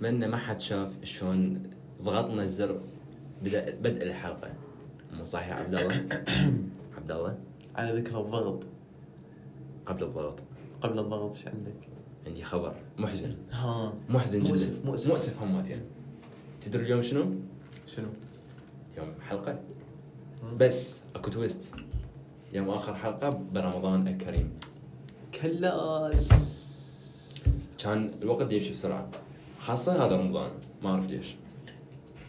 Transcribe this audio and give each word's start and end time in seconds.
أتمنى 0.00 0.26
ما 0.28 0.36
حد 0.36 0.60
شاف 0.60 1.04
شلون 1.04 1.62
ضغطنا 2.02 2.42
الزر 2.42 2.80
بدا 3.42 3.70
بدء 3.70 4.02
الحلقة. 4.02 4.50
مو 5.12 5.24
صح 5.24 5.48
يا 5.48 5.54
عبد 5.54 5.74
الله؟ 5.74 5.94
عبد 6.96 7.10
الله؟ 7.10 7.38
على 7.76 8.00
ذكر 8.00 8.20
الضغط. 8.20 8.66
قبل 9.86 10.04
الضغط. 10.04 10.42
قبل 10.82 10.98
الضغط 10.98 11.36
إيش 11.36 11.48
عندك؟ 11.48 11.74
عندي 12.26 12.42
خبر. 12.44 12.74
محزن. 12.98 13.34
ها. 13.50 13.94
محزن 14.08 14.40
جدا. 14.42 14.50
مؤسف- 14.50 14.84
مؤسف. 14.84 15.10
مؤسف 15.10 15.42
همات 15.42 15.68
تدري 16.60 16.82
اليوم 16.82 17.02
شنو؟ 17.02 17.34
شنو؟ 17.86 18.08
يوم 18.98 19.08
حلقة. 19.28 19.58
بس 20.56 21.00
أكو 21.14 21.30
تويست. 21.30 21.74
يوم 22.52 22.70
آخر 22.70 22.94
حلقة 22.94 23.30
برمضان 23.52 24.08
الكريم. 24.08 24.52
كلاس. 25.42 26.50
كان 27.78 28.10
الوقت 28.22 28.52
يمشي 28.52 28.70
بسرعة. 28.70 29.10
خاصة 29.60 30.06
هذا 30.06 30.16
رمضان 30.16 30.50
ما 30.82 30.90
أعرف 30.90 31.10
ليش. 31.10 31.34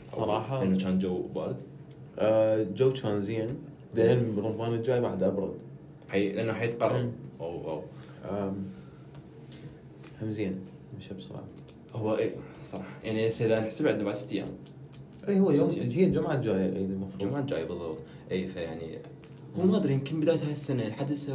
صراحة؟ 0.10 0.64
لأنه 0.64 0.78
كان 0.78 1.00
جو 1.00 1.22
بارد. 1.22 1.56
آه، 2.20 2.64
جو 2.64 2.94
كان 2.94 3.20
زين. 3.20 3.48
بعدين 3.96 4.36
برمضان 4.36 4.74
الجاي 4.74 5.02
بعد 5.02 5.24
أبرد. 5.24 5.54
حي... 6.10 6.32
لأنه 6.32 6.54
حيتقرب. 6.54 7.12
أو 7.42 7.72
أو. 7.72 7.84
هم 10.22 10.32
زين. 10.32 10.60
مشى 10.98 11.14
بسرعة. 11.14 11.44
هو 11.94 12.18
إيه 12.18 12.36
صراحة. 12.64 13.00
يعني 13.04 13.28
هسه 13.28 13.46
إذا 13.46 13.60
نحسب 13.60 13.88
عندنا 13.88 14.04
بعد 14.04 14.16
ست 14.16 14.34
أيام. 14.34 14.48
اي 15.28 15.40
هو 15.40 15.52
يوم. 15.52 15.70
هي 15.70 16.04
الجمعة 16.04 16.36
الجاية 16.36 16.66
العيد 16.70 16.92
المفروض. 16.92 17.22
الجمعة 17.22 17.40
الجاية 17.40 17.64
بالضبط. 17.64 17.98
اي 18.32 18.48
فيعني 18.48 18.98
هو 19.60 19.66
ما 19.66 19.78
أدري 19.78 19.94
يمكن 19.94 20.20
بداية 20.20 20.44
هاي 20.44 20.52
السنة 20.52 20.88
لحد 20.88 21.12
هسه 21.12 21.34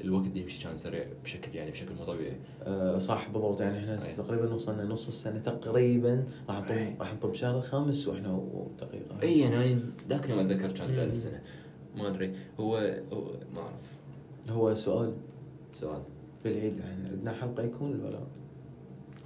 الوقت 0.00 0.36
يمشي 0.36 0.64
كان 0.64 0.76
سريع 0.76 1.04
بشكل 1.24 1.54
يعني 1.54 1.70
بشكل 1.70 1.94
مو 1.94 2.04
طبيعي. 2.04 2.36
آه، 2.62 2.98
صح 2.98 3.28
بالضبط. 3.28 3.60
يعني 3.60 3.78
إحنا 3.78 3.92
أي. 4.08 4.14
تقريبا 4.14 4.54
وصلنا 4.54 4.84
نص 4.84 5.08
السنة 5.08 5.38
تقريبا. 5.38 6.24
راح 6.48 6.58
نطب. 6.58 7.00
راح 7.00 7.14
نطب 7.14 7.34
شهر 7.34 7.56
الخامس 7.56 8.08
وإحنا 8.08 8.42
تقريبا. 8.78 9.22
أي 9.22 9.40
يعني 9.40 9.72
أنا 9.72 9.80
ذاك 10.08 10.24
اليوم 10.24 10.38
أتذكر 10.38 10.72
كان 10.72 10.90
مم. 10.90 10.98
السنة. 10.98 11.42
ما 11.96 12.08
أدري. 12.08 12.36
هو, 12.60 13.00
هو 13.12 13.24
ما 13.54 13.60
أعرف. 13.60 13.96
هو 14.50 14.74
سؤال. 14.74 15.12
سؤال. 15.72 16.02
بالعيد 16.44 16.78
يعني 16.78 17.08
عندنا 17.08 17.32
حلقة 17.32 17.62
يكون 17.62 18.00
ولا؟ 18.00 18.10
لا؟ 18.10 18.20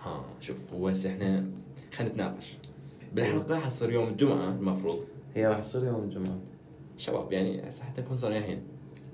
ها 0.01 0.25
شوف 0.41 0.57
هو 0.75 0.89
هسه 0.89 1.11
إحنا 1.11 1.51
خلينا 1.93 2.13
نتناقش. 2.13 2.55
بالحلقة 3.15 3.59
حتصير 3.59 3.91
يوم 3.93 4.09
الجمعة 4.09 4.49
المفروض. 4.49 4.99
هي 5.35 5.47
راح 5.47 5.61
تصير 5.61 5.85
يوم 5.85 6.03
الجمعة. 6.05 6.39
شباب 6.97 7.33
يعني 7.33 7.69
هسه 7.69 7.85
حتى 7.85 8.01
نكون 8.01 8.17
صريحين. 8.17 8.63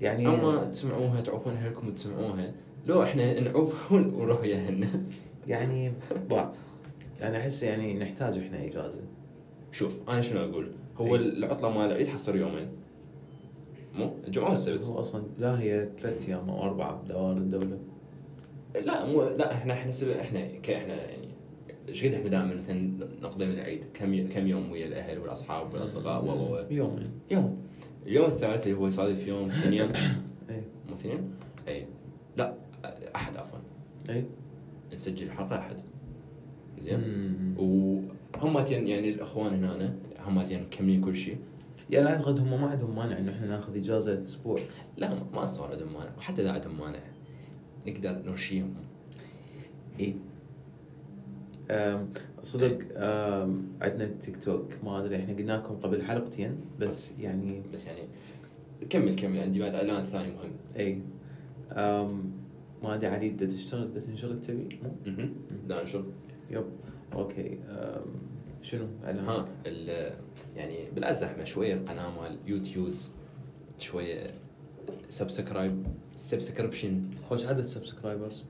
يعني 0.01 0.27
أما 0.27 0.65
تسمعوها 0.65 1.21
تعوفون 1.21 1.53
اهلكم 1.53 1.87
وتسمعوها 1.87 2.53
لو 2.87 3.03
إحنا 3.03 3.39
نعوف 3.39 3.91
ونروح 3.91 4.41
وياهن 4.41 4.87
يعني 5.47 5.93
ضاع 6.29 6.53
يعني 7.19 7.37
أحس 7.37 7.63
يعني 7.63 7.93
نحتاج 7.93 8.37
إحنا 8.37 8.65
إجازة. 8.65 9.01
شوف 9.71 10.09
أنا 10.09 10.21
شنو 10.21 10.43
أقول؟ 10.43 10.71
هو 10.97 11.15
أي. 11.15 11.21
العطلة 11.21 11.69
مال 11.71 11.91
العيد 11.91 12.07
حتصير 12.07 12.35
يومين. 12.35 12.67
مو؟ 13.95 14.11
الجمعة 14.27 14.49
والسبت. 14.49 14.85
هو 14.85 14.99
أصلا 14.99 15.23
لا 15.39 15.59
هي 15.59 15.89
ثلاث 15.99 16.29
أيام 16.29 16.49
أو 16.49 16.63
اربعة 16.63 17.01
بدوائر 17.01 17.37
الدولة. 17.37 17.79
لا 18.85 19.05
مو 19.05 19.23
لا 19.23 19.53
إحنا 19.53 19.73
إحنا 19.73 20.21
إحنا 20.21 20.45
كاحنا 20.45 20.93
يعني 20.93 21.27
إيش 21.89 22.05
قد 22.05 22.13
إحنا 22.13 22.29
دائما 22.29 22.55
مثلا 22.55 22.91
نقضي 23.21 23.45
من 23.45 23.51
العيد؟ 23.51 23.85
كم 23.93 24.27
كم 24.27 24.47
يوم 24.47 24.71
ويا 24.71 24.87
الأهل 24.87 25.19
والأصحاب 25.19 25.73
والأصدقاء؟ 25.73 26.25
و 26.25 26.65
يومين. 26.69 27.03
يوم. 27.31 27.57
اليوم 28.07 28.25
الثالث 28.25 28.67
اللي 28.67 28.77
هو 28.77 28.87
يصادف 28.87 29.27
يوم 29.27 29.47
اثنين 29.49 29.81
اي 30.49 30.61
مو 30.89 30.93
اثنين؟ 30.93 31.31
اي 31.67 31.87
لا 32.37 32.53
أحد 33.15 33.37
عفوا. 33.37 33.59
اي 34.09 34.25
نسجل 34.93 35.25
الحلقة 35.25 35.59
أحد. 35.59 35.75
زين. 36.79 37.55
وهم 37.57 38.57
يعني 38.67 39.09
الإخوان 39.09 39.53
هنا 39.63 39.95
هم 40.25 40.37
مكملين 40.37 41.01
كل 41.01 41.15
شيء. 41.15 41.37
يعني 41.89 42.07
أعتقد 42.07 42.39
هم 42.39 42.61
ما 42.61 42.67
عندهم 42.69 42.95
مانع 42.95 43.17
إنه 43.17 43.31
إحنا 43.31 43.47
ناخذ 43.47 43.77
إجازة 43.77 44.23
أسبوع. 44.23 44.59
لا 44.97 45.23
ما- 45.33 45.45
صار 45.45 45.71
عندهم 45.71 45.93
مانع. 45.93 46.11
وحتى 46.17 46.41
إذا 46.41 46.51
عندهم 46.51 46.79
مانع 46.79 46.99
نقدر 47.87 48.21
نرشيهم 48.25 48.73
اي 49.99 50.15
صدق 52.43 52.79
أم، 52.95 53.63
عندنا 53.81 54.05
تيك 54.05 54.37
توك 54.43 54.73
ما 54.83 54.99
أدري 54.99 55.15
إحنا 55.15 55.33
قلنا 55.35 55.53
لكم 55.53 55.75
قبل 55.75 56.01
حلقتين 56.03 56.57
بس 56.79 57.13
يعني 57.19 57.61
بس 57.73 57.87
يعني 57.87 58.01
كمل 58.89 59.15
كمل 59.15 59.39
عندي 59.39 59.59
بعد 59.59 59.75
إعلان 59.75 60.03
ثاني 60.03 60.27
مهم. 60.33 60.51
إي. 60.77 61.01
ما 62.83 62.93
أدري 62.95 63.07
علي 63.07 63.29
بدها 63.29 63.47
تشتغل 63.47 63.87
بدها 63.87 64.01
تنشغل 64.01 64.41
تبي؟ 64.41 64.79
مو؟ 64.83 64.91
مهم. 65.11 65.33
لا 65.67 65.85
شو 65.85 66.03
يب. 66.51 66.65
أوكي. 67.13 67.57
شنو؟ 68.61 68.85
إعلان؟ 69.05 69.25
ها 69.25 69.47
ال- 69.65 70.13
يعني 70.55 70.91
بلا 70.95 71.11
زحمة 71.11 71.43
شوية 71.43 71.73
القناة 71.73 72.21
مال 72.21 72.37
يوتيوب 72.47 73.13
شوية 73.79 74.33
subscribe 75.09 75.83
subscription 76.15 77.01
خوش 77.29 77.45
عدد 77.45 77.61
subscribers 77.61 78.43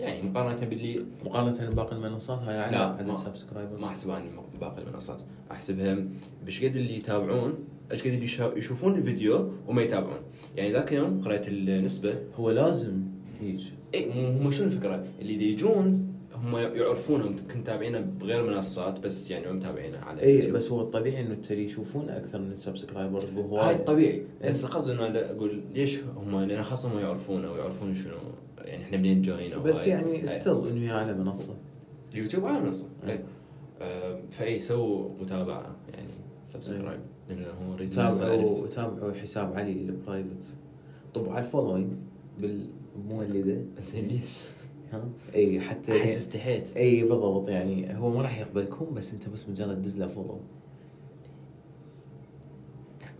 يعني 0.00 0.22
مقارنة 0.22 0.66
باللي 0.66 1.04
مقارنة 1.24 1.70
بباقي 1.70 1.96
المنصات 1.96 2.38
هاي 2.38 2.58
أعلى 2.58 2.76
لا، 2.76 2.84
عدد 2.84 3.16
subscribers 3.16 3.80
ما 3.80 3.86
احسبها 3.86 4.22
باقي 4.60 4.82
المنصات. 4.82 5.22
احسبها 5.50 5.98
بيش 6.46 6.64
قد 6.64 6.76
اللي 6.76 6.96
يتابعون 6.96 7.54
إيش 7.92 8.00
قد 8.00 8.06
اللي 8.12 8.24
يشوفون 8.56 8.94
الفيديو 8.94 9.52
وما 9.66 9.82
يتابعون. 9.82 10.18
يعني 10.56 10.72
ذاك 10.72 10.92
اليوم 10.92 11.20
قرأت 11.20 11.48
النسبة. 11.48 12.14
هو 12.36 12.50
لازم 12.50 13.02
هيك 13.40 13.60
اي 13.94 14.06
مو- 14.08 14.50
شنو 14.50 14.66
الفكرة؟ 14.66 15.04
اللي 15.20 15.52
يجون 15.52 16.09
هم 16.42 16.56
يعرفونهم 16.56 17.26
يمكن 17.26 17.58
متابعينه 17.58 18.00
بغير 18.00 18.50
منصات 18.50 19.00
بس 19.00 19.30
يعني 19.30 19.52
متابعينه 19.52 19.98
على 19.98 20.22
اي. 20.22 20.50
بس 20.50 20.72
هو 20.72 20.80
الطبيعي 20.80 21.20
إنه 21.20 21.34
ترى 21.34 21.64
يشوفون 21.64 22.08
أكثر 22.08 22.38
من 22.38 22.52
ال 22.52 22.58
subscribers 22.58 23.28
بهواي 23.28 23.66
هاي 23.66 23.74
طبيعي 23.74 24.22
إيه. 24.42 24.48
بس 24.48 24.64
القصد 24.64 24.90
إنه 24.90 25.18
أقول 25.18 25.62
ليش 25.74 26.00
هم 26.16 26.40
لأن 26.40 26.62
خاصة 26.62 26.92
هم 26.92 26.98
يعرفونه 26.98 27.52
ويعرفون 27.52 27.94
شنو 27.94 28.14
يعني 28.58 28.84
إحنا 28.84 28.96
منين 28.98 29.22
جايين 29.22 29.62
بس. 29.62 29.86
يعني. 29.86 30.26
ستيل 30.26 30.66
إنه 30.66 30.86
هي 30.86 30.90
على 30.90 31.14
منصة 31.14 31.54
اليوتيوب 32.12 32.46
على 32.46 32.60
منصة 32.60 32.90
إيه. 33.04 33.10
إيه. 33.10 33.24
آه، 33.80 34.20
فاي 34.30 34.60
سووا 34.60 35.08
متابعة 35.20 35.76
يعني 35.94 36.08
سبسكرايب 36.44 37.00
لأنه 37.28 37.46
هو 37.46 37.74
ريت 37.74 37.94
تابعوا. 37.94 38.66
تابعوا 38.66 39.12
حساب 39.12 39.52
علي 39.54 39.72
البرايفت 39.72 40.56
طبعوا 41.14 41.32
على 41.32 41.44
الفولوينج 41.44 41.92
بالمولدة 42.38 43.62
زين 43.80 44.08
ليش؟ 44.08 44.38
ها 44.92 45.04
إي 45.34 45.60
حتى 45.60 46.00
أحس 46.00 46.16
استحيت. 46.16 46.76
إي 46.76 47.00
بالضبط. 47.02 47.48
يعني 47.48 47.98
هو 47.98 48.10
ما 48.10 48.22
راح 48.22 48.38
يقبلكم 48.38 48.94
بس 48.94 49.12
أنت 49.14 49.28
بس 49.28 49.48
مجرد 49.48 49.82
دز 49.82 49.98
له 49.98 50.06
فولو 50.06 50.40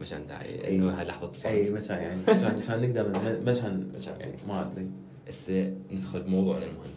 مشان 0.00 0.26
داعي. 0.26 0.76
إنه 0.76 0.91
هاي 0.91 1.04
لحظه 1.04 1.50
إي 1.50 1.60
الصمت 1.60 1.76
مثلا 1.76 2.00
يعني 2.00 2.20
عشان 2.28 2.59
عشان 2.59 2.82
نقدر 2.82 3.09
ن- 3.09 3.44
مثلا 3.44 3.86
عشان- 3.97 4.20
يعني. 4.20 4.32
ما 4.48 4.60
أدري. 4.72 4.91
هسه 5.28 5.75
ندخل 5.92 6.22
بموضوعنا 6.22 6.64
المهم. 6.64 6.91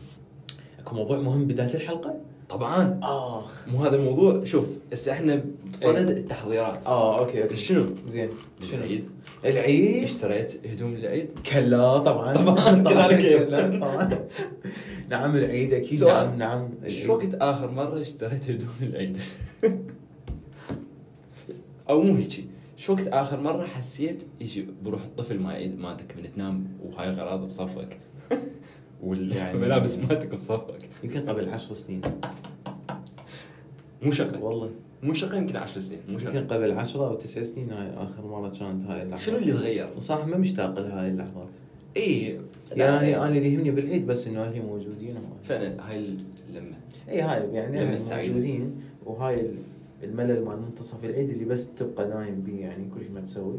أكو 0.79 0.95
موضوع 0.95 1.19
مهم 1.19 1.47
بداية 1.47 1.73
الحلقة؟ 1.75 2.19
طبعا. 2.49 2.99
آخ. 3.03 3.67
مو 3.67 3.85
هذا 3.85 3.95
الموضوع. 3.95 4.43
شوف 4.43 4.65
هسه 4.93 5.11
إحنا 5.11 5.43
بصدد 5.73 6.09
التحضيرات. 6.09 6.85
آه 6.85 7.19
أوكي 7.19 7.43
أوكي. 7.43 7.55
شنو؟ 7.55 7.85
زين. 8.07 8.29
شنو؟ 8.71 8.79
العيد. 8.83 9.05
العيد؟ 9.45 10.03
اشتريت 10.03 10.67
هدوم 10.67 10.95
للعيد. 10.95 11.31
كلا 11.51 11.97
طبعا. 11.97 12.33
طبعاً، 12.33 12.81
كذلك. 12.81 13.47
طبعا. 13.81 14.19
نعم 15.09 15.35
العيد 15.35 15.73
أكيد. 15.73 15.93
سؤال. 15.93 16.25
نعم 16.37 16.37
نعم. 16.37 16.69
العيد. 16.83 17.03
شو 17.05 17.13
وقت 17.13 17.33
آخر 17.33 17.71
مرة 17.71 18.01
اشتريت 18.01 18.49
هدوم 18.49 18.69
للعيد؟ 18.81 19.17
أو 21.89 22.01
مو 22.01 22.15
هيجي. 22.15 22.45
شو 22.77 22.93
وقت 22.93 23.07
آخر 23.07 23.39
مرة 23.39 23.65
حسيت 23.65 24.23
يجي 24.41 24.67
بروح 24.83 25.03
الطفل 25.03 25.39
ما 25.39 25.53
يعيد 25.53 25.79
مالتك 25.79 26.15
من 26.17 26.31
تنام 26.31 26.67
وهاي 26.83 27.09
اغراض 27.09 27.47
بصفك؟ 27.47 27.97
والملابس 29.03 29.97
مالتك 29.99 30.33
بصفك 30.35 30.89
يمكن 31.03 31.19
قبل 31.29 31.49
عشر 31.49 31.73
سنين. 31.73 32.01
مو 34.03 34.11
شقه 34.11 34.43
والله. 34.43 34.69
مو 35.03 35.13
شقه 35.13 35.37
يمكن 35.37 35.55
10 35.55 35.81
سنين. 35.81 35.99
مو 36.07 36.13
يمكن 36.19 36.33
شقه 36.33 36.55
قبل 36.55 36.71
عشرة 36.71 37.07
أو 37.07 37.15
تسع 37.15 37.43
سنين 37.43 37.71
هاي 37.71 37.89
آخر 37.97 38.25
مرة 38.27 38.49
كانت 38.49 38.85
هاي 38.85 39.01
اللحظات. 39.03 39.25
شنو 39.27 39.37
اللي 39.37 39.51
تغير؟ 39.51 39.99
صراحة 39.99 40.25
ما 40.25 40.37
مشتاق 40.37 40.79
لهاي 40.79 41.09
اللحظات. 41.09 41.49
اي 41.97 42.39
يعني 42.71 43.17
أنا 43.17 43.27
اللي 43.27 43.53
يهمني 43.53 43.71
بالعيد 43.71 44.07
بس 44.07 44.27
إنه 44.27 44.43
أهلي 44.43 44.59
موجودين. 44.59 45.15
فعلا 45.43 45.89
هاي 45.89 46.03
اللمه 46.49 46.75
اي 47.09 47.21
هاي 47.21 47.53
يعني 47.53 47.79
لما. 47.85 47.97
موجودين 48.17 48.75
وهاي 49.05 49.41
ال- 49.41 49.55
الملل 50.03 50.45
مال 50.45 50.61
منتصف 50.61 51.05
العيد 51.05 51.29
اللي 51.29 51.45
بس 51.45 51.73
تبقى 51.73 52.07
نايم 52.07 52.41
بيه 52.41 52.61
يعني 52.61 52.89
كل 52.95 53.03
شيء 53.03 53.11
ما 53.11 53.21
تسوي. 53.21 53.57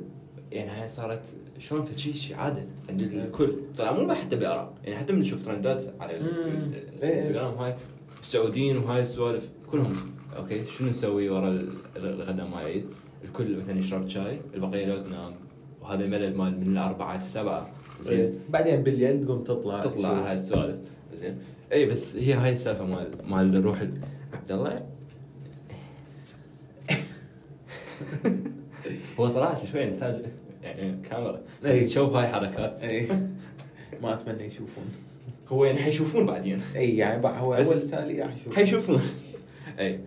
يعني 0.55 0.71
هاي 0.71 0.89
صارت 0.89 1.35
شلون 1.59 1.85
في 1.85 2.01
شيء 2.01 2.15
شيء 2.15 2.37
عاده 2.37 2.63
عند 2.89 3.03
الكل. 3.03 3.55
طبعا 3.79 3.93
مو 3.93 4.15
حتى 4.15 4.37
براء 4.37 4.73
يعني 4.85 4.97
حتى 4.97 5.13
من 5.13 5.19
نشوف 5.21 5.45
ترندات 5.45 5.85
على. 6.01 6.17
ال- 6.17 6.75
الانستغرام 7.03 7.55
هاي 7.55 7.75
السعوديين 8.21 8.77
وهاي 8.77 9.03
السوالف 9.03 9.49
كلهم. 9.71 9.97
أوكي؟ 10.37 10.67
شنو 10.67 10.89
نسوي 10.89 11.29
ورا 11.29 11.49
ال- 11.49 11.77
الغداء 11.97 12.47
مال 12.47 12.59
العيد؟ 12.61 12.85
الكل 13.25 13.57
مثلا 13.57 13.79
يشرب 13.79 14.09
شاي 14.09 14.39
البقية 14.55 14.87
لو 14.87 15.03
تنام. 15.03 15.33
وهذا 15.83 16.05
الملل 16.05 16.37
مال 16.37 16.61
من 16.61 16.67
الأربعة 16.73 17.17
للسبعه 17.17 17.71
زين؟ 18.01 18.39
بعدين 18.51 18.83
بالليل 18.83 19.25
تقوم 19.25 19.45
تطلع. 19.45 19.81
تطلع 19.81 20.29
هاي 20.29 20.35
السوالف. 20.35 20.77
زين؟ 21.15 21.39
اي 21.73 21.87
بس 21.87 22.17
هي 22.17 22.33
هاي 22.33 22.53
السالفة 22.53 22.85
مال 22.85 23.11
مال 23.29 23.57
الروح 23.57 23.81
ال- 23.81 24.01
عبد 24.35 24.53
الله. 24.53 24.87
هو 29.21 29.29
صراحة 29.29 29.67
شوي 29.67 29.87
نحتاج 29.87 30.23
يعني 30.65 31.03
كاميرا 31.11 31.41
إي. 31.65 31.85
تشوف 31.85 32.13
هاي 32.13 32.29
حركات. 32.29 32.79
اي 32.83 33.09
ما 34.03 34.15
أتمنى 34.15 34.45
يشوفون. 34.45 34.85
هو 35.49 35.65
يعني 35.65 35.79
حيشوفون 35.79 36.27
بعدين. 36.27 36.61
اي 36.77 36.97
يعني 36.97 37.27
هو 37.27 37.55
أول 37.55 37.81
تالي 37.81 38.33
يشوف 38.35 38.55
حيشوفون. 38.55 39.01
اي 39.81 40.01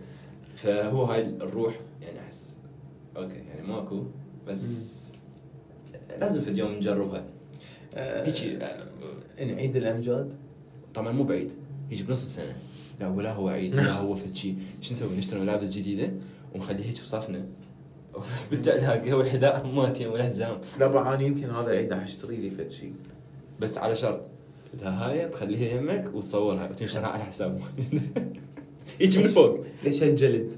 فهو 0.54 1.04
هاي 1.04 1.26
الروح 1.26 1.74
يعني 2.02 2.20
أحس. 2.20 2.58
أوكي 3.16 3.34
يعني 3.34 3.66
ماكو 3.68 4.04
بس 4.46 4.98
لازم 6.20 6.40
في 6.40 6.50
اليوم 6.50 6.72
نجربها. 6.72 7.24
آه، 7.94 8.26
هيجي 8.26 8.56
آه، 8.56 9.44
نعيد 9.44 9.76
الأمجاد؟ 9.76 10.34
طبعا 10.94 11.12
مو 11.12 11.24
بعيد. 11.24 11.52
يجي 11.90 12.02
بنص 12.02 12.22
السنة. 12.22 12.56
لا 13.00 13.08
ولا 13.08 13.32
هو 13.32 13.48
عيد 13.48 13.74
ولا 13.78 13.92
هو 13.92 14.14
فد 14.14 14.34
شيء 14.34 14.56
شو 14.80 14.94
نسوي؟ 14.94 15.16
نشتري 15.16 15.40
ملابس 15.40 15.70
جديدة 15.70 16.12
ونخليه 16.54 16.84
هيك 16.84 17.02
بصفنا 17.02 17.46
بالتلاقي 18.50 19.12
والحذاء 19.12 19.66
ماتين 19.66 20.08
والحزام 20.08 20.58
لا 20.80 20.86
بقى 20.86 21.14
أنا 21.14 21.22
يمكن 21.22 21.50
هذا 21.50 21.70
العيد 21.70 21.92
راح 21.92 22.02
اشتري 22.02 22.36
لي 22.36 22.50
فد 22.50 22.70
شيء. 22.70 22.92
بس 23.60 23.78
على 23.78 23.96
شرط. 23.96 24.20
هاي 24.82 25.28
تخليها 25.28 25.76
يمك 25.80 26.10
وتصورها 26.14 26.68
وتنشرها 26.70 27.06
على 27.06 27.24
حسابه 27.24 27.58
يجي 29.00 29.18
من 29.18 29.24
فوق. 29.28 29.58
ليش 29.84 30.02
هالجلد؟ 30.02 30.52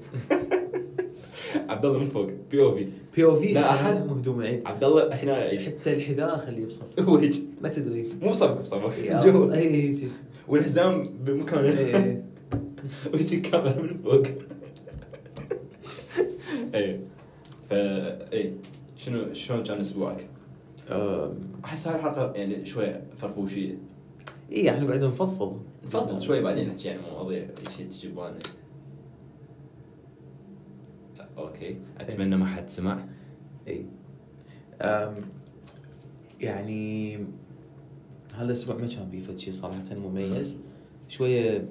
عبد 1.69 1.85
الله 1.85 1.99
من 1.99 2.05
فوق. 2.05 2.29
بي 2.51 2.61
أو 2.61 2.75
في 2.75 2.87
بي 3.15 3.23
أو 3.23 3.35
في 3.35 3.53
لا 3.53 3.71
أحد. 3.71 4.05
مهدوم 4.07 4.41
العيد. 4.41 4.61
عبد 4.65 4.83
الله 4.83 5.13
إحنا 5.13 5.33
عيد. 5.33 5.61
حتى 5.61 5.93
الحذاء 5.93 6.37
خليه 6.37 6.65
بصف 6.65 6.99
هو 6.99 7.15
هيك. 7.17 7.33
ما 7.61 7.69
تدري. 7.69 8.09
مو 8.21 8.29
بصفك 8.29 8.61
بصفك 8.61 9.25
جوا 9.25 9.53
اي 9.53 9.75
اي 9.75 9.93
شي- 9.95 10.07
والحزام 10.47 11.03
بمكانه 11.25 11.69
اي 11.79 11.95
اي 11.95 12.21
ويجي 13.13 13.35
الكاميرا 13.35 13.81
من 13.81 13.97
فوق. 14.03 14.23
اي 16.75 16.99
فا 17.71 18.33
اي 18.33 18.53
شنو 18.97 19.33
شلون 19.33 19.63
كان 19.63 19.79
أسبوعك؟ 19.79 20.29
أحس 21.65 21.87
هاي 21.87 21.95
الحلقة 21.95 22.33
يعني 22.33 22.65
شوي 22.65 22.93
فرفوشية. 23.17 23.77
اي 24.51 24.69
إحنا 24.69 24.87
قاعدين 24.87 25.09
نفضفض. 25.09 25.61
نفضل 25.85 26.21
شوي 26.21 26.41
بعدين 26.41 26.67
نحكي 26.67 26.89
عن 26.89 26.99
مواضيع 27.11 27.47
شيء 27.77 27.87
تجي 27.87 28.07
ببالنا 28.07 28.39
أوكي 31.37 31.77
أتمنى 31.99 32.35
ما 32.35 32.45
حد 32.45 32.69
سمع. 32.69 33.05
اي 33.67 33.85
أم 34.81 35.15
يعني 36.39 37.15
هذا 38.35 38.45
الأسبوع 38.45 38.75
ما 38.75 38.87
كان 38.87 39.09
بيه 39.09 39.21
فد 39.21 39.37
شيء 39.37 39.53
صراحة 39.53 39.95
مميز. 39.95 40.57
شوية 41.07 41.69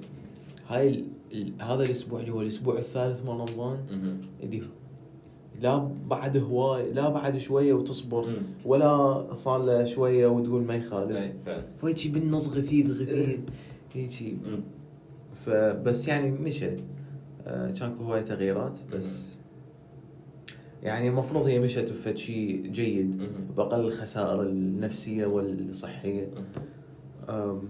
هاي 0.67 0.89
ال... 0.89 1.05
ال... 1.33 1.53
هذا 1.61 1.83
الأسبوع 1.83 2.19
اللي 2.19 2.31
هو 2.31 2.41
الأسبوع 2.41 2.77
الثالث 2.77 3.21
من 3.21 3.29
رمضان. 3.29 3.77
اللي 4.43 4.63
لا 5.61 5.89
بعد 6.09 6.37
هواي 6.37 6.91
لا 6.93 7.09
بعد 7.09 7.37
شوية 7.37 7.73
وتصبر 7.73 8.27
مم. 8.27 8.35
ولا 8.65 9.27
صار 9.33 9.63
له 9.63 9.85
شوية 9.85 10.27
وتقول 10.27 10.61
ما 10.63 10.75
يخالف 10.75 11.17
إي، 11.17 11.33
فعلا. 11.45 11.63
وهيجي 11.83 12.09
بالنص 12.09 12.49
غثيث 12.49 12.89
غثيث 12.89 13.39
هيجي 13.93 14.37
مم. 14.45 14.59
فبس 15.35 16.07
يعني 16.07 16.31
مشى 16.31 16.69
آه، 17.47 17.71
كان 17.71 17.95
هواي 17.97 18.23
تغييرات 18.23 18.79
بس 18.93 19.39
يعني 20.83 21.07
المفروض 21.07 21.45
هي 21.45 21.59
مشت 21.59 21.91
بفد 21.91 22.17
شيء 22.17 22.67
جيد. 22.67 23.21
بأقل 23.57 23.79
الخسائر 23.79 24.41
مهم. 26.35 26.45
أم، 27.29 27.61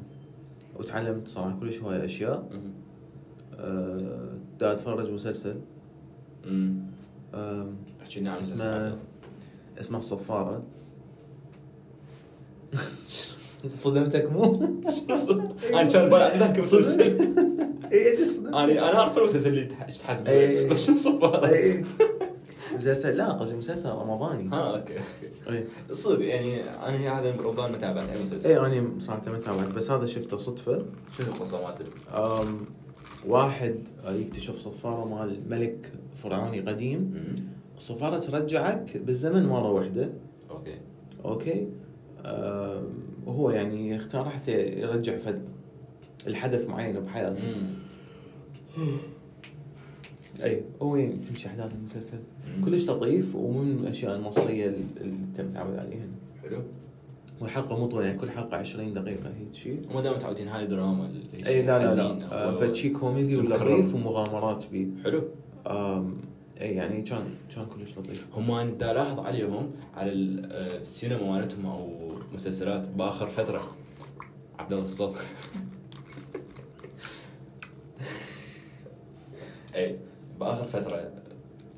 وتعلمت 0.79 1.27
صراحة 1.27 1.59
كلش 1.59 1.81
هواي 1.81 2.05
أشياء 2.05 2.49
مهم. 2.51 2.71
أه، 3.55 4.33
دا 4.59 4.71
أتفرج 4.73 5.11
مسلسل 5.11 5.55
لنا 8.17 8.31
عن 8.31 8.39
اسمه. 8.39 8.97
اسمه 9.79 9.97
الصفارة. 9.97 10.63
صدمتك 13.73 14.31
مو؟ 14.31 14.43
أنا 15.73 15.83
كان 15.83 16.09
ذاك 16.39 16.55
المسلسل 16.55 17.01
اي 17.93 18.11
انت 18.13 18.45
أنا 18.47 18.63
أنا 18.65 18.99
أعرف 18.99 19.17
المسلسل 19.17 19.49
اللي 19.49 19.65
تح- 19.65 19.83
تحت. 19.91 20.21
بس 20.67 20.85
شو 20.87 20.95
صفاره 20.95 21.47
إي. 21.47 21.85
مسلسل 22.75 23.17
لا 23.17 23.31
قصدي 23.31 23.57
مسلسل 23.57 23.89
رمضاني. 23.89 24.49
ها 24.49 24.75
أوكي. 24.77 24.99
صدق 25.91 26.25
يعني 26.25 26.63
أنا 26.63 27.19
هذا 27.19 27.31
رمضان 27.35 27.71
ما 27.71 27.77
تابعت 27.77 28.09
اي 28.09 28.21
مسلسل. 28.21 28.49
اي 28.49 28.59
أنا 28.59 28.99
صراحة 28.99 29.21
ما 29.31 29.39
تابعت 29.39 29.67
بس 29.71 29.91
هذا 29.91 30.05
شفته 30.05 30.37
صدفة. 30.37 30.85
شنو 31.17 31.27
القصة 31.27 31.63
مالته؟ 31.63 31.85
واحد 33.27 33.75
يكتشف 34.07 34.55
صفارة 34.57 35.05
مال 35.05 35.49
ملك 35.49 35.91
فرعوني 36.15 36.59
قديم. 36.61 36.99
مم. 36.99 37.35
الصفارة 37.77 38.19
ترجعك 38.19 38.97
بالزمن 38.97 39.45
مرة 39.45 39.71
واحدة. 39.71 40.09
أوكي. 40.51 40.77
أوكي؟ 41.25 41.67
أم، 42.25 42.83
وهو 43.25 43.49
يعني 43.51 43.89
يختار 43.89 44.29
حتى 44.29 44.51
يرجع 44.79 45.17
فد 45.17 45.49
الحدث 46.27 46.69
معين 46.69 46.99
بحياته. 46.99 47.43
اي 50.43 50.61
هو 50.81 50.91
وين 50.93 51.21
تمشي 51.21 51.47
أحداث 51.47 51.71
المسلسل. 51.73 52.17
كلش 52.65 52.89
لطيف 52.89 53.35
ومن 53.35 53.71
الأشياء 53.71 54.15
المصرية 54.15 54.65
اللي 55.01 55.13
انت 55.27 55.41
متعود 55.41 55.75
عليها. 55.77 56.05
حلو. 56.43 56.61
والحلقة 57.41 57.77
مو 57.77 57.87
طويلة 57.87 58.07
يعني 58.07 58.19
كل 58.19 58.31
حلقة 58.31 58.57
20 58.57 58.93
دقيقة 58.93 59.29
هيك 59.39 59.53
شيء 59.53 59.81
وما 59.91 60.01
دام 60.01 60.13
متعودين 60.13 60.47
هاي 60.47 60.67
دراما 60.67 61.05
اللي 61.05 61.47
اي 61.47 61.61
لا 61.61 61.79
لا 61.85 61.95
لا. 61.95 62.19
أو- 62.29 62.33
آه، 62.33 62.55
فد 62.55 62.73
شيء 62.75 62.93
كوميدي. 62.97 63.35
ولطيف 63.37 63.95
ومغامرات 63.95 64.65
بيه 64.71 64.87
حلو. 65.03 65.23
اي 66.61 66.75
يعني 66.75 67.01
كان 67.01 67.23
كان 67.55 67.65
كلش 67.65 67.97
لطيف. 67.97 68.27
هم 68.33 68.51
أنا 68.51 68.71
دا 68.71 68.91
الاحظ 68.91 69.19
عليهم 69.19 69.71
على 69.95 70.11
آه، 70.11 70.77
السينما 70.81 71.31
مالتهم 71.31 71.65
أو 71.65 71.89
مسلسلات 72.33 72.89
بآخر 72.89 73.27
فترة. 73.27 73.61
عبد 74.59 74.73
الله 74.73 74.85
الصوت. 74.85 75.15
اي 79.75 79.95
بآخر 80.39 80.65
فترة 80.65 81.11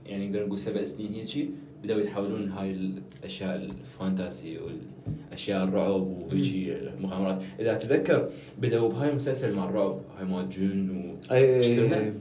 يعني 0.05 0.27
نقدر 0.27 0.45
نقول 0.45 0.59
سبع 0.59 0.83
سنين 0.83 1.13
هيجي 1.13 1.49
بدأوا 1.83 1.99
يتحولون 1.99 2.49
هاي 2.49 2.71
الأشياء 2.71 3.55
ال 3.55 3.68
fantasy 3.68 4.59
والأشياء 4.59 5.63
الرعب 5.63 6.07
وهيجي 6.07 6.77
المغامرات. 6.77 7.43
إذا 7.59 7.73
تذكر 7.73 8.29
بدأوا 8.61 8.89
بهاي 8.89 9.09
المسلسل 9.09 9.55
مع 9.55 9.65
الرعب 9.69 9.99
هاي 10.17 10.25
مال 10.25 10.49
جن 10.49 10.89
و 10.89 11.33
اي 11.33 11.63
شو 11.63 11.81
اي 11.81 11.85
اسمها؟ 11.85 11.99
اي 11.99 12.13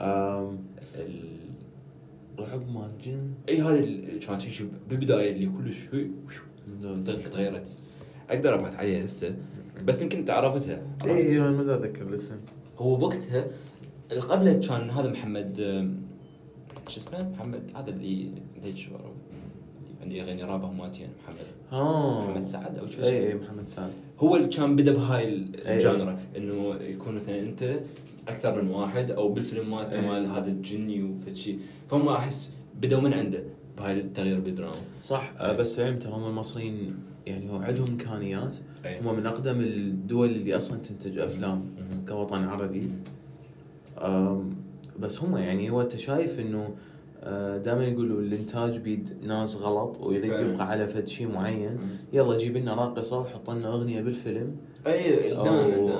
أم، 0.00 0.58
ال... 0.94 1.24
رعب 2.38 2.70
مال 2.74 2.88
جن 3.04 3.30
إي 3.48 3.62
هذه 3.62 3.78
اللي 3.78 4.18
كانت 4.18 4.42
هيك 4.42 4.62
بالبداية 4.88 5.32
اللي 5.32 5.46
كلش 5.46 5.76
تغيرت. 7.30 7.78
أقدر 8.30 8.54
أبحث 8.54 8.74
عليها 8.74 9.04
هسه 9.04 9.36
بس 9.84 10.02
يمكن 10.02 10.18
أنت 10.18 10.30
عرفتها. 10.30 10.82
إي 11.04 11.28
إي 11.28 11.38
ما 11.38 11.74
أتذكر 11.74 12.02
الاسم. 12.02 12.36
هو 12.78 12.96
بوقتها 12.96 13.46
اللي 14.10 14.22
قبله 14.22 14.60
كان 14.68 14.90
هذا 14.90 15.10
محمد 15.10 15.60
شو 16.90 17.00
اسمه؟ 17.00 17.30
محمد 17.30 17.70
هذا 17.76 17.90
اللي 17.90 18.30
ليش 18.64 18.88
اللي 20.02 20.18
يغني 20.18 20.42
رابه 20.42 20.70
ماتين 20.70 21.08
محمد. 21.22 21.46
ها 21.70 22.24
محمد 22.24 22.46
سعد 22.46 22.78
أو 22.78 22.88
شو 22.88 23.02
إي 23.02 23.08
إي 23.08 23.28
اسمه 23.28 23.42
محمد 23.42 23.68
سعد. 23.68 23.90
هو 24.18 24.36
اللي 24.36 24.48
كان 24.48 24.76
بدا 24.76 24.92
بهاي 24.92 25.24
أي. 25.66 25.76
الجانرا 25.76 26.18
إنه 26.36 26.74
يكون 26.74 27.14
مثلا 27.14 27.40
أنت 27.40 27.80
أكثر 28.28 28.62
من 28.62 28.70
واحد 28.70 29.10
أو 29.10 29.28
بالفيلم 29.28 29.70
مالته 29.70 30.00
أي. 30.00 30.06
مال 30.08 30.26
هذا 30.26 30.50
الجني 30.50 31.02
وفد 31.02 31.32
شيء 31.32 31.58
فهم 31.90 32.08
أحس 32.08 32.54
بدوا 32.82 33.00
من 33.00 33.12
عنده 33.14 33.42
بهاي 33.78 34.00
التغيير 34.00 34.40
بالدراما. 34.40 34.82
صح 35.02 35.32
آه، 35.38 35.52
بس 35.52 35.80
علم 35.80 35.98
ترى 35.98 36.12
هم 36.12 36.26
المصريين 36.26 36.96
يعني 37.26 37.50
هو 37.50 37.56
عندهم 37.56 37.86
إمكانيات. 37.88 38.56
أي. 38.86 39.00
هم 39.00 39.16
من 39.16 39.26
أقدم 39.26 39.60
الدول 39.60 40.30
اللي 40.30 40.56
أصلا 40.56 40.78
تنتج 40.78 41.18
أفلام. 41.18 41.64
كوطن 42.08 42.44
عربي. 42.44 42.90
بس 45.00 45.22
هم 45.22 45.36
يعني 45.36 45.70
هو 45.70 45.80
أنت 45.80 45.96
شايف 45.96 46.40
إنه 46.40 46.70
دائما 47.64 47.84
يقولوا 47.84 48.20
الإنتاج 48.20 48.78
بيد 48.78 49.08
ناس 49.26 49.56
غلط 49.56 50.00
ويريد. 50.00 50.32
يبقى 50.32 50.68
على 50.68 50.88
فد 50.88 51.08
شيء 51.08 51.28
معين. 51.28 51.78
يلا 52.12 52.38
جيب 52.38 52.56
لنا 52.56 52.74
راقصة 52.74 53.20
وحط 53.20 53.50
لنا 53.50 53.68
أغنية 53.68 54.02
بالفيلم 54.02 54.56
أي 54.86 55.32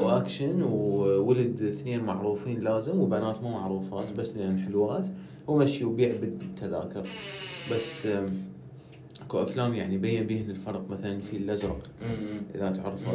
واكشن 0.04 0.62
وولد 0.62 1.62
اثنين 1.62 2.00
معروفين 2.04 2.58
لازم 2.58 3.00
وبنات 3.00 3.42
مو 3.42 3.50
معروفات 3.50 4.12
بس 4.18 4.36
لأن 4.36 4.58
حلوات 4.58 5.04
ومشي 5.48 5.84
وبيع 5.84 6.12
بالتذاكر 6.20 7.06
بس 7.72 8.08
اكو 9.22 9.42
افلام 9.42 9.74
يعني 9.74 9.98
بين 9.98 10.26
بيهن 10.26 10.50
الفرق 10.50 10.90
مثلا 10.90 11.20
في 11.20 11.36
الأزرق. 11.36 11.78
إذا 12.54 12.70
تعرفه. 12.70 13.12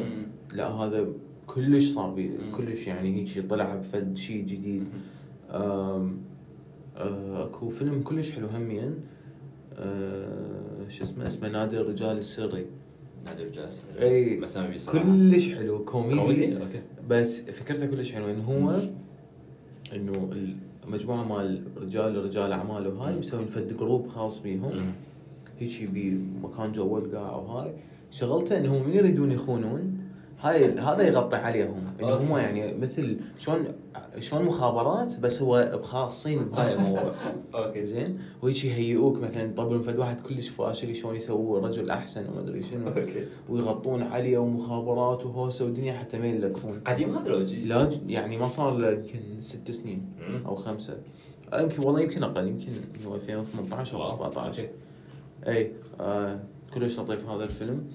لا 0.54 0.68
هذا 0.68 1.08
كلش 1.48 1.89
صار 1.89 2.10
بي. 2.10 2.32
كلش 2.58 2.88
يعني 2.88 3.15
هيك 3.15 3.50
طلع 3.50 3.75
بفد 3.75 4.18
شيء 4.18 4.46
جديد 4.46 4.82
آه، 4.82 4.88
اكو 6.95 7.69
فيلم 7.69 8.01
كلش 8.01 8.31
حلو 8.31 8.47
هميا 8.47 8.93
آه، 9.77 10.88
شو 10.89 11.03
اسمه 11.03 11.27
اسمه 11.27 11.50
نادي 11.50 11.79
الرجال 11.79 12.17
السري. 12.17 12.65
نادي 13.25 13.43
الجاس 13.43 13.83
إي 14.00 14.38
مسامي. 14.38 14.77
كلش 14.91 15.50
حلو 15.53 15.85
كوميدي. 15.85 16.21
كوميدي؟ 16.21 16.57
okay. 16.57 16.81
بس 17.09 17.50
فكرته 17.50 17.85
كلش 17.85 18.13
حلوة 18.13 18.31
إنه 18.31 18.43
هو 18.43 18.79
إنه 19.95 20.29
المجموعه 20.88 21.24
مال 21.24 21.63
رجال 21.77 22.25
رجال 22.25 22.51
اعمال 22.51 22.88
وهاي 22.88 23.15
مسوين 23.15 23.45
فد 23.45 23.77
group 23.77 24.07
خاص 24.07 24.41
بيهم. 24.41 24.93
هيجي 25.59 25.88
بمكان 25.88 26.71
جوا 26.71 27.00
القاع 27.00 27.35
وهاي 27.35 27.74
شغلته 28.12 28.57
انهم 28.57 28.88
من 28.88 28.93
يريدون 28.93 29.31
يخونون. 29.31 29.97
هاي 30.42 30.80
هذا 30.80 31.08
يغطي 31.08 31.36
عليهم 31.36 31.84
انه 32.00 32.12
okay. 32.12 32.25
هم 32.25 32.38
يعني 32.38 32.74
مثل 32.74 33.20
شلون 33.38 33.65
شلون 34.20 34.46
مخابرات 34.46 35.20
بس 35.20 35.42
هو 35.42 35.80
خاصين 35.84 36.46
بهاي 36.46 36.74
الموضوع 36.74 37.12
okay 37.55 37.84
زين 37.84 38.20
ويجي 38.42 38.68
يهيئوك 38.68 39.18
مثلا 39.18 39.44
يطبلون 39.44 39.82
فد 39.82 40.00
واحد 40.00 40.22
كلش 40.22 40.50
فاشل 40.50 40.96
شلون 40.96 41.15
يسووا 41.15 41.60
رجل 41.60 41.89
أحسن 41.89 42.25
وما 42.30 42.39
أدري 42.39 42.63
شنو 42.63 42.88
okay 42.88 43.27
ويغطون 43.50 44.04
عليه 44.04 44.38
ومخابرات 44.38 45.25
وهوسة 45.25 45.65
ودنيا 45.65 45.94
حتى 45.94 46.20
ما 46.20 46.27
يلقفون 46.27 46.80
قديم 46.86 47.18
هذا 47.18 47.30
لو؟ 47.30 47.46
لا 47.63 47.89
يعني 48.08 48.38
ما 48.38 48.48
صار 48.48 48.77
له 48.77 48.92
يمكن 48.92 49.20
ست 49.39 49.72
سنين. 49.72 50.06
أو 50.46 50.56
خمسة 50.56 50.98
يمكن 51.54 51.86
والله 51.86 52.01
يمكن 52.01 52.24
أقل 52.24 52.48
يمكن 52.48 52.72
هو 53.08 53.15
2018 53.15 53.96
أو 53.96 54.01
واو. 54.01 54.32
17 54.32 54.48
okay. 54.48 54.69
اي 55.48 55.72
آه 56.00 56.39
كلش 56.74 57.00
لطيف 57.00 57.30
هذا 57.30 57.44
الفيلم 57.44 57.88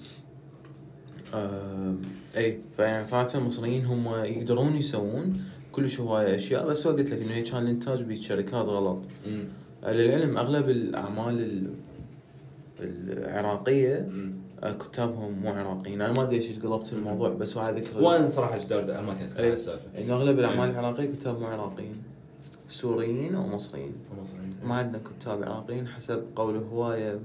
آه 1.33 1.93
اي 2.37 2.57
فيعني 2.77 3.05
صراحة 3.05 3.29
المصريين 3.39 3.85
هم 3.85 4.07
يقدرون 4.23 4.75
يسوون 4.75 5.41
كلش 5.71 5.99
هواية 5.99 6.35
أشياء 6.35 6.67
بس 6.67 6.87
هو 6.87 6.93
قلت 6.93 7.09
لك 7.11 7.21
إنه 7.21 7.31
هي 7.33 7.41
كان 7.41 7.63
الإنتاج 7.63 8.03
بالشركات 8.03 8.53
غلط 8.65 8.99
مم. 9.27 9.43
آه، 9.83 9.93
للعلم 9.93 10.37
أغلب 10.37 10.69
الأعمال 10.69 11.39
ال- 11.39 11.73
العراقية 12.79 14.07
مم. 14.11 14.33
آه، 14.63 14.71
كتابهم 14.73 15.39
مو 15.41 15.49
عراقيين 15.49 16.01
أنا 16.01 16.13
ما 16.13 16.23
أدري 16.23 16.37
ليش 16.37 16.59
قلبت 16.59 16.93
الموضوع 16.93 17.29
بس 17.29 17.57
هو 17.57 17.69
ذكر 17.69 18.01
وأنا 18.03 18.27
صراحة 18.27 18.57
جدار 18.57 18.83
ما. 18.83 19.27
على 19.37 19.53
السالفة 19.53 19.81
إنه 19.97 20.13
أغلب 20.13 20.39
الأعمال. 20.39 20.69
العراقية 20.69 21.05
كتاب 21.05 21.39
مو 21.39 21.45
عراقيين 21.47 21.95
سوريين 22.67 23.35
أو 23.35 23.47
مصريين 23.47 23.91
مصريين. 24.21 24.55
ما 24.63 24.75
عندنا 24.75 25.01
كتاب 25.19 25.43
عراقيين 25.43 25.87
حسب 25.87 26.23
قول 26.35 26.55
هواية 26.57 27.19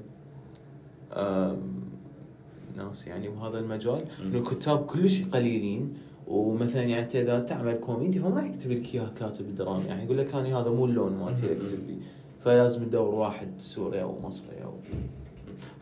ناس 2.76 3.06
يعني 3.06 3.28
بهذا 3.28 3.58
المجال. 3.58 4.04
انه 4.22 4.38
الكتاب 4.38 4.86
كلش 4.86 5.22
قليلين 5.22 5.94
ومثلا 6.26 6.82
يعني 6.82 7.02
انت 7.02 7.16
إذا 7.16 7.38
تعمل 7.38 7.74
كوميدي 7.74 8.18
فما 8.18 8.36
راح 8.36 8.44
يكتب 8.44 8.70
لك 8.70 8.94
إياها 8.94 9.12
كاتب 9.18 9.54
درامي 9.54 9.84
يعني 9.84 10.04
يقول 10.04 10.18
لك 10.18 10.34
أنا 10.34 10.60
هذا 10.60 10.70
مو 10.70 10.84
اللون 10.84 11.12
مالتي 11.12 11.46
اللي 11.46 11.64
اكتب 11.64 11.86
بيه 11.86 11.96
فلازم 12.40 12.84
تدور 12.84 13.14
واحد 13.14 13.48
سوري 13.58 14.02
أو 14.02 14.20
مصري 14.20 14.64
أو 14.64 14.72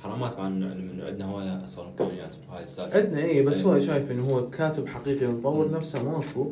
حرامات 0.02 0.38
مع 0.38 0.46
انه 0.46 0.66
عندنا 1.04 1.24
هواية 1.24 1.64
أصلا 1.64 1.88
امكانيات 1.88 2.36
بهاي 2.48 2.62
السالفة 2.62 2.98
عندنا 2.98 3.24
اي 3.24 3.42
بس 3.42 3.58
إيه. 3.58 3.66
هو 3.66 3.80
شايف 3.80 4.10
إنه 4.10 4.30
هو 4.30 4.50
كاتب 4.50 4.86
حقيقي 4.86 5.26
ومطور 5.26 5.68
مم. 5.68 5.74
نفسه 5.74 6.02
ماكو 6.02 6.50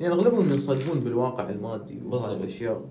يعني 0.00 0.14
اغلبهم 0.14 0.50
ينصدمون 0.50 1.00
بالواقع 1.00 1.50
المادي 1.50 1.94
بالضبط. 1.94 2.30
الأشياء 2.30 2.82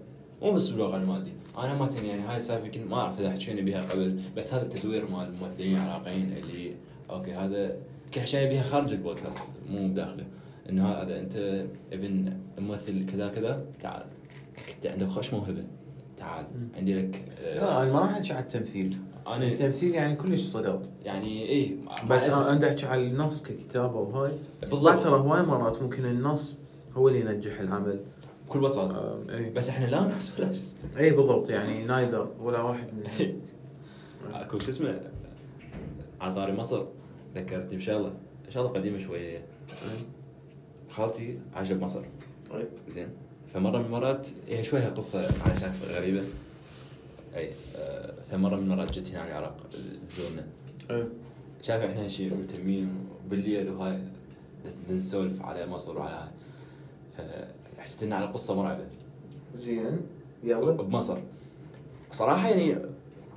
مو 0.41 0.51
بس 0.51 0.69
بالواقع 0.69 0.98
المادي 0.98 1.31
أنا 1.57 1.74
ما 1.74 1.89
يعني 2.03 2.22
هاي 2.22 2.38
السالفة 2.38 2.65
يمكن 2.65 2.88
ما 2.88 2.98
أعرف 2.98 3.19
إذا 3.19 3.31
حكينا 3.31 3.62
بها 3.62 3.81
قبل 3.81 4.19
بس 4.38 4.53
هذا 4.53 4.63
التدوير 4.63 5.12
مال 5.12 5.27
الممثلين 5.27 5.75
العراقيين 5.75 6.33
اللي 6.38 6.74
okay 7.13 7.34
هذا 7.34 7.75
كل 8.13 8.22
حكينا 8.22 8.46
بها 8.50 8.62
خارج 8.62 8.91
البودكاست 8.91 9.55
مو 9.70 9.88
بداخله 9.88 10.25
إنه 10.70 10.88
هذا 10.88 11.20
أنت 11.20 11.65
ابن 11.93 12.34
ممثل 12.60 13.05
كذا 13.05 13.27
كذا 13.27 13.65
تعال. 13.82 14.03
انت 14.75 14.86
عندك 14.86 15.08
خوش 15.08 15.34
موهبة 15.34 15.63
تعال. 16.17 16.46
عندي 16.77 17.01
لك 17.01 17.25
آه، 17.39 17.55
لا 17.55 17.84
أنا 17.84 17.93
ما 17.93 18.00
راح 18.00 18.10
أحكي 18.12 18.34
على 18.34 18.43
التمثيل. 18.43 18.98
أنا 19.27 19.48
التمثيل 19.48 19.96
يعني 19.96 20.15
كلش 20.15 20.41
صدق. 20.41 20.82
يعني 21.05 21.50
اي 21.50 21.77
بس 22.10 22.29
أنا 22.29 22.51
أنا 22.51 22.67
أحكي 22.70 22.86
على 22.86 23.08
النص 23.08 23.43
ككتابة 23.43 24.00
وهاي. 24.00 24.32
بالضبط. 24.62 25.03
ترى 25.03 25.20
هواي 25.20 25.41
مرات 25.43 25.82
ممكن 25.84 26.05
النص 26.05 26.58
هو 26.96 27.08
اللي 27.10 27.20
ينجح 27.20 27.60
العمل. 27.60 28.00
بكل 28.48 28.60
بساطة. 28.60 29.13
آم، 29.15 29.29
اي 29.29 29.50
بس 29.50 29.70
إحنا 29.70 29.86
لا 29.86 30.08
ناس 30.08 30.39
ولا 30.39 30.51
اي 30.98 31.12
بالضبط 31.12 31.50
يعني 31.50 31.86
نايذر 31.86 32.27
ولا 32.41 32.62
واحد 32.62 32.88
من 32.93 33.03
أكو 34.34 34.60
شو 34.60 34.70
اسمه 34.70 35.00
على 36.22 36.36
طاري 36.36 36.53
مصر. 36.53 36.86
ذكرتني 37.36 37.78
بشغله 37.78 38.13
شغله 38.50 38.68
قديمة 38.68 39.00
شوية. 39.00 39.46
خالتي 40.90 41.40
عايشة 41.56 41.74
بمصر 41.74 42.04
طيب. 42.52 42.68
زين. 42.88 43.08
فمرة 43.54 43.78
من 43.78 43.86
المرات 43.86 44.28
هي 44.48 44.63
شوية 44.63 44.88
قصة 44.88 45.20
أنا 45.46 45.60
شايف 45.60 45.92
غريبة. 45.92 46.24
أي 47.36 47.52
آه، 47.75 48.13
فمرة 48.32 48.56
من 48.56 48.63
المرات 48.63 48.92
جت 48.92 49.12
هنا 49.12 49.22
على 49.22 49.32
العراق 49.32 49.58
تزورنا. 50.08 50.48
شايف 51.62 51.84
إحنا 51.84 52.08
شيء 52.08 52.36
مهتمين 52.36 52.90
بالليل 53.30 53.70
وهاي 53.70 54.00
نسولف 54.90 55.42
على 55.42 55.66
مصر 55.68 55.98
وعلى 55.98 56.30
هاي. 57.18 57.48
فحكيت 57.78 58.04
لنا 58.04 58.16
على 58.16 58.25
قصة 58.25 58.56
مرعبة. 58.56 58.86
زين. 59.56 60.00
يلا. 60.44 60.72
بمصر. 60.72 61.18
صراحة 62.12 62.50
يعني 62.50 62.75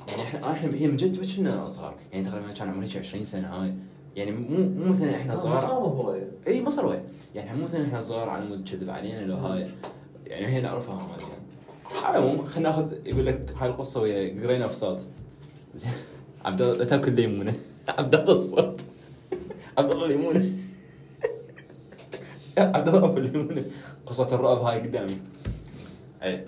يعني 0.09 0.23
إحنا 0.23 0.53
إحنا 0.53 0.75
هي 0.75 0.87
من 0.87 0.97
جد 0.97 1.37
كنا 1.37 1.69
صغار؟ 1.69 1.95
يعني 2.13 2.25
تقريبا 2.25 2.53
كان 2.53 2.69
عمري 2.69 2.87
شي 2.87 2.99
20 2.99 3.25
سنة 3.25 3.49
هاي. 3.49 3.75
يعني 4.17 4.31
مو 4.31 4.85
مو 4.85 4.93
مثلا 4.93 5.17
إحنا 5.17 5.37
صغار. 5.37 5.65
هواي 5.65 6.23
إي 6.47 6.63
مصر 6.63 6.87
وين 6.87 7.03
يعني 7.35 7.59
مو 7.59 7.63
مثلا 7.63 7.85
إحنا 7.85 8.01
صغار 8.01 8.29
على 8.29 8.45
مود 8.47 8.69
كذب 8.69 8.91
علينا 8.91 9.27
لو 9.27 9.37
هاي. 9.37 9.71
يعني 10.27 10.47
هي 10.47 10.61
نعرفها 10.61 10.95
ما 10.95 11.23
زين. 11.23 12.03
على 12.05 12.19
العموم 12.19 12.45
خلينا 12.45 12.69
ناخذ 12.69 12.93
يقول 13.07 13.27
لك 13.27 13.53
هاي 13.57 13.69
القصة 13.69 14.01
ويا 14.01 14.43
قرينا 14.43 14.67
بصوت 14.67 15.03
زين. 15.75 15.91
عبد 16.45 16.63
الله 16.63 16.85
تاكل 16.85 17.13
ليمونة. 17.13 17.55
عبد 17.99 18.15
الله 18.15 18.33
الصوت. 18.33 18.81
عبد 19.79 19.91
الله 19.93 20.07
ليمونة. 20.07 20.51
عبد 22.59 22.89
الله 22.89 23.05
ابو 23.05 23.19
الليمونه 23.19 23.65
قصة 24.07 24.35
الرعب 24.35 24.59
هاي 24.59 24.81
قدامي. 24.81 25.17
إي. 26.23 26.45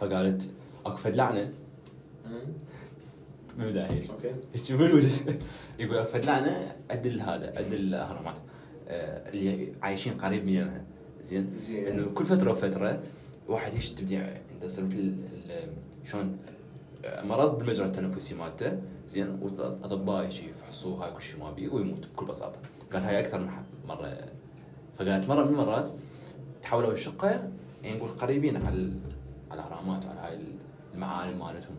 فقالت 0.00 0.50
أكو 0.86 0.96
فد 0.96 1.16
لعنة. 1.16 1.50
بالبدايه 3.58 3.90
هيك 3.90 4.10
أوكي 4.10 4.34
إيش 4.54 4.72
بالوجه 4.72 5.08
يقول 5.78 5.96
لك 5.96 6.06
فدلعنا 6.06 6.76
عدل 6.90 7.20
هذا 7.20 7.58
عدل 7.58 7.74
الأهرامات. 7.74 8.38
آه، 8.88 9.30
اللي 9.30 9.72
عايشين 9.82 10.14
قريب 10.14 10.46
منها 10.46 10.84
زين؟ 11.22 11.54
زين. 11.54 11.86
إنه 11.86 12.10
كل 12.10 12.26
فترة 12.26 12.50
وفترة 12.50 13.02
واحد 13.48 13.74
يش 13.74 13.90
تبديع 13.90 14.20
عنده 14.20 14.64
مثل 14.64 15.14
شلون؟ 16.04 16.38
آه، 17.04 17.22
مرض 17.22 17.58
بالمجرى 17.58 17.86
التنفسي 17.86 18.34
مالته. 18.34 18.78
زين؟ 19.06 19.38
والاطباء 19.42 20.24
يجي 20.24 20.50
يفحصوه 20.50 21.04
هاي 21.04 21.12
كل 21.12 21.22
شيء 21.22 21.40
ما 21.40 21.50
بيه 21.50 21.68
ويموت 21.68 22.06
بكل 22.12 22.26
بساطة. 22.26 22.58
قالت 22.92 23.04
هاي 23.04 23.20
أكثر 23.20 23.38
من 23.38 23.50
مرة. 23.88 24.18
فقالت 24.98 25.28
مرة 25.28 25.44
من 25.44 25.50
المرات 25.50 25.90
تحولوا 26.62 26.92
الشقة 26.92 27.50
يعني 27.82 27.96
نقول 27.96 28.08
قريبين 28.08 28.56
على 28.56 28.92
الأهرامات 29.52 30.04
وعلى 30.04 30.20
هاي 30.20 30.38
المعالم 30.94 31.38
مالتهم. 31.38 31.76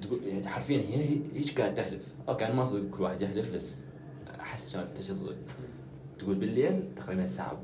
تقول 0.00 0.22
يعني 0.24 0.46
حرفيا 0.46 0.78
هي 0.80 1.18
هيك 1.34 1.60
قاعد 1.60 1.74
تحلف. 1.74 2.06
أوكي 2.28 2.46
أنا 2.46 2.54
ما 2.54 2.64
صدق 2.64 2.90
كل 2.90 3.02
واحد 3.02 3.22
يحلف 3.22 3.54
بس 3.54 3.84
أحس 4.40 4.72
كانت 4.72 4.98
تصدق 4.98 5.36
تقول 6.18 6.34
بالليل 6.34 6.94
تقريبا 6.96 7.24
الساعة 7.24 7.60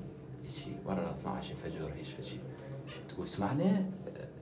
شي 0.46 0.70
ورا 0.86 1.10
12 1.10 1.52
الفجر 1.52 1.92
هيك 1.94 2.04
شيء 2.20 2.38
تقول 3.08 3.28
سمعنا 3.28 3.90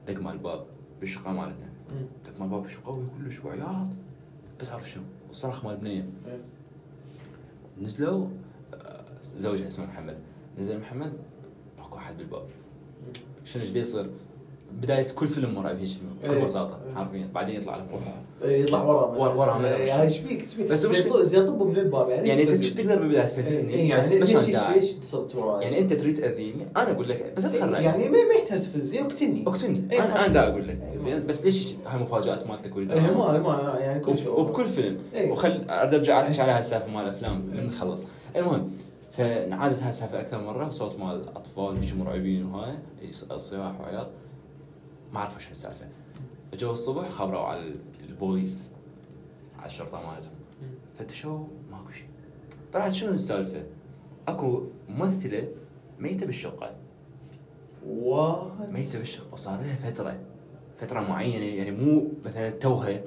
دق 0.07 0.21
مال 0.21 0.33
الباب 0.33 0.66
بالشقة 1.00 1.33
مالتنا. 1.33 1.71
دق 2.25 2.33
مال 2.38 2.42
الباب 2.42 2.62
بالشقة 2.62 2.90
وهي 2.90 3.07
كلش 3.18 3.45
وعياط 3.45 3.88
بس 4.61 4.68
عارف 4.68 4.90
شنو؟ 4.90 5.02
وصرخ 5.30 5.64
مال 5.64 5.76
بنيه 5.76 6.09
نزلوا 7.78 8.28
آه، 8.75 9.04
زوجها 9.21 9.66
اسمه 9.68 9.87
محمد. 9.87 10.18
نزل 10.59 10.78
محمد 10.80 11.12
ماكو 11.78 11.97
احد 11.97 12.16
بالباب. 12.16 12.49
شنو 13.45 13.62
إيش 13.62 13.76
يصير؟ 13.76 14.11
بداية 14.72 15.06
كل 15.14 15.28
فيلم 15.28 15.54
مرعب 15.54 15.78
هيك 15.78 15.88
بكل 16.22 16.34
إيه. 16.34 16.44
بساطة 16.44 16.78
حرفيا. 16.94 17.28
بعدين 17.34 17.56
يطلع 17.56 17.76
لهم 17.76 17.87
روحها 17.92 18.14
يطلع 18.44 18.82
ورا. 18.82 19.06
ورا- 19.34 19.58
ما 19.58 19.68
يعني 19.68 20.02
إيش 20.02 20.18
فيك؟ 20.18 20.46
بس 20.70 20.87
زي 20.87 20.88
المشكلة- 21.04 21.12
طب- 21.12 21.22
زي 21.22 21.42
طب 21.42 21.62
من 21.62 21.76
الباب 21.76 22.08
يعني 22.08 22.28
يعني 22.28 22.42
انت؟ 22.42 22.62
شو 22.62 22.75
تقدر 22.75 22.98
بالبدايه 22.98 23.22
تفززني 23.25 23.75
إيه، 23.75 23.88
يعني 23.90 24.18
ليش 24.75 24.87
صرت 25.02 25.34
وراي؟ 25.34 25.64
يعني 25.64 25.78
أنت 25.78 25.92
تريد 25.92 26.14
تأذيني؟ 26.20 26.66
أنا 26.76 26.92
أقول 26.92 27.08
لك 27.08 27.32
بس 27.37 27.44
رايك 27.44 27.84
يعني 27.84 28.04
ما 28.08 28.18
ما 28.25 28.34
يحتاج 28.42 28.60
تفزني 28.62 29.00
أقتلني. 29.02 29.44
أقتلني. 29.46 29.82
إيه، 29.92 30.04
أنا 30.04 30.25
أنا 30.25 30.34
دا 30.34 30.48
أقول 30.48 30.68
لك. 30.68 30.78
إيه، 30.90 30.96
زين 30.96 31.26
بس 31.26 31.44
ليش 31.44 31.75
هاي 31.87 31.98
مفاجآت 32.02 32.46
مالتك 32.46 32.76
إيه، 32.76 32.84
ما 32.84 33.38
ما 33.38 33.76
يعني 33.80 34.00
كل 34.00 34.18
شيء 34.18 34.40
وبكل 34.40 34.66
فيلم. 34.66 34.98
إيه. 35.14 35.30
وخل 35.30 35.64
أرجع 35.70 36.20
احكي 36.20 36.40
على 36.42 36.52
هالسالفة 36.52 36.90
مال 36.90 37.02
الأفلام. 37.02 37.50
نخلص. 37.66 38.04
المهم 38.37 38.70
فنعادت 39.12 39.82
هاي 39.82 39.88
السالفه 39.90 40.20
أكثر 40.20 40.42
مرة 40.42 40.66
وصوت 40.66 40.98
مال 40.98 41.28
اطفال 41.28 41.76
مرعبين 41.94 42.46
وهاي 42.46 42.75
الصياح 43.30 43.80
وعياط. 43.80 44.08
ما 45.12 45.20
عرفوا 45.20 45.38
شو 45.38 45.50
السالفه 45.50 45.86
اجوا 46.52 46.72
الصبح 46.72 47.08
خبروا 47.08 47.40
على 47.40 47.74
البوليس 48.08 48.70
على 49.58 49.66
الشرطة 49.66 50.10
مالتهم. 50.10 50.32
فتشوا 50.98 51.46
ماكو 51.70 51.90
شيء. 51.90 52.08
طلعت 52.72 52.92
شنو 52.92 53.12
السالفة؟ 53.12 53.62
أكو 54.28 54.62
ممثلة 54.88 55.48
ميتة 55.98 56.26
بالشقة. 56.26 56.74
what 57.87 58.70
ميتة 58.70 58.98
بالشقة. 58.98 59.32
وصار 59.32 59.60
لها 59.60 59.74
فترة. 59.74 60.20
فترة 60.76 61.00
معينة 61.00 61.44
يعني 61.44 61.70
مو 61.70 62.08
مثلا 62.24 62.50
توها 62.50 63.00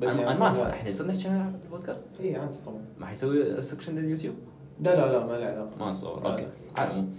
بس 0.00 0.10
أنا 0.10 0.20
يعني 0.20 0.30
أنا 0.30 0.38
ما 0.38 0.46
أعرف. 0.46 0.58
إحنا 0.60 0.92
صرنا 0.92 1.12
نحكي 1.12 1.28
عنها 1.28 1.50
بالبودكاست 1.62 2.08
اي 2.20 2.36
عادي 2.36 2.54
طبعا. 2.66 2.84
ما 2.98 3.06
حيسوي 3.06 3.62
section 3.62 3.94
لليوتيوب؟ 3.94 4.34
لا 4.80 4.96
لا 4.96 5.12
لا 5.12 5.26
ما 5.26 5.32
له 5.32 5.46
علاقة. 5.46 5.76
ما 5.78 5.90
اتصور 5.90 6.22
لا، 6.22 6.30
okay. 6.30 6.46
على 6.76 6.90
العموم. 6.90 7.14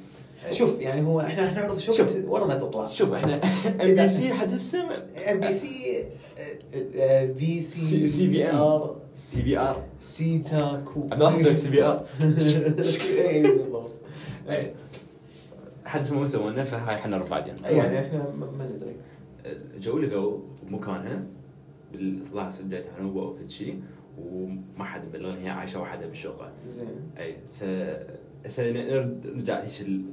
شوف 0.52 0.80
يعني 0.80 1.02
هو 1.08 1.22
إحنا 1.22 1.48
إحنا 1.48 1.62
نعرض 1.62 1.78
شوف 1.80 1.96
شوف. 1.98 2.16
ورا 2.28 2.46
ما 2.46 2.56
تطلع. 2.56 2.88
شوف 2.88 3.14
إحنا 3.14 3.42
ام 3.82 3.96
بي 3.96 4.10
سي 4.10 4.34
حد 4.34 4.52
السمع 4.52 4.98
ام 5.32 5.40
بي 5.40 5.54
سي 5.54 6.04
في 7.38 7.62
سي 7.62 8.08
سي 8.08 8.28
بي. 8.28 8.50
ار 8.52 8.96
سي 9.16 9.42
بي 9.42 9.58
ار 9.58 9.84
سي 10.00 10.40
تاكو 10.40 11.02
عبد 11.02 11.14
الله 11.14 11.32
حسك 11.32 11.54
سي 11.56 11.70
بي 11.70 11.84
ار 11.84 12.06
اي 12.22 13.42
بالضبط. 13.42 13.92
إيه. 14.50 14.74
حد 15.86 16.00
اسمه 16.02 16.20
ما 16.20 16.26
سوينا 16.26 16.64
فهاي 16.64 16.96
إحنا 16.96 17.18
رفعنا 17.18 17.48
يعني. 17.70 18.00
إحنا 18.08 18.18
ما 18.40 18.52
ما 18.52 18.66
ندري. 18.66 18.96
جو 19.80 20.00
لقوا 20.00 20.40
مكانها 20.70 21.24
بالاصلاح 21.94 22.50
سجلت 22.50 22.90
حنوبه 22.98 23.22
أو 23.22 23.36
شيء 23.48 23.80
وما 24.22 24.84
حد 24.84 25.06
مبلغ 25.06 25.38
هي 25.38 25.50
عايشة 25.50 25.82
وحدها 25.82 26.08
بالشقه 26.08 26.52
زين. 26.66 26.88
اي 27.18 27.36
ف 27.60 27.64
نرجع 28.60 29.60
ليش 29.62 29.82
ال- 29.82 30.06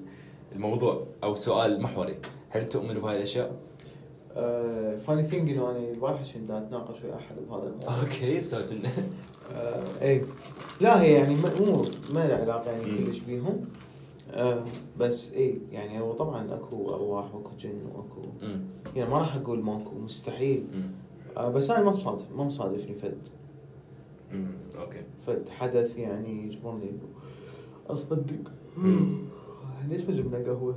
الموضوع 0.55 1.07
أو 1.25 1.35
سؤال 1.35 1.83
محوري. 1.83 2.17
هل 2.51 2.69
تؤمن 2.69 2.95
بهاي 2.95 3.17
الأشياء؟ 3.17 3.57
funny 5.07 5.23
thing 5.23 5.51
إنه 5.51 5.71
أنا 5.71 5.79
البارحه 5.79 6.25
كنت 6.35 6.51
أتناقش 6.51 7.05
ويا 7.05 7.15
أحد 7.15 7.37
بهذا 7.49 7.63
الموضوع. 7.63 8.01
okay 8.03 8.43
سولف 8.43 8.73
لنا 8.73 8.89
آه، 9.55 9.85
اي 10.03 10.25
لا 10.81 11.03
هي 11.03 11.13
يعني 11.13 11.35
مو 11.35 11.85
ما 12.13 12.27
له 12.27 12.35
علاقة 12.35 12.71
يعني. 12.71 13.05
كلش 13.05 13.19
بيهم. 13.19 13.65
آه، 14.31 14.65
بس 14.99 15.33
اي 15.33 15.59
يعني 15.73 16.01
هو 16.01 16.13
طبعا 16.13 16.55
أكو 16.55 16.95
أرواح 16.95 17.35
واكو 17.35 17.51
جن 17.59 17.81
واكو 17.95 18.29
يعني 18.97 19.11
ما 19.11 19.19
راح 19.19 19.37
أقول 19.37 19.63
ماكو 19.63 19.95
مستحيل. 19.95 20.67
آه، 21.37 21.49
بس 21.49 21.71
أنا 21.71 21.85
ما 21.85 21.91
مصادف 21.91 22.33
ما 22.37 22.45
مصادفني 22.45 22.95
فد. 22.95 23.19
okay. 24.81 25.03
فد 25.27 25.49
حدث 25.49 25.99
يعني 25.99 26.47
يجبرني 26.47 26.91
إنه 26.91 27.09
اصدق 29.83 29.93
ليش 29.93 30.03
ما 30.03 30.15
جبنا 30.15 30.39
قهوة؟ 30.39 30.77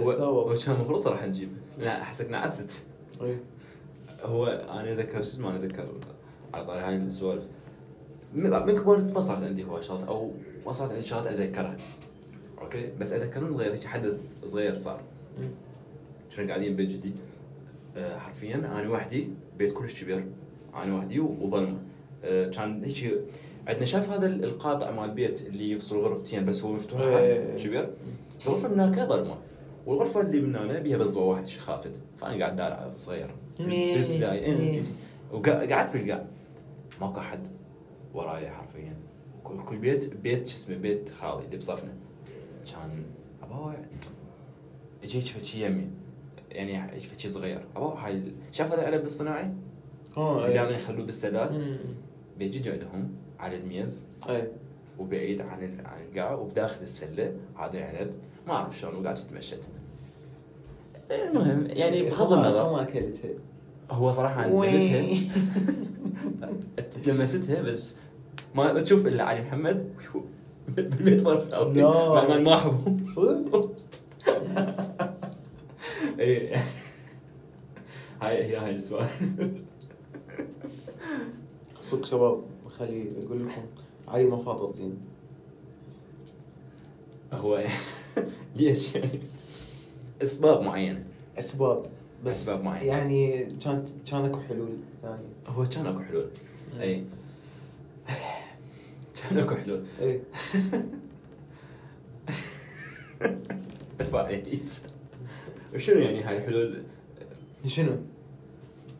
هو. 0.00 0.10
هو 0.10 0.54
كان 0.54 0.74
المفروض 0.74 0.98
صراحة 0.98 1.26
نجيب. 1.26 1.48
لا 1.78 2.02
احسك 2.02 2.30
نعست. 2.30 2.84
إي. 3.22 3.36
هو 4.22 4.46
أنا 4.46 4.92
أتذكر 4.92 5.12
شو 5.12 5.18
اسمه 5.18 5.48
أنا 5.48 5.56
أتذكر؟ 5.56 5.88
على 6.54 6.66
طاري 6.66 6.80
هاي 6.80 6.96
السوالف. 6.96 7.46
من 8.34 8.72
كبرت 8.72 9.12
ما 9.12 9.20
صارت 9.20 9.42
عندي 9.42 9.64
هواي 9.64 9.82
شغلات 9.82 10.08
أو 10.08 10.32
ما 10.66 10.72
صارت 10.72 10.90
عندي 10.90 11.02
شغلات 11.02 11.26
أتذكرها. 11.26 11.76
okay. 12.60 12.90
بس 13.00 13.12
اذكر 13.12 13.40
من 13.40 13.50
صغير 13.50 13.72
هيك 13.72 13.84
حدث 13.84 14.44
صغير 14.44 14.74
صار. 14.74 15.00
كنا 16.36 16.48
قاعدين 16.48 16.76
بيت 16.76 16.88
جدي 16.88 17.12
آه، 17.96 18.18
حرفيا 18.18 18.56
أنا 18.56 18.88
وحدي 18.88 19.28
بيت 19.58 19.72
كلش 19.72 20.02
كبير. 20.02 20.24
أنا 20.74 20.94
وحدي 20.94 21.20
وظلمة. 21.20 21.78
آه، 22.24 22.48
كان 22.48 22.84
هيك 22.84 23.14
عندنا 23.68 23.84
شاف 23.84 24.10
هذا 24.10 24.26
القاطع 24.26 24.90
مال 24.90 25.04
البيت 25.04 25.46
اللي 25.46 25.70
يفصل 25.70 25.98
غرفتين 25.98 26.44
بس 26.44 26.64
هو 26.64 26.72
مفتوح 26.72 27.00
إيه. 27.00 27.56
كبير؟ 27.56 27.90
الغرفة 28.46 28.68
من 28.68 28.80
هناك 28.80 29.08
ظلمه 29.08 29.36
والغرفة 29.86 30.20
اللي 30.20 30.40
من 30.40 30.56
هنا 30.56 30.78
بيها 30.78 30.96
بس 30.96 31.10
ضوء 31.10 31.22
واحد 31.22 31.46
شي 31.46 31.60
خافت. 31.60 32.00
فأنا 32.18 32.38
قاعد 32.38 32.56
دالع 32.56 32.92
صغير. 32.96 33.30
بالابتدائي 33.58 34.38
إيه،. 34.38 34.82
وقعدت 35.32 35.92
بالقاع 35.92 36.26
ماكو 37.00 37.20
أحد 37.20 37.48
وراي 38.14 38.50
حرفيا. 38.50 38.96
كل 39.44 39.78
بيت 39.78 40.14
بيت 40.16 40.46
شو 40.46 40.56
اسمه؟ 40.56 40.76
بيت 40.76 41.10
خالي 41.10 41.44
اللي 41.44 41.56
بصفنا 41.56 41.92
كان 42.72 43.04
أبوي 43.42 43.74
اجيك 45.04 45.22
فد 45.22 45.42
شي 45.42 45.66
يمي. 45.66 45.90
يعني 46.50 46.96
اجيك 46.96 47.10
فد 47.10 47.18
شي 47.18 47.28
صغير. 47.28 47.64
أبوي 47.76 47.94
هاي 47.98 48.22
شاف 48.52 48.72
هذا 48.72 48.88
العلب 48.88 49.06
الصناعي؟ 49.06 49.52
آه 50.16 50.36
اللي 50.36 50.48
إي. 50.48 50.54
دائما 50.54 50.70
يخلوه 50.70 51.06
بالسلات. 51.06 51.54
بيجي 52.38 52.70
عندهم 52.70 53.10
على 53.38 53.56
الميز. 53.56 54.06
اي 54.28 54.48
وبعيد 54.98 55.40
عن 55.40 55.80
عن 55.84 56.02
القاع. 56.02 56.34
وبداخل 56.34 56.82
السلة. 56.82 57.36
هذا 57.58 57.78
العنب 57.78 58.12
ما 58.48 58.54
أعرف 58.54 58.78
شلون 58.78 58.94
وقعدت 58.94 59.18
تمشت 59.18 59.68
المهم 61.10 61.66
يعني 61.66 62.02
بغض 62.02 62.32
النظر. 62.32 62.64
خما 62.64 62.82
اكلتها 62.82 63.30
هو 63.90 64.10
صراحة 64.10 64.44
أنا 64.44 64.56
زلتها 64.56 65.18
لمستها 67.06 67.62
بس 67.62 67.96
ما 68.54 68.72
ما 68.72 68.80
تشوف 68.80 69.06
إلا 69.06 69.24
علي 69.24 69.40
محمد. 69.40 69.88
بالبيت 70.68 71.28
خالي 71.28 71.80
لا. 71.80 72.28
مع 72.28 72.38
ما 72.38 72.54
أحبه. 72.54 72.96
صدق؟ 73.16 73.72
اي 76.20 76.54
هاي 78.22 78.44
هي 78.44 78.56
هاي 78.56 78.76
السؤال 78.76 79.06
صدق 81.80 82.04
شباب 82.04 82.42
خلي 82.78 83.08
أقول 83.26 83.46
لكم 83.46 83.62
علي 84.08 84.24
ما 84.26 84.36
فاطر 84.36 84.72
زين. 84.72 84.98
هو 87.32 87.64
ليش 88.56 88.94
يعني؟ 88.94 89.20
أسباب 90.22 90.62
معينة. 90.62 91.04
أسباب. 91.38 91.86
بس 92.24 92.34
أسباب 92.34 92.64
معينة. 92.64 92.92
يعني 92.92 93.44
كانت 93.64 93.88
كان 94.10 94.24
أكو 94.24 94.40
حلول 94.40 94.76
ثانية. 95.02 95.34
هو 95.46 95.64
كان 95.64 95.86
أكو 95.86 96.00
حلول. 96.00 96.30
اي 96.80 97.04
كان 99.30 99.38
أكو 99.38 99.54
حلول. 99.54 99.84
اي 100.00 100.20
وشنو 105.74 105.98
يعني 105.98 106.22
هاي 106.22 106.38
الحلول 106.38 106.82
شنو؟ 107.66 107.96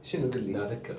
شنو 0.03 0.31
قل 0.31 0.53
لا 0.53 0.59
لي؟ 0.59 0.67
أفكر 0.67 0.97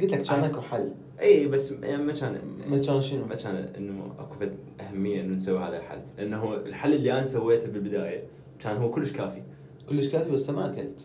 قلت 0.00 0.12
لك 0.12 0.22
كان 0.22 0.44
أكو 0.44 0.60
حل. 0.60 0.92
اي 1.22 1.46
بس 1.46 1.72
يعني 1.72 2.04
ما 2.04 2.12
كان 2.12 2.40
ما 2.68 2.78
كان 2.78 3.02
شنو؟ 3.02 3.26
ما 3.26 3.34
كان 3.34 3.56
إنه 3.76 4.14
أكو 4.18 4.34
أهمية 4.80 5.20
إنه 5.20 5.34
نسوي 5.34 5.58
هذا 5.58 5.76
الحل. 5.76 6.00
لأنه 6.18 6.54
الحل 6.54 6.94
اللي 6.94 7.12
أنا 7.12 7.24
سويته 7.24 7.68
بالبداية 7.68 8.22
كان 8.58 8.76
هو 8.76 8.90
كلش 8.90 9.12
كافي. 9.12 9.42
كلش 9.88 10.08
كافي 10.08 10.30
بس 10.30 10.50
ما 10.50 10.66
أكلت. 10.72 11.00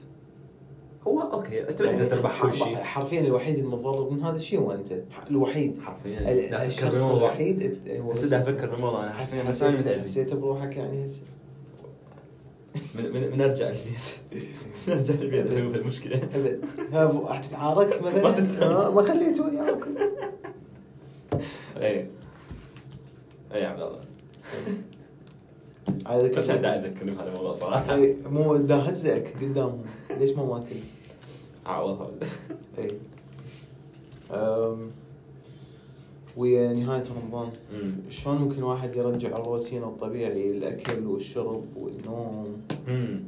هو 1.07 1.21
أوكي 1.21 1.69
أنت 1.69 1.81
ما 1.81 1.87
تقدر 1.87 2.09
تربح 2.09 2.41
كل 2.41 2.53
شيء. 2.53 2.75
حرفيا 2.75 3.21
الوحيد 3.21 3.57
المتضرر 3.57 4.09
من 4.09 4.23
هذا 4.23 4.35
الشيء 4.35 4.59
هو 4.59 4.71
أنت؟ 4.71 4.93
الوحيد. 5.29 5.77
حرفيا 5.77 6.65
الشخص 6.65 7.03
الوحيد 7.03 7.79
دا 8.29 8.41
أفكر 8.41 8.69
بالموضوع 8.69 9.03
أنا 9.03 9.13
حرفيا 9.13 9.43
بس 9.43 9.63
حسيت 9.63 9.87
أنا 9.87 10.01
حسيت 10.01 10.33
بروحك 10.33 10.77
يعني 10.77 11.05
هسه. 11.05 11.23
من, 12.95 13.03
من, 13.13 13.31
من 13.31 13.41
أرجع 13.41 13.69
البيت. 13.69 14.05
من 14.87 14.93
أرجع 14.93 15.13
البيت 15.13 15.47
أسوي 15.47 15.73
في 15.73 15.79
المشكلة. 15.81 16.17
أبد. 16.17 16.65
راح 16.93 17.39
تتعارك 17.39 18.01
مثلا؟ 18.03 18.89
ما 18.89 19.01
خليتوني 19.01 19.69
اكل 19.69 19.97
أي. 21.77 22.07
أي 23.53 23.61
يا 23.61 23.67
عبد 23.67 23.81
الله. 23.81 24.01
بس 26.29 26.51
دا 26.51 26.79
اذكرني 26.85 27.11
بهذا 27.11 27.29
الموضوع 27.29 27.53
صراحة. 27.53 27.97
مو 28.29 28.55
دا 28.55 28.75
هزك 28.75 29.33
قدامهم 29.41 29.83
ليش 30.19 30.31
ما 30.31 30.45
ماكل؟ 30.45 30.75
اعوض 31.67 32.01
هذا 32.01 32.29
أي. 32.77 32.91
نهاية 36.37 37.03
رمضان. 37.21 37.49
شلون 38.09 38.37
ممكن 38.37 38.63
واحد 38.63 38.95
يرجع 38.95 39.37
الروتين 39.37 39.83
الطبيعي 39.83 40.51
الأكل 40.51 41.05
والشرب 41.05 41.65
والنوم. 41.77 42.61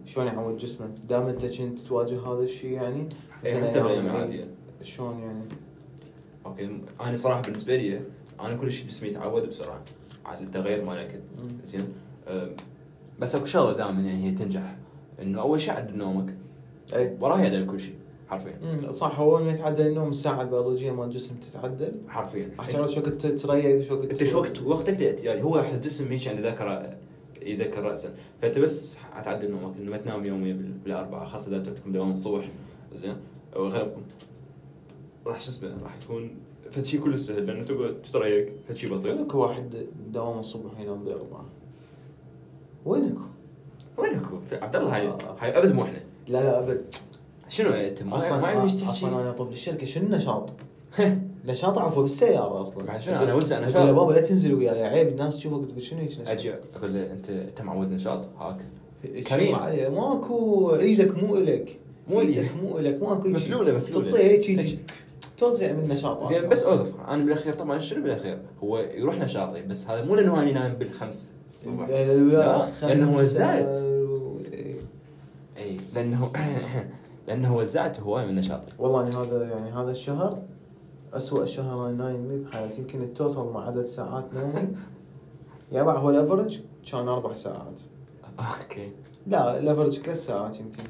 شلون 0.06 0.28
يعود 0.28 0.58
جسمه؟ 0.58 0.90
دام 1.10 1.28
أنت 1.28 1.46
كنت 1.46 1.80
تواجه 1.80 2.28
هذا 2.28 2.44
الشيء 2.44 2.72
يعني 2.72 3.08
مثلاً 3.44 3.68
حتى 3.68 3.80
بالايام 3.80 4.06
العاديه 4.06 4.44
شلون 4.84 5.20
يعني؟ 5.20 5.44
أوكي 6.46 6.82
أنا 7.02 7.16
صراحة 7.16 7.42
بالنسبة 7.42 7.76
لي 7.76 8.02
أنا 8.40 8.54
كل 8.54 8.72
شيء 8.72 8.88
جسمي 8.88 9.10
يتعود 9.10 9.50
بسرعة 9.50 9.84
على 10.26 10.40
التغير 10.40 10.86
مال 10.86 10.98
الاكل. 10.98 11.20
زين؟ 11.64 11.94
بس 13.20 13.36
أكو 13.36 13.46
شغلة 13.46 13.74
دائما 13.74 14.02
يعني 14.02 14.26
هي 14.26 14.32
تنجح 14.32 14.76
إنه 15.22 15.42
أول 15.42 15.62
شيء 15.62 15.74
عدل 15.74 15.98
نومك. 15.98 16.36
اي 16.94 17.18
وراها 17.20 17.44
يعدل 17.44 17.66
كل 17.66 17.80
شيء. 17.80 17.96
حرفيا. 18.34 18.92
صح 18.92 19.20
هو 19.20 19.40
لما 19.40 19.52
يتعدل 19.52 19.88
النوم 19.88 20.10
الساعة 20.10 20.42
البيولوجية 20.42 20.92
مال 20.92 21.06
الجسم 21.06 21.36
تتعدل 21.36 21.92
حرفيا. 22.08 22.52
راح 22.60 22.72
تعرف 22.72 22.92
شو 22.92 23.02
وقت 23.02 23.10
تريق 23.26 23.82
شو 23.82 23.94
وقت 23.96 24.12
أنت 24.12 24.24
شو 24.24 24.40
وقت 24.40 24.62
وقتك 24.62 25.02
الاعتيادي 25.02 25.42
هو 25.42 25.56
راح 25.56 25.70
الجسم 25.74 26.08
هيك 26.08 26.26
يعني 26.26 26.42
ذاكره 26.42 26.96
يذكر 27.42 27.84
راسا 27.84 28.16
فأنت 28.42 28.60
بس 28.60 28.98
حتعدل 28.98 29.52
نومك 29.52 29.78
إنه 29.78 29.92
ما 29.92 29.98
تنام 29.98 30.26
يوميا 30.26 30.54
بال- 30.54 30.72
بالأربعة. 30.84 31.26
خاصة 31.26 31.48
إذا 31.48 31.58
عندكم 31.58 31.92
دوام 31.92 32.12
الصبح. 32.12 32.50
زين؟ 32.96 33.16
أو 33.56 33.68
اغلبكم 33.68 34.02
راح 35.26 35.42
شو 35.42 35.50
اسمه 35.50 35.78
راح 35.84 35.98
يكون 36.04 36.32
فد 36.72 36.84
شيء 36.84 37.00
كله 37.00 37.16
سهل. 37.16 37.48
لأنه 37.48 37.64
تقعد 37.64 38.02
تتريق 38.02 38.54
فد 38.64 38.76
شيء 38.76 38.94
بسيط. 38.94 39.12
وينك 39.18 39.36
واحد 39.36 39.86
دوام 40.14 40.40
الصبح 40.40 40.80
ينام 40.80 41.04
بأربعة 41.04 41.46
وينك؟ 42.86 43.18
وينك؟ 43.98 44.22
في- 44.46 44.56
عبد 44.56 44.76
الله 44.76 44.96
هاي 44.96 45.08
آه. 45.08 45.18
هاي 45.40 45.58
أبد 45.58 45.72
مو 45.74 45.84
إحنا. 45.84 46.00
لا 46.28 46.44
لا 46.44 46.60
أبد. 46.60 46.96
شنو 47.54 47.70
ما 48.06 48.18
أصلا 48.18 48.40
ما 48.42 48.48
عندي 48.48 48.64
إيش 48.64 48.74
أصلا 48.74 48.88
تحكي 48.92 49.06
أنا 49.06 49.32
طب 49.32 49.52
الشركة 49.52 49.86
شنو 49.86 50.04
النشاط؟ 50.06 50.50
نشاط 51.46 51.78
عفوا 51.78 52.02
بالسيارة 52.02 52.62
أصلا 52.62 52.84
بعد 52.84 53.02
شنو؟ 53.02 53.16
أنا 53.20 53.34
وسع 53.34 53.60
نشاط. 53.60 53.76
له 53.90 53.94
بابا 53.96 54.14
لا 54.14 54.22
تنزل 54.22 54.54
وياي 54.54 54.84
عيب 54.84 55.08
الناس 55.08 55.36
تشوفك 55.38 55.70
تقول 55.70 55.84
شنو 55.84 56.00
هيك 56.00 56.10
نشاط؟ 56.12 56.28
أجي 56.28 56.54
أقول 56.76 56.94
له 56.94 57.12
انت 57.12 57.30
أنت 57.30 57.62
معوز 57.62 57.92
نشاط 57.92 58.28
هاك 58.40 58.58
كريم 59.28 59.58
ماكو 59.94 60.76
إيدك 60.76 61.18
مو 61.24 61.38
إلك 61.38 61.80
مو. 62.10 62.20
إيدك 62.20 62.50
مو 62.64 62.78
إلك 62.80 63.04
ماكو. 63.04 63.34
مفلولة- 63.34 63.70
مفلولة. 63.76 64.12
تطيح 64.12 64.50
هيك. 64.60 64.80
توزيع 65.38 65.74
من 65.74 65.88
نشاطات 65.88 66.28
زين 66.34 66.48
بس 66.50 66.64
أوقف 66.64 66.92
أنا 67.08 67.24
بالأخير 67.24 67.54
طبعا 67.54 67.80
شنو 67.80 68.04
بالأخير؟ 68.04 68.40
هو 68.64 68.78
يروح 68.78 69.16
نشاطي 69.20 69.62
بس 69.62 69.88
هذا 69.88 70.06
مو 70.06 70.16
لأنه 70.16 70.42
أنا 70.44 70.52
نايم 70.52 70.74
بالخمس 70.74 71.34
الصبح 71.46 71.90
لا، 71.90 72.66
لأنه 72.82 73.16
وزعت. 73.18 73.68
اي 75.58 75.78
لأنه 75.96 76.32
لأنه 77.28 77.58
وزعت 77.58 78.00
هواي 78.00 78.26
من 78.26 78.36
نشاطي. 78.36 78.72
والله 78.80 79.02
أنا 79.02 79.22
هذا 79.22 79.44
يعني 79.44 79.72
هذا 79.72 79.92
الشهر 79.92 80.42
أسوأ 81.14 81.46
شهر 81.46 81.90
أنا 81.90 82.04
نايم 82.04 82.44
بحياتي. 82.44 82.82
يمكن 82.82 83.02
ال 83.02 83.10
total 83.10 83.52
مع 83.54 83.68
عدد 83.68 83.86
ساعات 83.86 84.34
نومي. 84.34 84.68
يا 85.72 85.82
هو 85.82 86.10
ال 86.10 86.16
average 86.16 86.60
كان 86.92 87.08
أربع 87.08 87.34
ساعات. 87.34 87.80
okay. 88.40 88.92
لا 89.28 89.60
ال 89.60 89.65
average 89.65 90.00
ثلاث 90.00 90.26
ساعات 90.26 90.60
يمكن. 90.60 90.84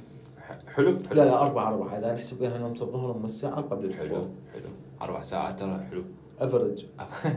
حلو 0.76 0.98
حلو. 0.98 0.98
لا 1.12 1.26
لا 1.26 1.41
أربع 1.41 1.69
أربع. 1.69 1.98
إذا 1.98 2.13
نحسب 2.13 2.39
بها 2.39 2.58
نومة 2.58 2.82
الظهر 2.82 3.17
من 3.17 3.26
الساعة 3.26 3.62
قبل 3.62 3.93
حلو 3.93 4.04
الفطور 4.04 4.28
حلو. 4.54 4.69
أربع 5.02 5.22
ساعات 5.22 5.60
ترى 5.60 5.80
حلو. 5.91 6.04
average 6.39 6.86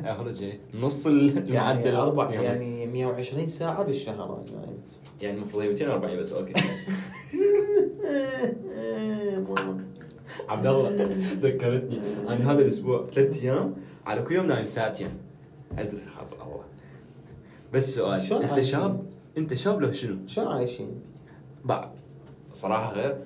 average 0.04 0.42
إيه. 0.44 0.60
نص 0.74 1.06
المعدل 1.06 1.52
يعني 1.52 1.96
أربع. 1.96 2.30
يعني 2.30 2.86
120 2.86 3.46
ساعة 3.46 3.82
بالشهر 3.82 4.24
أنا 4.24 4.60
نايم 4.60 4.78
يعني. 5.22 5.36
المفروض 5.36 5.62
هي 5.62 5.68
240 5.68 6.18
بس 6.18 6.32
okay. 6.32 6.52
عبد 10.48 10.66
الله 10.66 10.90
ذكرتني 11.42 12.00
أنا 12.28 12.52
هذا 12.52 12.62
الأسبوع 12.62 13.06
ثلاث 13.12 13.42
أيام 13.42 13.74
على 14.06 14.22
كل 14.22 14.34
يوم 14.34 14.46
نايم 14.46 14.64
ساعتين 14.64 15.08
أدري 15.78 16.06
خاف 16.06 16.32
الله 16.32 16.64
بس 17.72 17.94
سؤال 17.94 18.20
شلون 18.20 18.42
أنت 18.42 18.52
عايشين؟ 18.52 18.72
شاب 18.72 19.06
أنت 19.38 19.54
شاب 19.54 19.80
لو 19.80 19.92
شنو؟ 19.92 20.16
شلون 20.26 20.46
عايشين؟ 20.46 20.88
بعد 21.64 21.88
صراحة 22.52 22.92
غير 22.92 23.16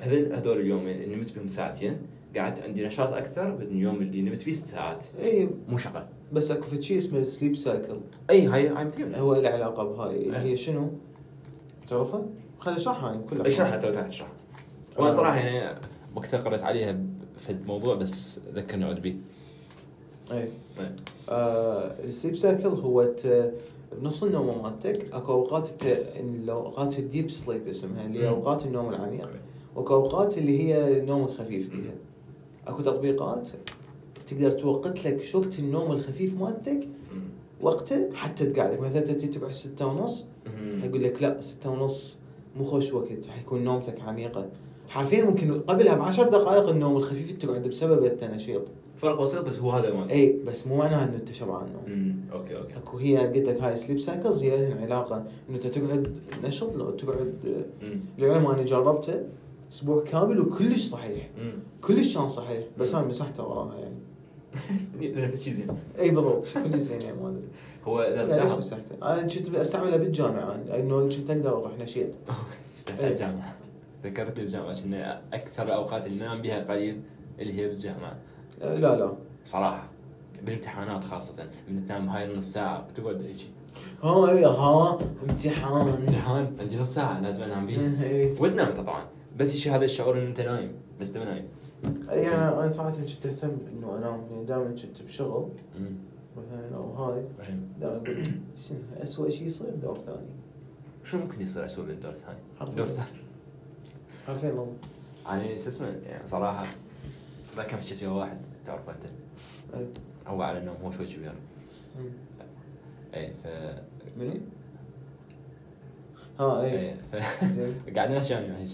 هذول 0.00 0.32
هذول 0.32 0.60
اليومين 0.60 1.02
اللي 1.02 1.16
نمت 1.16 1.36
بهم 1.36 1.46
ساعتين 1.46 1.98
قعدت 2.36 2.62
عندي 2.62 2.86
نشاط 2.86 3.12
أكثر 3.12 3.56
من 3.56 3.62
اليوم 3.62 3.96
اللي 3.96 4.22
نمت 4.22 4.38
فيه 4.38 4.52
ست 4.52 4.66
ساعات 4.66 5.06
اي 5.22 5.48
مو 5.68 5.76
شغل 5.76 6.02
بس 6.32 6.50
أكو 6.50 6.62
في 6.62 6.82
شيء 6.82 6.98
اسمه 6.98 7.22
sleep 7.22 7.56
cycle 7.56 8.00
اي 8.30 8.46
هاي 8.46 8.68
هاي 8.68 9.20
هو 9.20 9.34
له 9.34 9.48
علاقة 9.48 9.84
بهاي 9.84 10.16
اللي 10.16 10.36
إيه. 10.36 10.42
هي 10.42 10.56
شنو؟ 10.56 10.90
تعرفه؟ 11.88 12.26
خليني 12.60 12.80
اشرحها 12.80 13.12
يعني 13.12 13.24
كلها 13.30 13.46
اشرحها 13.46 13.76
تو 13.76 13.90
تحت 13.92 14.10
اشرح 14.10 14.28
وأنا 14.98 15.10
صراحة 15.10 15.36
يعني 15.36 15.78
وقتها 16.16 16.40
قريت 16.40 16.62
عليها 16.62 17.00
في 17.38 17.50
الموضوع 17.50 17.94
بس 17.94 18.40
ذكرني 18.54 18.84
عود 18.84 19.02
بيه 19.02 19.16
اي. 20.32 20.48
آه 21.28 21.94
ال 22.04 22.09
sleep 22.09 22.36
cycle 22.36 22.68
هو. 22.68 23.08
بنص 24.00 24.22
النوم 24.22 24.62
مالتك 24.62 25.14
أكو 25.14 25.32
أوقات 25.32 25.68
ت... 25.68 25.84
الاوقات 26.20 26.98
ال 26.98 27.04
deep 27.04 27.30
sleep 27.30 27.68
اسمها 27.68 28.06
اللي 28.06 28.22
هي. 28.22 28.28
أوقات 28.28 28.66
النوم 28.66 28.88
العميق 28.88 29.28
واكو 29.76 29.94
أوقات 29.94 30.38
اللي 30.38 30.62
هي 30.62 30.98
النوم 30.98 31.24
الخفيف. 31.24 31.70
فيها 31.70 31.92
أكو 32.66 32.82
تطبيقات 32.82 33.48
تقدر 34.26 34.50
توقت 34.50 35.04
لك 35.06 35.22
شو 35.22 35.40
وقت 35.40 35.58
النوم 35.58 35.92
الخفيف 35.92 36.34
مالتك 36.40 36.88
وقته 37.60 38.14
حتى 38.14 38.46
تقعدك 38.46 38.80
مثلا 38.80 38.98
أنت 38.98 39.24
تقعد 39.24 39.52
ستة 39.52 39.86
ونص 39.86 40.24
يقول 40.84 41.04
لك 41.04 41.22
لا 41.22 41.40
ستة 41.40 41.70
ونص 41.70 42.18
مو 42.56 42.64
خوش 42.64 42.92
وقت. 42.92 43.26
حيكون 43.26 43.64
نومتك 43.64 44.00
عميقة. 44.00 44.48
حرفيا 44.88 45.24
ممكن 45.24 45.60
قبلها 45.60 45.94
بعشر 45.94 46.28
دقائق 46.28 46.68
النوم 46.68 46.96
الخفيف 46.96 47.32
تقعد 47.32 47.68
بسبب 47.68 48.04
التنشيط. 48.04 48.62
فرق 48.96 49.22
بسيط 49.22 49.44
بس 49.44 49.58
هو 49.60 49.70
هذا 49.70 49.94
ما 49.94 50.10
اي 50.10 50.40
بس 50.46 50.66
مو 50.66 50.76
معناها 50.76 51.04
إنه 51.04 51.16
أنت 51.16 51.32
شبعان 51.32 51.72
نوم. 51.72 52.20
okay 52.32 52.56
okay. 52.56 52.76
أكو 52.76 52.96
هي 52.98 53.16
قلت 53.18 53.48
لك 53.48 53.62
هاي 53.62 53.76
sleep 53.76 53.98
cycles 53.98 54.44
هي 54.44 54.68
لها 54.68 54.82
علاقه 54.82 55.16
إنه 55.48 55.56
أنت 55.56 55.66
تقعد 55.66 56.16
نشط 56.44 56.76
لو 56.76 56.90
تقعد 56.90 57.64
اليوم 58.18 58.46
أنا 58.46 58.62
جربته 58.62 59.22
أسبوع 59.72 60.04
كامل 60.04 60.40
وكلش 60.40 60.86
صحيح. 60.86 61.30
كلش 61.82 62.18
كان 62.18 62.28
صحيح. 62.28 62.64
بس 62.78 62.94
مم. 62.94 62.98
أنا 62.98 63.08
مسحته 63.08 63.46
وراها 63.46 63.78
يعني. 63.78 63.96
شيء 65.34 65.52
زين. 65.52 65.68
إي 65.98 66.10
بالضبط. 66.10 66.46
كلش 66.54 66.80
زين 66.80 67.00
يعني 67.00 67.20
ما 67.22 67.28
أدري. 67.28 67.42
هو 67.84 68.14
تلاحظ؟ 68.26 68.72
أنا 69.02 69.22
كنت 69.22 69.54
استعملها 69.54 69.96
بالجامعة. 69.96 70.54
انه 70.74 71.08
كنت 71.16 71.30
أقدر 71.30 71.48
أروح 71.50 71.78
نشيط 71.78 72.06
استهزاء 72.78 73.10
الجامعة. 73.10 73.56
ذكرت 74.04 74.38
الجامعة 74.38 74.82
كنا 74.82 75.20
أكثر 75.32 75.62
الاوقات 75.62 76.06
اللي 76.06 76.18
ننام 76.18 76.42
بها 76.42 76.62
قليل 76.64 77.00
اللي 77.40 77.52
هي 77.58 77.66
بالجامعة. 77.68 78.16
لا 78.60 78.76
لا. 78.96 79.12
صراحة 79.44 79.88
بالامتحانات 80.42 81.04
خاصة. 81.04 81.48
من 81.68 81.86
تنام 81.86 82.08
هاي 82.08 82.24
النص 82.24 82.52
ساعة 82.52 82.86
وتقعد 82.88 83.22
هيك 83.22 83.36
ها 84.02 84.30
إي 84.30 84.44
ها. 84.44 84.98
امتحان. 85.30 85.88
امتحان 85.88 86.52
عندي 86.60 86.76
نص 86.76 86.94
ساعة 86.94 87.20
لازم 87.20 87.42
أنام 87.42 87.66
بيها. 87.66 87.92
وتنام 88.40 88.66
انت 88.68 88.80
طبعا. 88.80 89.04
بس 89.38 89.68
هذا 89.68 89.84
الشعور 89.84 90.18
إن 90.18 90.26
أنت 90.26 90.40
نايم 90.40 90.72
بس 91.00 91.12
تبي 91.12 91.24
نايم. 91.24 91.44
يعني 92.08 92.28
أنا 92.36 92.70
صراحة 92.70 92.90
كنت 92.90 93.26
أهتم 93.26 93.56
إنه 93.72 93.98
انام 93.98 94.26
يعني 94.30 94.44
دائما 94.44 94.64
كنت 94.70 95.02
بشغل 95.02 95.48
مثلا 96.36 96.76
أو 96.76 96.92
هاي. 96.92 97.24
دائما 97.80 97.96
أقول 97.96 98.22
شنو 98.56 98.78
اسوء 99.02 99.28
شيء 99.30 99.46
يصير 99.46 99.74
دور 99.74 99.98
ثاني 99.98 100.26
شو 101.04 101.18
ممكن 101.18 101.40
يصير 101.40 101.64
اسوء 101.64 101.84
من 101.84 101.90
الدور 101.90 102.10
الثاني؟ 102.10 102.38
حرفياً. 102.58 102.70
الدور 102.72 102.86
الثاني 102.86 103.22
حرفيا 104.26 104.52
والله 104.52 104.72
أنا 105.28 105.58
شو 105.58 105.68
اسمه 105.68 105.86
يعني 105.86 106.26
صراحة 106.26 106.66
ذاك 107.56 107.70
حكيت 107.70 108.02
ويا 108.02 108.08
واحد 108.08 108.38
تعرف 108.66 108.88
أنت 108.90 109.04
أي. 109.74 109.86
هو 110.26 110.42
على 110.42 110.58
إنه 110.58 110.72
هو 110.84 110.90
شوي 110.90 111.06
كبير. 111.06 111.32
اي 113.14 113.32
ف 113.44 113.46
منو؟ 114.18 114.32
ها 116.40 116.62
اي 116.62 116.90
اي 116.90 116.94
ف 117.12 117.44
زين 117.44 117.74
قاعدين 117.96 118.16
اشياء 118.16 118.40
هيك 118.40 118.68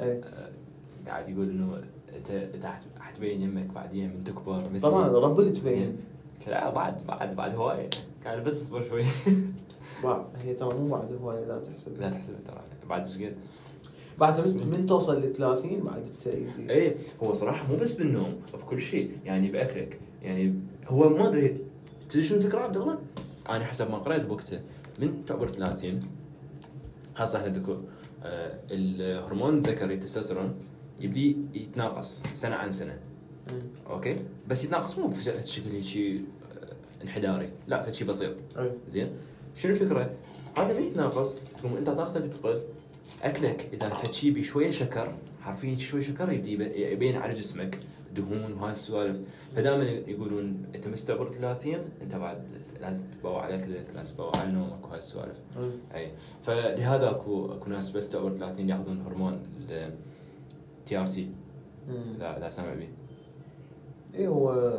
اي 0.00 0.18
آه، 0.18 0.50
قاعد 1.06 1.28
يقول 1.28 1.50
إنه 1.50 1.80
إنت 2.16 2.30
انت 2.30 2.66
حت- 2.66 2.98
حتبين 3.00 3.42
يمك 3.42 3.66
بعدين 3.74 4.08
من 4.16 4.24
تكبر 4.24 4.56
مثلي 4.68 4.80
طبعا 4.80 5.08
رب 5.08 5.40
اللي 5.40 5.52
زين. 5.54 5.62
تبين 5.62 5.96
لا 6.46 6.70
بعد 6.70 7.06
بعد 7.06 7.36
بعد 7.36 7.54
هواي 7.54 7.88
كان 8.24 8.42
بس 8.42 8.60
أصبر 8.62 8.82
شوي. 8.82 9.02
بعد 10.04 10.24
هي 10.44 10.54
ترى 10.54 10.74
مو 10.78 10.88
بعد 10.88 11.12
هواي 11.22 11.44
لا 11.44 11.58
تحسب. 11.58 12.00
لا 12.00 12.10
تحسب 12.10 12.44
ترى 12.44 12.60
بعد 12.88 13.06
إيش 13.06 13.16
قد؟ 13.16 13.34
بعد 14.18 14.40
من, 14.48 14.66
من 14.70 14.86
توصل 14.86 15.20
ل 15.20 15.32
30 15.32 15.80
بعد 15.84 16.02
التأييد 16.06 16.70
إيه 16.70 16.96
هو 17.22 17.32
صراحة 17.32 17.66
مو 17.72 17.76
بس 17.76 17.92
بالنوم 17.92 18.34
بكل 18.54 18.80
شيء. 18.80 19.10
يعني 19.24 19.50
بأكلك. 19.50 19.98
يعني 20.22 20.54
هو 20.88 21.08
ما 21.08 21.28
أدري 21.28 21.56
تدري 22.08 22.22
شنو 22.22 22.38
الفكرة 22.38 22.60
عبد 22.60 22.76
الله؟ 22.76 22.98
أنا 23.48 23.64
حسب 23.64 23.90
ما 23.90 23.98
قريت 23.98 24.24
بوقته 24.24 24.60
من 24.98 25.24
تعبر 25.26 25.48
30 25.48 26.00
خاصة 27.14 27.38
إحنا 27.38 27.48
ذكور 27.52 27.80
آه 28.22 28.58
الهرمون 28.70 29.58
الذكري 29.58 29.94
التستوستيرون 29.94 30.54
يبدي 31.00 31.36
يتناقص 31.54 32.22
سنة 32.34 32.56
عن 32.56 32.70
سنة. 32.70 32.98
okay؟ 33.90 34.16
بس 34.48 34.64
يتناقص 34.64 34.98
مو 34.98 35.06
بشكل 35.06 35.70
هيك 35.70 35.96
آه، 35.96 37.02
انحداري. 37.02 37.50
لا 37.66 37.80
فشي 37.82 38.04
بسيط. 38.04 38.36
اي 38.58 38.72
زين؟ 38.86 39.10
شنو 39.54 39.72
الفكرة؟ 39.72 40.10
هذا 40.56 40.72
من 40.78 40.82
يتناقص 40.82 41.38
تقوم 41.58 41.76
أنت 41.76 41.90
طاقتك 41.90 42.26
تقل 42.26 42.60
أكلك 43.22 43.68
إذا 43.72 43.88
فشي 43.88 44.30
بي 44.30 44.42
شوية 44.42 44.70
شكر 44.70 45.14
حرفيا 45.40 45.76
شوية 45.76 46.02
شكر 46.02 46.32
يبدي 46.32 46.52
يب- 46.52 46.92
يبين 46.92 47.16
على 47.16 47.34
جسمك 47.34 47.78
دهون 48.16 48.52
وهاي 48.52 48.72
السوالف. 48.72 49.18
فدائما 49.56 49.84
يقولون 49.84 50.62
أنت 50.74 50.88
من 50.88 51.03
تعبر 51.03 51.32
30 51.32 51.74
أنت 52.02 52.14
بعد 52.14 52.42
لازم 52.80 53.04
تباوع 53.20 53.44
على 53.44 53.54
أكلك 53.54 53.86
لازم 53.94 54.14
تباوع 54.14 54.36
على 54.36 54.52
نومك 54.52 54.84
وهاي 54.84 54.98
السوالف. 54.98 55.40
اي 55.58 55.70
أي. 55.94 56.10
فلهذا 56.42 57.10
اكو 57.10 57.52
أكو 57.52 57.70
ناس 57.70 57.90
بس 57.90 58.08
تعبر 58.08 58.36
30 58.36 58.68
ياخذون 58.68 59.00
هرمون 59.06 59.42
TRT. 60.88 61.30
لا 62.18 62.38
لا 62.38 62.48
سامع 62.48 62.74
به 62.74 62.88
اي 64.14 64.26
هو 64.28 64.72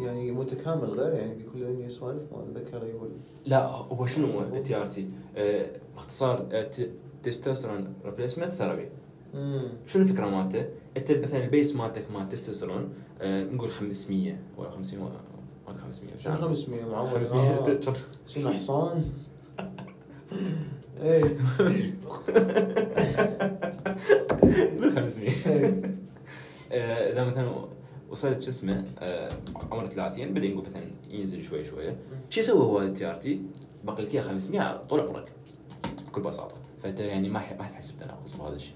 يعني 0.00 0.32
متكامل 0.32 0.84
غير 0.90 1.12
يعني 1.14 1.34
بكل 1.34 1.64
هي 1.64 1.90
سوالف 1.90 2.22
مال 2.32 2.54
ذكري 2.64 2.92
وال 2.92 3.10
لا 3.46 3.66
هو 3.66 4.06
شنو 4.06 4.56
TRT؟ 4.58 5.08
باختصار 5.94 6.38
ت- 6.62 6.90
testosterone 7.22 7.94
replacement 8.04 8.48
therapy. 8.48 8.88
شنو 9.86 10.02
الفكرة 10.02 10.26
مالته؟ 10.26 10.66
أنت 10.96 11.10
مثلا 11.10 11.44
ال 11.44 11.50
base 11.50 11.76
مالتك 11.76 12.10
مال 12.10 12.28
تستوستيرون 12.28 12.88
آه، 13.20 13.44
نقول 13.44 13.70
500 13.70 14.38
ولا 14.58 14.70
500 14.70 15.04
ما 15.04 15.10
ما 15.72 15.78
500 15.78 16.16
شنو 16.16 16.36
500 16.48 16.84
معود 16.84 17.08
500 17.08 17.42
آه. 17.42 17.78
شنو 18.26 18.50
حصان؟ 18.50 19.04
إيه 21.02 21.36
بال 25.18 25.30
500 25.30 25.56
إيه. 25.56 25.94
آه، 26.72 27.12
إذا 27.12 27.24
مثلا 27.24 27.54
وصلت 28.10 28.40
شو 28.40 28.48
اسمه 28.48 28.84
آه، 28.98 29.28
عمر 29.70 29.86
30 29.86 30.34
بدا 30.34 30.48
نقول 30.48 30.66
مثلا 30.66 30.82
ينزل 31.10 31.44
شوي 31.44 31.64
شوي 31.64 31.96
شو 32.30 32.40
يسوي 32.40 32.62
هو 32.62 32.82
ال 32.82 33.06
TRT؟ 33.06 33.42
يبقي 33.84 34.02
لك 34.02 34.14
اياه 34.14 34.22
500 34.22 34.76
طول 34.76 35.00
عمرك 35.00 35.32
بكل 36.06 36.22
بساطة 36.22 36.54
فأنت 36.82 37.00
يعني 37.00 37.28
ما 37.28 37.40
ما 37.58 37.66
تحس 37.68 37.90
بتناقص 37.90 38.34
بهذا 38.36 38.56
الشيء 38.56 38.74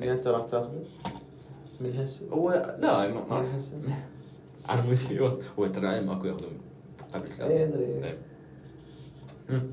يعني 0.00 0.12
أنت 0.12 0.26
راح 0.26 0.46
تاخذه 0.46 0.84
من 1.80 1.96
هسه 1.96 2.28
هو 2.30 2.76
لا 2.78 3.08
ما- 3.08 3.40
من 3.40 3.48
هسه 3.54 3.76
أنا 4.70 4.82
مو 4.82 4.94
شيء 4.94 5.30
هو 5.58 5.66
ترى 5.66 6.00
ماكو 6.00 6.26
ياخذون 6.26 6.60
قبل 7.14 7.24
اي 7.26 7.30
ثلاثة 7.32 7.64
أدري 7.64 7.84
إيه. 7.84 8.18
مم. 9.48 9.70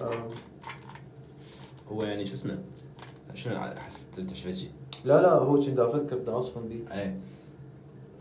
آم. 0.00 0.28
هو 1.92 2.02
يعني 2.04 2.26
شو 2.26 2.32
اسمه 2.32 2.58
شنو 3.34 3.60
حسيت 3.60 4.20
تشفجي 4.20 4.70
لا 5.04 5.22
لا 5.22 5.32
هو 5.32 5.60
كنت 5.60 5.78
أفكر 5.78 6.16
بدي 6.16 6.30
اصفن 6.30 6.68
بيه 6.68 6.92
اي 6.92 7.14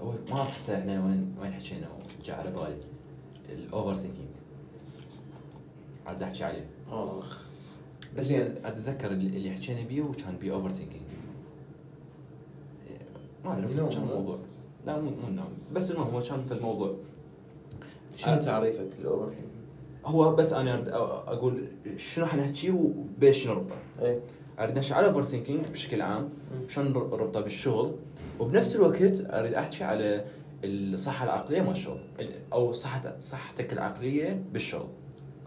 هو 0.02 0.12
ما 0.30 0.36
أعرف 0.36 0.56
هسه 0.56 0.80
إحنا 0.80 1.06
وين 1.06 1.36
وين 1.42 1.54
حكينا؟ 1.54 1.88
وجاء 2.22 2.40
على 2.40 2.52
بالي 2.52 2.78
ال 3.50 3.94
overthinking 3.94 4.28
اريد 6.08 6.24
أحكي 6.24 6.44
عليه. 6.44 6.66
آخ. 6.92 7.42
بس 8.18 8.26
زين. 8.26 8.42
اريد 8.42 8.66
أتذكر 8.66 9.12
اللي 9.12 9.52
حكينا 9.52 9.82
بيه 9.82 10.02
وكان 10.02 10.36
بيه 10.42 10.54
overthinking 10.54 11.02
ما 13.46 13.58
أدري. 13.58 13.74
كان 13.74 14.02
الموضوع 14.04 14.38
لا 14.86 15.02
مو 15.02 15.10
مو 15.10 15.30
نوم 15.30 15.54
بس 15.74 15.92
المهم 15.92 16.08
هو 16.16 16.22
كان 16.22 16.46
في 16.46 16.54
الموضوع. 16.54 16.96
شنو. 18.16 18.40
تعريفك 18.40 18.88
لل 19.00 19.30
overthinking؟ 19.30 19.52
هو 20.06 20.36
بس 20.36 20.54
أنا 20.54 20.84
أقول 21.28 21.68
شنو 21.96 22.26
حنحكي 22.26 22.72
وبيش 22.72 23.48
نربطه. 23.48 23.76
إيه. 24.02 24.22
اريد 24.62 24.80
على 24.92 25.08
overthinking 25.08 25.66
بشكل 25.68 26.02
عام 26.02 26.30
شلون 26.68 26.88
نربطه 26.94 27.42
بالشغل. 27.42 27.96
وبنفس 28.40 28.76
الوقت 28.76 29.22
أريد 29.26 29.54
أحكي 29.54 29.84
على 29.84 30.26
الصحة 30.64 31.26
العقلية 31.26 31.62
مال 31.62 31.72
الشغل 31.72 32.00
ال- 32.20 32.42
أو 32.54 32.72
صحه 32.72 33.20
صحتك 33.20 33.74
العقلية 33.74 34.44
بالشغل. 34.54 34.88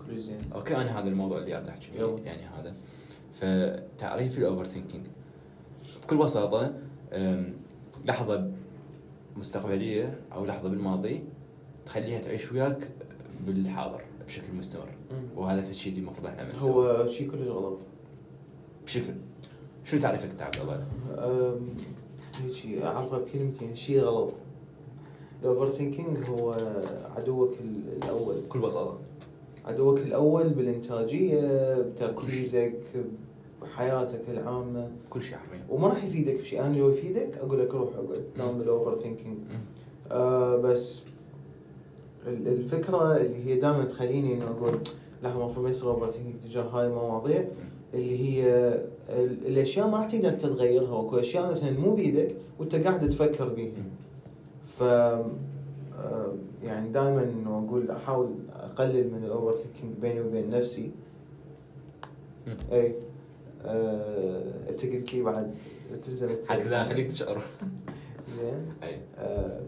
كلش 0.06 0.18
زين 0.20 0.38
okay 0.54 0.76
أنا 0.76 1.00
هذا 1.00 1.08
الموضوع 1.08 1.38
اللي 1.38 1.56
أريد 1.56 1.68
أحكي. 1.68 1.88
فيه 1.92 2.16
يعني 2.24 2.42
هذا. 2.46 2.74
فتعريف 3.34 4.38
ال 4.38 4.64
overthinking 4.64 5.06
بكل 6.02 6.16
بساطة 6.16 6.74
لحظة 8.04 8.50
مستقبلية 9.36 10.18
أو 10.32 10.44
لحظة 10.46 10.68
بالماضي 10.68 11.24
تخليها 11.86 12.18
تعيش 12.20 12.52
وياك 12.52 12.88
بالحاضر 13.46 14.02
بشكل 14.26 14.52
مستمر. 14.54 14.88
وهذا 15.36 15.70
الشيء 15.70 15.92
اللي 15.92 16.00
المفروض 16.04 16.26
إحنا 16.26 16.48
هو 16.60 17.06
شيء 17.08 17.30
كلش 17.30 17.48
غلط. 17.48 17.78
بشكل 18.84 19.12
شنو 19.84 20.00
تعريفك 20.00 20.30
أنت 20.30 20.42
عبد 20.42 20.56
الله؟ 20.62 20.86
هيجي 22.44 22.84
اعرفه 22.84 23.18
بكلمتين 23.18 23.74
شيء 23.74 24.00
غلط. 24.00 24.32
ال 25.42 25.68
overthinking 25.68 26.18
هو 26.28 26.56
عدوك 27.16 27.52
ال- 27.60 28.02
الأول. 28.04 28.34
بكل 28.40 28.58
بساطة. 28.58 28.98
عدوك 29.64 29.98
الأول 29.98 30.48
بالإنتاجية 30.48 31.74
بتركيزك 31.82 32.80
بحياتك 33.62 34.20
العامة. 34.28 34.90
كل 35.10 35.22
شيء 35.22 35.36
حرفيا 35.38 35.64
وما 35.70 35.88
راح 35.88 36.04
يفيدك 36.04 36.40
بشيء. 36.40 36.60
أنا 36.60 36.76
لو 36.76 36.90
يفيدك 36.90 37.38
أقول 37.42 37.60
لك 37.60 37.74
روح 37.74 37.88
اقعد 37.94 38.24
نام 38.36 38.58
بال 38.58 38.98
overthinking 38.98 39.38
آه 40.10 40.56
بس 40.56 41.04
ال- 42.26 42.48
الفكرة 42.48 43.16
اللي 43.16 43.44
هي 43.44 43.60
دائما 43.60 43.84
تخليني 43.84 44.34
إنه 44.34 44.44
أقول 44.44 44.78
لا 45.22 45.32
المفروض 45.32 45.64
ما 45.64 45.70
يصير 45.70 45.90
overthinking 45.90 46.40
تجاه 46.42 46.62
هاي 46.62 46.86
المواضيع. 46.86 47.44
اللي 47.94 48.18
هي 48.20 48.48
ال- 49.08 49.46
الأشياء 49.46 49.88
ما 49.88 49.96
راح 49.96 50.06
تقدر 50.06 50.30
تتغيرها. 50.30 50.90
وأكو 50.90 51.16
أشياء 51.16 51.52
مثلا 51.52 51.70
مو 51.70 51.94
بيدك 51.94 52.36
وأنت 52.58 52.74
قاعد 52.74 53.08
تفكر 53.08 53.48
بيها. 53.48 53.72
ف 54.66 54.82
آه، 54.82 56.32
يعني 56.62 56.88
دائما 56.88 57.22
انه 57.22 57.64
أقول 57.68 57.90
أحاول 57.90 58.30
أقلل 58.60 59.12
من 59.12 59.24
ال 59.24 59.56
overthinking 59.56 59.98
بيني 60.02 60.20
وبين 60.20 60.50
نفسي. 60.50 60.90
اي 62.72 62.94
آه، 63.66 64.42
أنت 64.70 64.86
قلت 64.86 65.14
لي 65.14 65.22
بعد 65.22 65.54
التزمت 65.92 66.46
حتى 66.46 66.62
لا 66.64 66.82
خليك 66.82 67.06
تشعر. 67.06 67.42
زين. 68.40 68.68
اي 68.82 68.98
آه، 69.18 69.60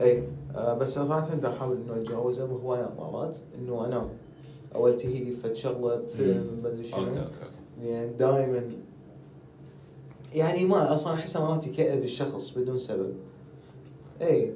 اي 0.00 0.22
آه، 0.56 0.74
بس 0.74 0.94
صراحة 0.98 1.28
أحاول 1.48 1.76
إنه 1.76 1.96
اتجاوزها 2.02 2.46
بهوايه 2.46 2.88
مرات 2.98 3.38
إنه 3.58 3.86
انام 3.86 4.08
أو 4.74 4.88
التهي 4.88 5.24
لي 5.24 5.32
فد 5.32 5.52
شغلة 5.52 5.94
بفيلم 5.96 6.60
ما 6.62 6.68
ادري 6.68 6.78
okay 6.78 6.90
شنو. 6.90 7.00
أوكي 7.00 7.18
أوكي 7.20 7.88
يعني 7.88 8.12
دائما 8.12 8.62
يعني 10.34 10.64
ما 10.64 10.92
أصلا 10.92 11.14
احس 11.14 11.36
مرات 11.36 11.66
يكئب 11.66 12.04
الشخص 12.04 12.58
بدون 12.58 12.78
سبب. 12.78 13.12
اي 14.22 14.52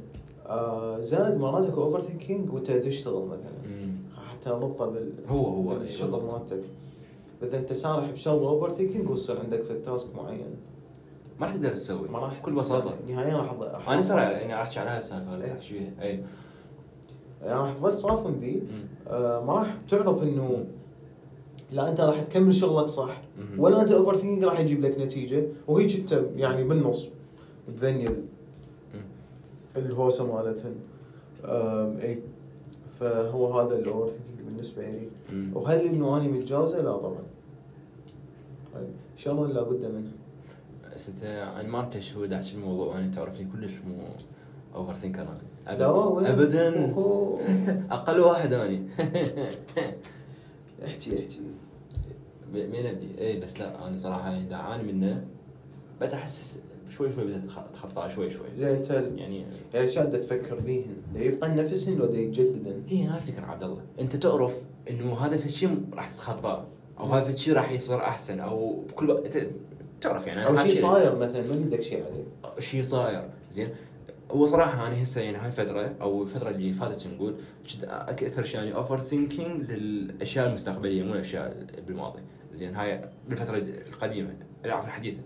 آه 0.46 1.00
زائد 1.00 1.38
مرات 1.38 1.68
أكو 1.68 1.82
overthinking 1.82 2.52
وأنت 2.52 2.70
تشتغل 2.70 3.26
مثلا. 3.26 3.92
حتى 4.30 4.50
نربطه 4.50 4.86
بال 4.86 5.12
هو 5.28 5.44
هو 5.44 5.72
إي 5.72 5.78
بالشغل 5.78 6.10
بالضبط. 6.10 6.32
مالتك. 6.32 6.64
إذا 7.42 7.58
أنت 7.58 7.72
سارح 7.72 8.10
بشغله 8.10 8.48
overthinking 8.48 9.10
ويصير 9.10 9.40
عندك 9.40 9.62
في 9.62 9.78
task 9.78 10.16
معين. 10.16 10.56
ما 11.40 11.46
راح 11.46 11.54
تقدر 11.56 11.70
تسوي 11.70 12.08
ما 12.08 12.18
راح 12.18 12.40
بكل 12.40 12.54
بساطة. 12.54 12.94
نهائيا 13.08 13.36
راح 13.36 13.88
أنا 13.88 14.00
صراحة 14.00 14.30
يعني 14.30 14.52
راح 14.52 14.60
أحكي 14.60 14.80
على 14.80 14.90
هاي 14.90 14.98
السالفة 14.98 15.34
اللي 15.34 15.44
إيه. 15.44 15.52
تحكي 15.52 15.68
فيها 15.68 15.92
اي 16.02 16.22
يعني 17.42 17.60
راح 17.60 17.74
تظل 17.74 17.94
صافن 17.94 18.30
مم. 18.30 18.60
آه 19.08 19.44
ما 19.44 19.52
راح 19.52 19.78
تعرف 19.88 20.22
إنه 20.22 20.64
لا 21.72 21.88
أنت 21.88 22.00
راح 22.00 22.22
تكمل 22.22 22.54
شغلك 22.54 22.86
صح. 22.86 23.22
ولا 23.58 23.82
أنت 23.82 23.92
overthinking 23.92 24.44
راح 24.44 24.60
يجيب 24.60 24.80
لك 24.80 24.98
نتيجة. 24.98 25.46
وهيك 25.68 25.96
انت 25.96 26.22
يعني 26.36 26.64
بالنص 26.64 27.08
تأذي. 27.76 28.08
الهوسة 29.76 30.34
مالتهن. 30.34 30.74
اي 32.02 32.18
فهو 33.00 33.60
هذا 33.60 33.78
ال 33.78 34.12
overthinking 34.12 34.48
بالنسبة 34.48 34.82
لي. 34.82 35.08
وهل 35.54 35.80
إنه 35.80 36.16
أنا 36.16 36.28
متجاوزه؟ 36.28 36.82
لا 36.82 36.96
طبعا. 36.96 37.22
طيب، 38.74 38.90
شغله 39.16 39.46
لابد 39.46 39.84
منها 39.84 40.12
بس 40.94 41.08
انت 41.08 41.24
أنا 41.24 41.68
ما 41.68 41.90
هو 42.16 42.24
داعش 42.24 42.54
الموضوع. 42.54 42.86
وأنا 42.86 43.10
تعرفني 43.10 43.48
كلش 43.52 43.72
مو 43.72 43.94
overthinker 44.74 45.22
أنا. 45.22 45.40
أبد. 45.66 46.26
ابدا. 46.26 46.84
أوهو. 46.84 47.38
أقل 47.90 48.20
واحد 48.20 48.52
اني 48.52 48.86
احكي 50.86 51.20
احكي. 51.20 51.40
مين 52.52 52.86
أبدي؟ 52.86 53.20
اي 53.20 53.40
بس 53.40 53.60
لا 53.60 53.88
أنا 53.88 53.96
صراحة 53.96 54.30
يعني 54.30 54.46
دا 54.46 54.56
اعاني 54.56 54.92
منه. 54.92 55.24
بس 56.00 56.14
أحس 56.14 56.60
شوي 56.88 57.10
شوي 57.10 57.24
بدأت 57.24 57.40
اتخطى 57.56 58.10
شوي 58.10 58.30
شوي. 58.30 58.46
زين 58.56 58.68
انت 58.68 58.90
يعني 58.90 59.46
يعني 59.74 59.86
بدها 59.86 60.20
تفكر 60.20 60.60
بيهن؟ 60.60 60.96
يبقى 61.14 61.48
نفسهن 61.48 61.98
لو 61.98 62.04
يتجددن؟ 62.04 62.82
هي 62.88 63.04
هاي 63.04 63.18
الفكرة 63.18 63.46
عبد 63.46 63.62
الله. 63.62 63.82
أنت 64.00 64.16
تعرف 64.16 64.62
إنه 64.90 65.14
هذا 65.14 65.34
الشيء 65.34 65.82
راح 65.92 66.10
تتخطاه 66.12 66.64
أو 67.00 67.06
هذا 67.06 67.30
الشيء 67.32 67.54
راح 67.54 67.72
يصير 67.72 67.98
أحسن 67.98 68.40
أو 68.40 68.80
بكل 68.88 69.10
وقت. 69.10 69.38
تعرف 70.00 70.26
يعني 70.26 70.46
أو 70.46 70.56
شيء. 70.56 70.74
صاير 70.74 71.16
مثلا 71.16 71.40
ما 71.40 71.54
بدك 71.56 71.80
شيء 71.80 72.04
عليه. 72.04 72.24
شيء 72.58 72.82
صاير. 72.82 73.30
زين؟ 73.50 73.68
هو 74.32 74.46
صراحة 74.46 74.86
أنا 74.86 75.02
هسه 75.02 75.20
يعني 75.20 75.38
هاي 75.38 75.46
الفترة 75.46 75.94
أو 76.00 76.22
الفترة 76.22 76.50
اللي 76.50 76.72
فاتت 76.72 77.06
نقول 77.06 77.34
كنت 77.72 77.84
أكثر 77.84 78.42
شيء 78.42 78.60
يعني 78.60 78.74
overthinking 78.74 79.72
للأشياء 79.72 80.48
المستقبلية 80.48 81.02
مو 81.02 81.14
الأشياء 81.14 81.66
بالماضي 81.86 82.22
زين 82.52 82.76
هاي 82.76 83.08
بالفترة 83.28 83.56
القديمة 83.56 84.34
لا 84.64 84.74
عفوا 84.74 84.86
الحديثة 84.86 85.18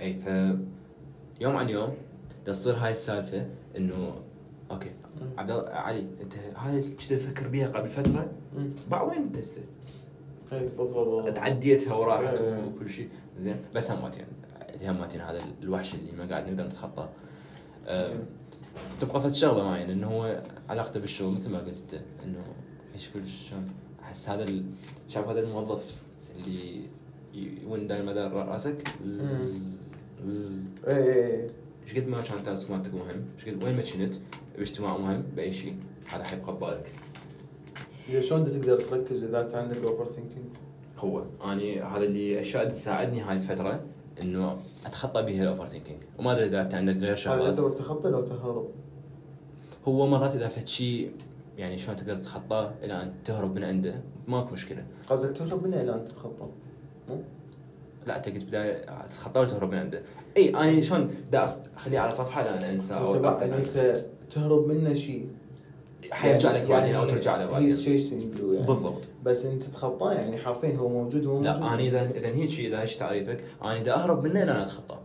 أي 0.00 0.14
ف 0.14 0.26
يوم 1.40 1.56
عن 1.56 1.68
يوم 1.68 1.94
تصير 2.44 2.74
هاي 2.74 2.92
السالفة 2.92 3.46
إنه 3.76 4.14
okay 4.70 4.90
عبد 5.38 5.50
علي 5.68 6.06
أنت 6.20 6.34
هاي 6.56 6.82
كنت 6.82 7.12
تفكر 7.12 7.48
بيها 7.48 7.66
قبل 7.68 7.88
فترة 7.88 8.32
بعد 8.90 9.08
وين 9.08 9.18
أنت 9.18 9.38
هسه؟ 9.38 9.62
تعديتها 11.34 11.94
وراحت. 11.94 12.40
وكل 12.40 12.90
شيء 12.90 13.08
زين 13.38 13.56
بس 13.74 13.90
هماتين 13.90 14.24
هماتين 14.80 15.20
هذا 15.20 15.38
الوحش 15.62 15.94
اللي 15.94 16.12
ما 16.12 16.26
قاعد 16.30 16.48
نقدر 16.48 16.66
نتخطاه. 16.66 17.08
تبقى 19.00 19.20
فد 19.20 19.34
شغلة 19.34 19.64
معين 19.64 19.90
انه 19.90 20.06
هو 20.06 20.42
علاقته 20.68 21.00
بالشغل 21.00 21.32
مثل 21.32 21.50
ما 21.50 21.58
قلت 21.58 22.02
إنه 22.24 22.44
إيش 22.94 23.08
كل 23.08 23.28
شلون؟ 23.28 23.68
أحس 24.02 24.28
هذا 24.28 24.44
ال... 24.44 24.64
شايف 25.08 25.26
هذا 25.28 25.40
الموظف 25.40 26.02
اللي 26.36 26.84
ي- 27.34 27.66
وين 27.66 27.86
داير 27.86 28.04
مدار 28.04 28.32
راسك؟ 28.32 28.88
زز 29.04 29.80
زز. 30.24 30.64
اي 30.88 30.96
اي 30.96 31.50
إيش 31.86 31.94
قد 31.96 32.08
ما 32.08 32.20
كان 32.20 32.42
ال 32.42 32.48
task 32.48 32.70
مالتك 32.70 32.94
مهم؟ 32.94 33.24
إيش 33.38 33.48
قد 33.48 33.64
وين 33.64 33.76
ما 33.76 33.82
كنت 33.82 34.14
باجتماع 34.58 34.96
مهم 34.98 35.22
بأي 35.36 35.52
شيء 35.52 35.76
هذا 36.12 36.24
حيبقى 36.24 36.52
ببالك. 36.56 36.92
شلون 38.20 38.44
تقدر 38.44 38.80
تركز 38.80 39.24
إذا 39.24 39.40
انت 39.40 39.54
عندك 39.54 39.76
overthinking؟ 39.76 40.44
هو 40.98 41.24
أني 41.44 41.80
هذا 41.82 42.04
اللي 42.04 42.40
أشياء 42.40 42.62
اللي 42.62 42.74
تساعدني 42.74 43.20
هاي 43.20 43.36
الفترة 43.36 43.80
إنه 44.20 44.58
أتخطى 44.86 45.22
بها 45.22 45.42
ال 45.42 45.66
overthinking. 45.66 46.02
وما 46.18 46.32
أدري 46.32 46.46
إذا 46.46 46.62
أنت 46.62 46.74
عندك 46.74 46.96
غير 46.96 47.16
شغلات. 47.16 47.44
يعتبر 47.44 47.70
تخطي 47.70 48.08
لو 48.08 48.20
تهرب. 48.20 48.68
هو 49.88 50.06
مرات 50.06 50.34
إذا 50.34 50.48
فد 50.48 50.66
شيء 50.66 51.12
يعني 51.58 51.78
شلون 51.78 51.96
تقدر 51.96 52.16
تتخطاه 52.16 52.72
إلى 52.82 53.02
أن 53.02 53.12
تهرب 53.24 53.54
من 53.54 53.64
عنده 53.64 54.00
ماكو 54.28 54.52
مشكلة. 54.52 54.86
قصدك 55.08 55.36
تهرب 55.36 55.66
منه 55.66 55.80
إلى 55.80 55.94
أن 55.94 56.04
تتخطى؟ 56.04 56.46
لا 58.06 58.16
أنت 58.16 58.28
قلت 58.28 58.44
بداية 58.44 59.06
تتخطاه 59.06 59.40
وتهرب 59.40 59.72
من 59.72 59.78
عنده. 59.78 60.02
إي 60.36 60.50
أنا 60.50 60.80
شلون 60.80 61.10
دا 61.32 61.44
اخليه 61.76 61.98
على 61.98 62.10
صفحة 62.10 62.42
لا 62.44 62.58
أنا 62.58 62.70
أنسى. 62.70 62.94
أو. 62.94 63.14
أنت 63.26 64.04
تهرب 64.30 64.66
منه 64.66 64.94
شيء 64.94 65.28
حيرجع 66.10 66.50
لك 66.50 66.68
بعدين 66.68 66.94
أو 66.94 67.04
ترجع 67.04 67.36
له 67.36 67.58
هيز 67.58 67.78
بعدين 67.78 68.00
chasing 68.00 68.38
you 68.38 68.40
يعني. 68.40 68.66
بالضبط. 68.66 69.08
بس 69.24 69.46
أنت 69.46 69.62
تتخطاه 69.62 70.12
يعني 70.12 70.38
حرفيا 70.38 70.76
هو 70.76 70.88
موجود 70.88 71.26
هو 71.26 71.32
موجود. 71.32 71.46
لا 71.46 71.56
أنا 71.56 71.78
اذا 71.78 72.10
إذا 72.10 72.28
هيك 72.28 72.48
شيء 72.48 72.68
إذا 72.68 72.80
هيك 72.80 72.94
تعريفك 72.94 73.44
أنا 73.62 73.80
إذا 73.80 73.94
أهرب 73.94 74.24
منه 74.24 74.42
أنا 74.42 74.62
اتخطاه. 74.62 75.00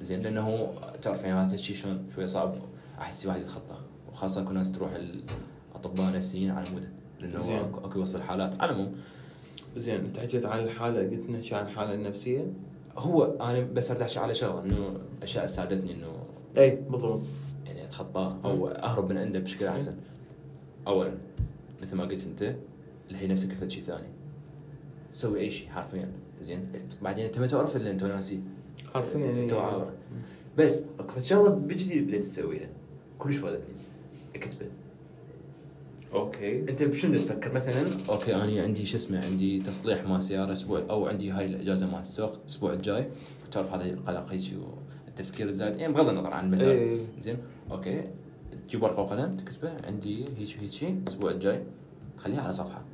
زين 0.00 0.22
لأنه 0.22 0.68
تعرف 1.02 1.24
يعني 1.24 1.46
هذا 1.46 1.54
الشيء 1.54 1.76
شلون 1.76 2.06
شوي 2.14 2.26
صعب. 2.26 2.54
أحس 2.98 3.24
الواحد 3.24 3.40
يتخطاه 3.40 3.78
وخاصة 4.12 4.42
اكو 4.42 4.52
ناس 4.52 4.72
تروح 4.72 4.90
الأطباء 4.94 6.12
نفسيين 6.12 6.50
على 6.50 6.70
مود 6.70 6.88
لأنه 7.20 7.38
زين. 7.38 7.58
هو 7.58 7.64
أكو 7.64 7.80
اكو 7.86 7.98
يوصل 7.98 8.22
حالات. 8.22 8.60
على 8.60 8.70
العموم. 8.70 8.92
زين 9.76 10.04
أنت 10.04 10.18
حكيت 10.18 10.46
عن 10.46 10.60
الحالة 10.60 11.00
قلت 11.00 11.30
نحكي 11.30 11.54
عن 11.54 11.66
الحالة 11.66 11.94
النفسية؟ 11.94 12.46
هو 12.96 13.24
أنا 13.24 13.60
بس 13.60 13.90
اريد 13.90 14.02
أحكي 14.02 14.18
على 14.18 14.34
شغلة 14.34 14.64
إنه 14.64 14.96
أشياء 15.22 15.46
ساعدتني 15.46 15.92
إنه 15.92 16.06
اي 16.58 16.80
بالضبط. 16.90 17.20
يعني 17.66 17.84
أتخطاه 17.84 18.36
أو 18.44 18.68
أهرب 18.68 19.10
من 19.10 19.18
عنده 19.18 19.38
بشكل 19.38 19.66
أحسن. 19.66 19.94
اولا 20.86 21.14
مثل 21.82 21.96
ما 21.96 22.04
قلت 22.04 22.26
أنت 22.26 22.56
الهي 23.10 23.32
نفسك 23.32 23.52
في 23.52 23.70
شيء 23.70 23.82
ثاني. 23.82 24.08
سوي 25.10 25.40
اي 25.40 25.50
شيء 25.50 25.68
حرفيا. 25.68 26.12
زين؟ 26.40 26.68
بعدين 27.02 27.24
انت 27.24 27.38
ما 27.38 27.46
تعرف 27.46 27.76
إلا 27.76 27.90
أنت 27.90 28.02
وناسي 28.02 28.40
حرفيا 28.94 29.20
يعني 29.20 29.46
two 29.46 29.58
hour 29.58 29.92
بس 30.58 30.84
اكو 30.98 31.20
شغلة 31.20 31.48
جديد 31.48 32.06
بديت 32.06 32.24
تسويها. 32.24 32.68
كلش 33.18 33.36
فادتني. 33.36 33.74
اكتبه 34.36 34.66
okay. 36.12 36.60
أنت 36.60 36.82
بشنو 36.82 37.14
تفكر 37.14 37.52
مثلا؟ 37.52 37.88
okay 38.08 38.34
أنا 38.34 38.62
عندي 38.62 38.86
شو 38.86 38.96
اسمه 38.96 39.24
عندي 39.24 39.60
تصليح 39.60 40.08
مال 40.08 40.22
سيارة 40.22 40.52
أسبوع 40.52 40.82
أو 40.90 41.06
عندي 41.06 41.30
هاي 41.30 41.46
الإجازة 41.46 41.86
مال 41.86 42.00
السوق 42.00 42.32
الأسبوع 42.34 42.72
الجاي. 42.72 43.06
وتعرف 43.46 43.72
هذا 43.72 43.84
القلق 43.84 44.26
هيك 44.30 44.42
والتفكير 45.06 45.48
الزايد. 45.48 45.76
يعني 45.76 45.92
بغض 45.92 46.08
النظر 46.08 46.32
عن 46.32 46.44
المثال 46.44 46.68
إيه. 46.68 46.98
زين؟ 47.20 47.36
okay. 47.70 48.04
تجيب 48.68 48.82
ورقه 48.82 49.02
وقلم 49.02 49.36
تكتبه 49.36 49.86
عندي 49.86 50.24
هيك 50.24 50.56
وهيك 50.58 50.82
الأسبوع 50.82 51.30
الجاي. 51.30 51.62
تخليها 52.16 52.40
على 52.40 52.52
صفحة. 52.52 52.84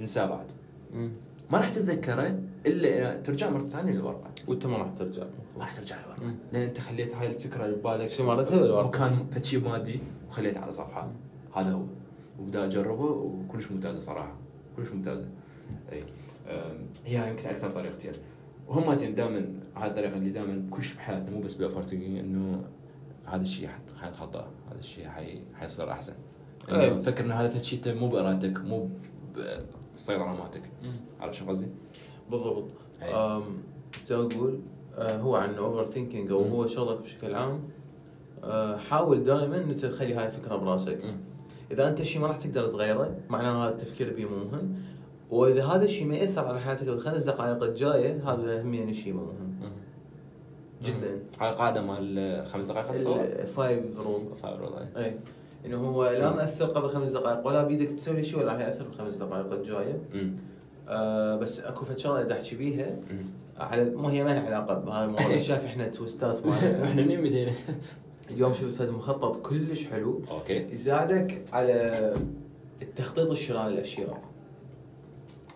انساه 0.00 0.26
بعد. 0.26 0.46
ما 1.52 1.58
راح 1.58 1.68
تتذكره 1.68 2.40
إلا 2.66 3.16
ترجع 3.16 3.50
مرة 3.50 3.64
ثانية 3.64 3.92
للورقة. 3.92 4.30
وأنت 4.48 4.66
ما 4.66 4.76
راح 4.76 4.92
ترجع. 4.92 5.24
ما 5.24 5.60
راح 5.60 5.74
ترجع 5.74 5.96
للورقة. 6.00 6.34
لأن 6.52 6.62
أنت 6.62 6.80
خليت 6.80 7.14
هاي 7.14 7.26
الفكرة 7.26 7.66
ببالك 7.66 8.08
شمرتها 8.08 8.58
بالورقة. 8.58 8.88
مكان 8.88 9.26
فد 9.30 9.41
شي 9.41 9.58
مادي 9.58 10.00
وخليته 10.28 10.60
على 10.60 10.72
صفحة. 10.72 11.12
هذا 11.54 11.72
هو. 11.72 11.84
وبدأ 12.40 12.64
أجربه 12.64 13.04
وكلش 13.04 13.70
ممتازة 13.70 13.98
صراحة. 13.98 14.36
كلش 14.76 14.88
ممتازة. 14.88 15.28
إي. 15.92 16.04
هي 17.04 17.30
يمكن 17.30 17.48
أكثر 17.48 17.70
طريقتين. 17.70 18.12
وهم 18.68 18.92
دائما 18.92 19.52
هاي 19.76 19.88
الطريقة 19.88 20.16
اللي 20.16 20.30
دائما 20.30 20.70
كل 20.70 20.82
شيء 20.82 20.96
بحياتنا 20.96 21.30
مو 21.30 21.40
بس 21.40 21.54
باوفر 21.54 21.96
إنه 21.96 22.64
هذا 23.24 23.42
الشيء 23.42 23.68
حنتخطاه 24.00 24.46
هذا 24.70 24.78
الشيء 24.78 25.08
حي... 25.08 25.42
حيصير 25.54 25.90
أحسن 25.90 26.14
أي. 26.68 26.92
انه 26.92 27.00
فكر 27.00 27.24
إن 27.24 27.32
هذا 27.32 27.56
انت 27.72 27.88
مو 27.88 28.08
بارادتك 28.08 28.58
مو 28.58 28.90
بالسيطره 29.34 30.42
مالتك. 30.42 30.70
عرفت 31.20 31.34
شو 31.34 31.46
قصدي؟ 31.48 31.68
بالضبط 32.30 32.64
أي. 33.02 33.14
أم، 33.14 33.42
إيش 33.94 34.12
أقول 34.12 34.60
آه، 34.94 35.16
هو 35.16 35.36
عن 35.36 35.54
overthinking 35.54 36.30
أو. 36.30 36.42
هو 36.42 36.66
شغلك 36.66 37.02
بشكل 37.02 37.34
عام 37.34 37.60
آه، 38.44 38.76
حاول 38.76 39.22
دائما 39.22 39.56
إنك 39.56 39.80
تخلي 39.80 40.14
هاي 40.14 40.26
الفكرة 40.26 40.56
براسك 40.56 41.04
مم. 41.04 41.16
إذا 41.70 41.88
أنت 41.88 42.00
الشيء 42.00 42.22
ما 42.22 42.26
راح 42.26 42.36
تقدر 42.36 42.66
تغيره 42.66 43.16
معناه 43.28 43.64
هذا 43.64 43.70
التفكير 43.70 44.14
بيه 44.14 44.24
مو 44.24 44.36
مهم 44.36 44.74
وإذا 45.30 45.64
هذا 45.66 45.84
الشيء 45.84 46.06
ما 46.06 46.16
يأثر 46.16 46.46
على 46.46 46.60
حياتك 46.60 46.86
بالخمس 46.86 47.22
دقائق 47.22 47.62
الجاية 47.62 48.32
هذا 48.32 48.62
هم 48.62 48.74
يعني 48.74 48.94
شيء 48.94 49.12
مو 49.12 49.24
مهم. 49.24 49.49
جدا. 50.82 51.18
هاي 51.40 51.50
القاعدة 51.50 51.82
مال 51.82 52.46
خمس 52.46 52.70
دقائق 52.70 52.88
الصور؟ 52.88 53.20
ال 53.20 53.33
five 53.33 53.84
rule 53.98 54.36
فاير 54.42 54.62
والله 54.62 54.88
أي. 54.96 55.16
إنه 55.66 55.76
هو 55.76 56.08
لا 56.08 56.30
مأثر 56.30 56.66
قبل 56.66 56.88
خمس 56.88 57.10
دقائق 57.10 57.46
ولا 57.46 57.62
بيدك 57.64 57.90
تسوي 57.90 58.22
شيء 58.22 58.38
ولا 58.38 58.52
راح 58.52 58.60
يأثر 58.60 58.84
بالخمس 58.84 59.14
دقائق 59.14 59.52
الجايه. 59.52 59.98
آه 60.88 61.36
بس 61.36 61.60
أكو 61.60 61.84
فد 61.84 61.98
شغلة 61.98 62.22
إذا 62.22 62.32
أحكي 62.32 62.56
بيها. 62.56 62.96
على 63.58 63.84
مو 63.84 64.08
هي 64.08 64.24
ما 64.24 64.30
لها 64.30 64.46
علاقة 64.46 64.74
بهاي 64.74 65.04
الموضوع. 65.04 65.38
شايف 65.48 65.64
إحنا 65.64 65.88
توستات 65.88 66.46
مالنا 66.46 66.84
إحنا 66.88 67.02
منين 67.02 67.20
بدينا؟ 67.20 67.52
اليوم 68.32 68.54
شفت 68.54 68.74
فد 68.74 68.88
مخطط 68.88 69.36
كلش 69.36 69.86
حلو. 69.86 70.22
okay. 70.30 70.56
يساعدك 70.72 71.44
على 71.52 72.12
التخطيط 72.82 73.30
الشراء 73.30 73.66
الاشياء 73.68 74.22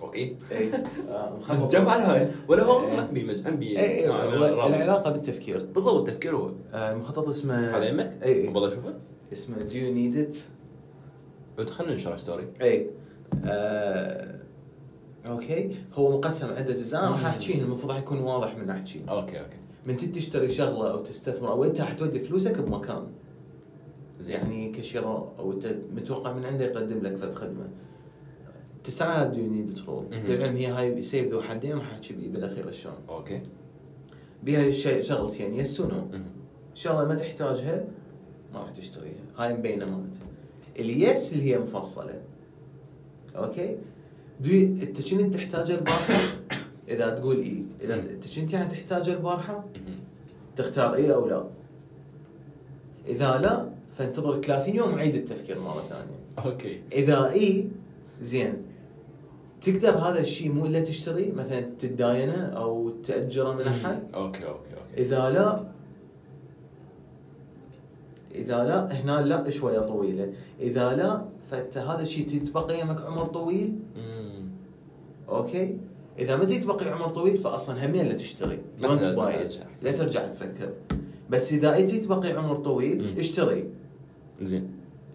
okay 0.05 0.37
اي 0.53 0.71
آه، 1.11 1.39
بس 1.39 1.59
مخطط- 1.59 1.73
جمع 1.73 1.97
هاي 1.97 2.29
ولا 2.49 2.63
هو 2.63 2.89
إيه. 2.89 2.97
ما 2.97 3.05
بي. 3.07 3.79
ام 3.79 4.11
الرابط. 4.11 4.67
العلاقة 4.67 5.11
بالتفكير. 5.11 5.65
بالضبط 5.65 6.09
التفكير 6.09 6.37
هو. 6.37 6.51
آه، 6.73 6.95
مخطط 6.95 7.29
اسمه 7.29 7.77
هذا 7.77 7.85
يمك؟ 7.89 8.19
اي 8.23 8.43
اي 8.43 8.49
والله 8.49 8.69
أشوفه. 8.69 8.95
اسمه 9.33 9.57
Do 9.57 9.73
you 9.73 9.95
need 9.97 10.33
it؟ 10.33 10.37
ودخلنا 11.59 11.93
ننشر 11.93 12.17
story 12.17 12.49
اي 12.63 12.91
آه، 13.45 14.35
okay. 15.27 15.77
هو 15.95 16.19
مقسم 16.19 16.49
عدة 16.55 16.75
أجزاء 16.75 17.03
راح 17.05 17.21
مم. 17.21 17.27
احكيه 17.27 17.63
المفروض 17.63 17.91
راح 17.93 17.99
يكون 18.01 18.19
واضح 18.19 18.57
من 18.57 18.71
احكي 18.71 19.03
okay 19.09 19.41
okay. 19.41 19.57
من 19.87 19.97
تشتري 19.97 20.49
شغلة 20.49 20.91
أو 20.91 21.03
تستثمر 21.03 21.49
أو 21.51 21.65
أنت 21.65 21.81
حتودي 21.81 22.19
فلوسك 22.19 22.59
بمكان. 22.61 23.07
زين. 24.21 24.35
يعني 24.35 24.73
كشراء 24.73 25.33
أو 25.39 25.53
أنت 25.53 25.67
متوقع 25.97 26.33
من 26.33 26.45
عنده 26.45 26.65
يقدم 26.65 26.99
لك 26.99 27.17
فد 27.17 27.35
خدمة. 27.35 27.69
تستعمل 28.85 29.33
do 29.33 29.41
need 29.41 29.79
rule. 29.89 30.05
للعلم 30.13 30.57
هي 30.57 30.67
هاي 30.67 31.03
سيف 31.03 31.33
ذو 31.33 31.43
حدين 31.43 31.79
راح 31.79 31.93
احكي 31.93 32.15
بيه 32.15 32.29
بالأخير 32.29 32.71
شلون. 32.71 32.95
okay. 33.09 33.41
بها 34.43 34.71
شغلتين 35.01 35.55
yes 35.55 35.81
و 35.81 35.85
no 35.85 35.95
مهم. 35.95 36.25
شغله 36.75 37.09
ما 37.09 37.15
تحتاجها 37.15 37.85
ما 38.55 38.61
راح 38.61 38.71
تشتريها. 38.71 39.25
هاي 39.39 39.55
مبينة 39.55 39.85
مالتها. 39.85 40.27
ال 40.79 40.92
yes 40.92 41.33
اللي 41.33 41.45
هي 41.45 41.59
مفصلة. 41.59 42.21
okay؟ 43.37 43.77
دو 44.41 44.51
أنت 44.51 45.15
كنت 45.15 45.35
تحتاجها 45.35 45.79
البارحة؟ 45.79 46.21
إذا 46.89 47.11
تقول 47.11 47.37
إي. 47.37 47.65
إذا 47.81 47.95
أنت 47.95 48.39
كنت 48.39 48.53
يعني 48.53 48.69
تحتاجها 48.69 49.15
البارحة. 49.15 49.65
تختار 50.57 50.95
إي 50.95 51.15
أو 51.15 51.29
لا. 51.29 51.45
إذا 53.07 53.39
لا 53.39 53.69
فانتظر 53.99 54.41
30 54.41 54.77
يوم 54.77 54.95
وعيد 54.95 55.15
التفكير 55.15 55.61
مرة 55.61 55.83
ثانية. 55.89 56.47
okay. 56.53 56.81
إذا 56.93 57.31
إي 57.31 57.69
زين. 58.21 58.74
تقدر 59.65 59.91
هذا 59.99 60.21
الشيء 60.21 60.53
مو 60.53 60.67
إلا 60.67 60.81
تشتري 60.81 61.33
مثلا 61.33 61.61
تداينه 61.61 62.43
أو 62.63 62.91
تأجره 62.91 63.53
من 63.53 63.61
أحد؟ 63.69 64.03
okay 64.15 64.47
okay 64.47 64.71
okay. 64.77 64.95
إذا 65.03 65.31
لا 65.31 65.65
إذا 68.35 68.65
لا 68.65 68.93
هنا 68.93 69.21
لا 69.21 69.51
شوية 69.51 69.79
طويلة. 69.81 70.33
إذا 70.61 70.93
لا 70.97 71.25
فأنت 71.51 71.79
هذا 71.79 72.03
الشيء 72.03 72.27
تتبقى 72.27 72.81
يمك 72.81 73.01
عمر 73.01 73.27
طويل؟ 73.27 73.75
مم. 73.97 74.49
okay. 75.29 75.79
إذا 76.19 76.37
ما 76.37 76.45
تتبقي 76.45 76.91
عمر 76.91 77.09
طويل 77.09 77.39
فاصلا 77.39 77.87
همين 77.87 78.07
لا 78.07 78.15
تشتري. 78.15 78.59
don't 78.83 79.05
buy. 79.05 79.49
لا 79.83 79.93
ترجع 79.93 80.27
تفكر. 80.27 80.71
بس 81.31 81.53
إذا 81.53 81.79
انت 81.79 81.91
تبقي 81.95 82.33
عمر 82.33 82.57
طويل 82.57 83.03
مم. 83.03 83.19
اشتري. 83.19 83.65
زين. 84.43 84.71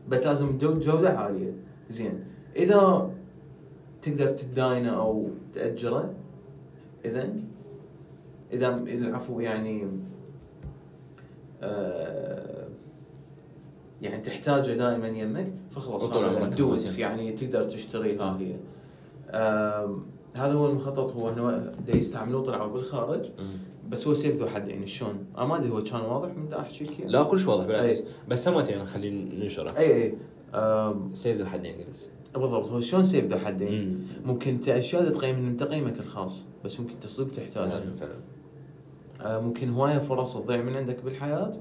بس 0.09 0.25
لازم 0.25 0.57
جو- 0.57 0.79
جودة 0.79 1.09
عالية. 1.09 1.53
زين. 1.89 2.23
إذا 2.55 3.09
تقدر 4.01 4.27
تداينه 4.27 4.89
أو 4.89 5.27
تأجره 5.53 6.13
إذا 7.05 7.29
إذا 8.53 8.75
العفو 8.77 9.39
يعني 9.39 9.87
آه 11.61 12.67
يعني 14.01 14.21
تحتاجه 14.21 14.71
دائما 14.71 15.07
يمك 15.07 15.53
فخلاص 15.71 16.03
هذا 16.03 16.13
عمرك. 16.37 16.53
يعني 16.99 17.31
تقدر 17.31 17.63
تشتريها 17.63 18.37
هي 18.39 18.55
آم، 19.31 20.05
هذا 20.35 20.53
هو 20.53 20.67
المخطط 20.69 21.11
هو 21.21 21.29
إنه 21.29 21.71
دا 21.87 21.95
يستعملوه 21.97 22.43
طلعوا 22.43 22.73
بالخارج. 22.73 23.31
بس 23.89 24.07
هو 24.07 24.13
سيف 24.13 24.35
ذو 24.35 24.47
حدين 24.47 24.85
شلون؟ 24.85 25.25
آه 25.37 25.45
ما 25.45 25.57
أدري 25.57 25.69
هو 25.69 25.83
كان 25.83 26.01
واضح 26.01 26.35
من 26.37 26.49
دا 26.49 26.59
احكي 26.59 26.83
لك 26.83 26.99
إياه؟ 26.99 27.07
لا 27.07 27.23
كلش 27.23 27.47
واضح 27.47 27.65
بالعكس 27.65 28.01
أي. 28.01 28.07
بس 28.27 28.43
سمتين 28.43 28.85
خلينا 28.85 29.35
ننشره 29.35 29.77
اي 29.77 30.13
اي 30.53 30.93
سيف 31.13 31.37
ذو 31.37 31.45
حدين 31.45 31.75
قلت 31.75 32.09
بالضبط 32.33 32.69
هو 32.69 32.79
شلون 32.79 33.03
سيف 33.03 33.25
ذو 33.25 33.39
حدين؟ 33.39 33.89
مم. 33.89 34.27
ممكن 34.31 34.51
انت 34.51 34.69
اشياء 34.69 35.09
تقيم 35.09 35.39
من 35.39 35.57
تقييمك 35.57 35.99
الخاص 35.99 36.45
بس 36.65 36.79
ممكن 36.79 36.99
تصدق 36.99 37.31
تحتاجها 37.31 37.83
آه 39.21 39.39
ممكن 39.39 39.69
هواية 39.69 39.97
فرص 39.97 40.37
تضيع 40.37 40.61
من 40.61 40.75
عندك 40.75 41.03
بالحياة 41.03 41.51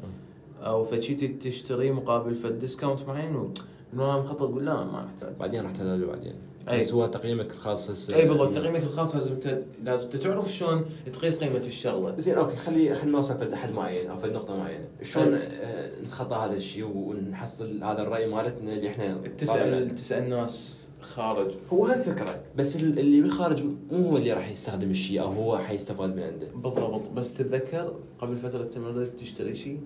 أو 0.60 0.84
فشي 0.84 1.14
تشتري 1.14 1.92
مقابل 1.92 2.34
فد 2.34 2.58
discount 2.58 3.02
معين 3.08 3.52
وراها 3.96 4.20
مخطط 4.20 4.48
تقول 4.48 4.64
لا 4.66 4.84
ما 4.84 5.06
أحتاج 5.06 5.36
بعدين 5.36 5.62
راح 5.62 5.70
تحتاجه 5.70 6.04
بعدين. 6.04 6.34
بس 6.76 6.92
هو 6.92 7.06
تقييمك 7.06 7.50
الخاص 7.50 7.90
هسه 7.90 8.16
أي 8.16 8.28
بالضبط 8.28 8.54
تقييمك 8.54 8.82
الخاص 8.82 9.14
لازم 9.14 9.34
ت- 9.40 9.66
لازم 9.84 10.08
تعرف 10.08 10.52
شلون 10.52 10.84
تقيس 11.12 11.38
قيمة 11.44 11.56
الشغلة 11.58 12.14
زين 12.18 12.34
أوكي 12.34 12.56
خلي 12.56 12.94
خلينا 12.94 13.16
نوصل 13.16 13.38
فد 13.38 13.54
حد 13.54 13.72
معين 13.72 14.10
أو 14.10 14.16
فد 14.16 14.32
نقطة 14.32 14.56
معينة 14.56 14.84
شلون. 15.02 15.28
آه، 15.34 16.00
نتخطى 16.00 16.34
هذا 16.36 16.56
الشيء 16.56 16.84
ونحصل 16.94 17.82
هذا 17.84 18.02
الرأي 18.02 18.26
مالتنا 18.26 18.72
اللي 18.72 18.88
إحنا 18.88 19.18
تسال. 19.38 19.94
تسال 19.94 20.28
ناس 20.30 20.84
خارج 21.00 21.50
هو 21.72 21.86
هذه 21.86 21.98
الفكرة 21.98 22.40
بس 22.56 22.76
ال- 22.76 22.98
اللي 22.98 23.20
بالخارج 23.20 23.62
مو 23.92 24.08
هو 24.10 24.16
اللي 24.16 24.32
راح 24.32 24.50
يستخدم 24.50 24.90
الشيء 24.90 25.20
أو 25.22 25.32
هو 25.32 25.58
حيستفاد 25.58 26.16
من 26.16 26.22
عنده 26.22 26.48
بالضبط 26.54 27.08
بس 27.10 27.34
تتذكر 27.34 27.92
قبل 28.18 28.36
فترة 28.36 28.64
تمرت 28.64 29.18
تشتري 29.20 29.54
شيء 29.54 29.80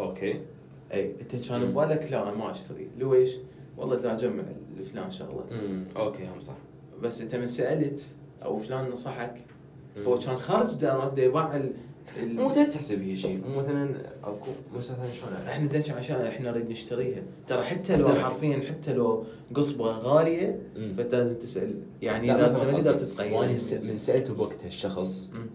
أوكي 0.00 0.40
أي 0.92 1.14
أنت 1.20 1.48
كان. 1.48 1.64
ببالك 1.72 2.08
لا 2.12 2.22
أنا 2.22 2.34
ما 2.34 2.50
أشتري 2.50 2.88
ليش؟ 2.98 3.30
والله 3.78 3.96
دا 3.96 4.14
اجمع 4.14 4.42
لفلان 4.80 5.10
شغلة 5.10 5.44
امم 5.50 5.84
أوكي 5.96 6.24
هم 6.34 6.40
صح 6.40 6.56
بس 7.02 7.20
أنت 7.22 7.34
من 7.34 7.46
سألت 7.46 8.02
أو 8.44 8.58
فلان 8.58 8.90
نصحك 8.90 9.34
مم. 9.96 10.04
هو 10.04 10.18
كان 10.18 10.38
خارج 10.38 10.74
دارات 10.74 11.12
دا 11.14 11.22
يباع 11.22 11.56
ال- 11.56 11.72
ال- 12.22 12.34
مو 12.36 12.48
تحسب 12.50 13.02
هي 13.02 13.16
شيء 13.16 13.40
مو 13.48 13.56
مثلا 13.56 13.94
اكو 14.24 14.50
مثلا 14.76 14.96
شلون؟ 15.20 15.32
إحنا 15.48 15.66
دنش 15.66 15.90
عشان 15.90 16.20
إحنا 16.26 16.50
نريد 16.50 16.70
نشتريها 16.70 17.22
ترى 17.46 17.64
حتى 17.64 17.96
لو. 17.96 18.08
حرفيا 18.14 18.60
حتى 18.68 18.92
لو 18.92 19.24
قصبة 19.54 19.84
غالية. 19.90 20.58
فأنت 20.96 21.14
لازم 21.14 21.34
تسأل 21.34 21.74
يعني 22.02 22.26
لا، 22.26 22.36
ما 22.52 22.58
تقدر. 22.80 22.94
تتقيم 22.94 23.32
وأنا 23.32 23.52
من 23.82 23.98
سألت 23.98 24.30
بوقتها 24.30 24.66
الشخص 24.66 25.30
مم. 25.34 25.46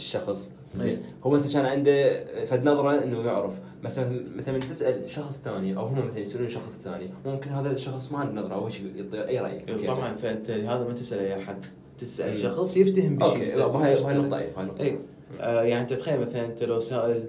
الشخص. 0.00 0.52
زين. 0.74 1.02
هو 1.24 1.30
مثلا 1.30 1.52
كان 1.52 1.64
عنده 1.64 2.24
فد 2.44 2.64
نظرة 2.68 3.04
إنه 3.04 3.22
يعرف. 3.22 3.60
مثلا 3.82 4.24
مثلا 4.36 4.58
تسأل 4.58 5.10
شخص 5.10 5.40
ثاني 5.40 5.76
أو 5.76 5.86
هم 5.86 6.06
مثلا 6.06 6.18
يسألون 6.18 6.48
شخص 6.48 6.78
ثاني 6.78 7.10
ممكن 7.26 7.50
هذا 7.50 7.72
الشخص 7.72 8.12
ما 8.12 8.18
عنده 8.18 8.40
نظرة 8.42 8.54
أو 8.54 8.68
يعطي 8.96 9.28
أي 9.28 9.38
رأي. 9.38 9.60
كيف؟ 9.60 9.90
طبعا 9.90 10.14
فانت 10.14 10.50
هذا 10.50 10.84
ما 10.84 10.92
تسال 10.92 11.18
أي 11.18 11.42
أحد. 11.42 11.64
تسأل. 11.98 12.38
شخص 12.38 12.76
يفتهم 12.76 13.16
بشيء. 13.16 13.62
okay. 13.62 13.78
هاي 13.78 14.12
النقطه 14.12 14.38
اي 14.38 14.52
هاي 14.56 14.62
النقطه 14.62 14.82
اي 14.82 14.98
آه 15.40 15.62
يعني 15.62 15.86
تتخيل 15.86 16.20
مثلا 16.20 16.46
أنت 16.46 16.62
لو 16.62 16.80
سائل 16.80 17.24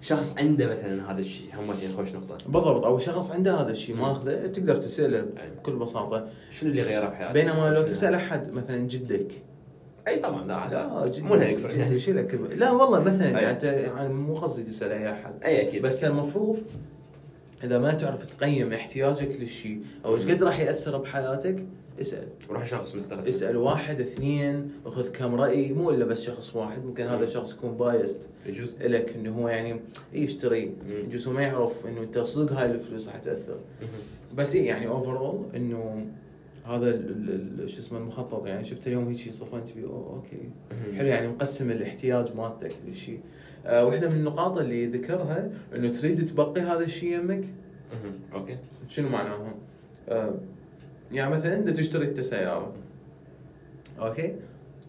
شخص 0.00 0.38
عنده 0.38 0.66
مثلا 0.66 1.12
هذا 1.12 1.20
الشيء. 1.20 1.46
هم 1.58 1.72
خوش 1.96 2.12
نقطة. 2.12 2.34
بالضبط. 2.46 2.84
أو 2.84 2.98
شخص 2.98 3.30
عنده 3.30 3.60
هذا 3.60 3.70
الشيء. 3.70 3.96
ماخذه 3.96 4.46
تقدر 4.46 4.76
تسأله. 4.76 5.26
بكل 5.58 5.76
بساطة. 5.76 6.28
شنو 6.50 6.70
اللي 6.70 6.82
غيره 6.82 7.08
بحياته؟ 7.08 7.32
بينما 7.32 7.70
لو 7.74 7.82
تسأل 7.82 8.14
أحد 8.14 8.52
مثلا 8.52 8.88
جدك 8.88 9.32
أي 10.08 10.16
طبعا 10.16 10.46
لا 10.46 10.68
لا 10.70 11.22
مو 11.22 11.34
لهالكثر 11.34 11.76
يعني 11.76 11.94
يشيل 11.94 12.16
لك 12.16 12.40
لا 12.56 12.70
والله 12.70 13.00
مثلا. 13.00 13.28
يعني 13.28 13.50
انت 13.50 13.64
يعني 13.64 14.14
مو 14.14 14.34
قصدي 14.34 14.62
تسأل 14.62 14.92
أي 14.92 15.12
أحد. 15.12 15.44
أي 15.44 15.68
أكيد 15.68 15.82
بس 15.82 16.04
المفروض 16.04 16.62
إذا 17.64 17.78
ما 17.78 17.94
تعرف 17.94 18.26
تقيم 18.26 18.72
احتياجك 18.72 19.36
للشيء 19.40 19.80
أو 20.04 20.14
إيش 20.14 20.26
قد 20.26 20.42
راح 20.42 20.60
يأثر 20.60 20.98
بحياتك 20.98 21.64
اسأل. 22.00 22.28
روح 22.50 22.66
شخص 22.66 22.94
مستخدم 22.94 23.28
اسأل 23.28 23.56
واحد 23.56 24.00
اثنين 24.00 24.70
وخذ 24.86 25.12
كم 25.12 25.34
رأي. 25.34 25.72
مو 25.72 25.90
إلا 25.90 26.04
بس 26.04 26.22
شخص 26.22 26.56
واحد 26.56 26.84
ممكن 26.84 27.06
هذا 27.06 27.24
الشخص 27.24 27.54
يكون 27.54 27.76
biased 27.76 28.28
يجوز. 28.46 28.74
لك 28.80 29.14
إنه 29.16 29.38
هو 29.38 29.48
يعني 29.48 29.80
يشتري. 30.12 30.66
مم. 30.66 31.04
يجوز 31.04 31.28
ما 31.28 31.42
يعرف 31.42 31.86
إنه 31.86 32.00
أنت 32.00 32.18
صدق 32.18 32.52
هاي 32.52 32.70
الفلوس 32.70 33.08
راح 33.08 33.18
تأثر. 33.18 33.58
بس 34.36 34.54
إيه 34.54 34.66
يعني 34.66 34.88
overall 34.88 35.44
إنه 35.56 36.06
هذا 36.64 37.02
شو 37.66 37.78
اسمه 37.78 37.98
المخطط 37.98 38.46
يعني 38.46 38.64
شفت 38.64 38.86
اليوم 38.86 39.08
هيك 39.08 39.32
صفنت 39.32 39.76
أوه 39.76 40.14
okay. 40.16 40.50
حلو 40.96 41.08
يعني 41.08 41.28
مقسم 41.28 41.70
الاحتياج 41.70 42.36
مالتك 42.36 42.72
للشيء 42.86 43.20
آه 43.66 43.84
واحدة 43.84 44.08
من 44.08 44.14
النقاط 44.14 44.58
اللي 44.58 44.86
ذكرها 44.86 45.50
إنه 45.74 45.88
تريد 45.88 46.24
تبقي 46.24 46.60
هذا 46.60 46.84
الشيء 46.84 47.18
يمك؟ 47.18 47.44
okay. 48.34 48.56
شنو 48.88 49.08
معناها؟ 49.08 49.54
آه 50.08 50.34
يعني 51.12 51.34
مثلا 51.34 51.56
إنت 51.56 51.70
تشتري 51.70 52.08
انت 52.08 52.20
سيارة. 52.20 52.72
okay؟ 53.98 54.36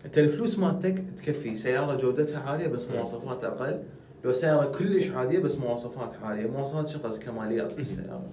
أنت 0.06 0.18
الفلوس 0.18 0.60
مالتك 0.60 1.04
تكفي. 1.18 1.56
سيارة 1.56 1.96
جودتها 1.98 2.40
عالية 2.40 2.68
بس 2.68 2.88
مواصفات 2.92 3.44
أقل. 3.44 3.84
لو 4.26 4.34
سيارة 4.34 4.72
كلش 4.72 5.10
عادية 5.10 5.40
بس 5.40 5.58
مواصفات 5.58 6.14
عالية. 6.24 6.48
مواصفات 6.48 6.90
شو 6.90 7.00
كماليات 7.26 7.76
بالسياره 7.76 8.30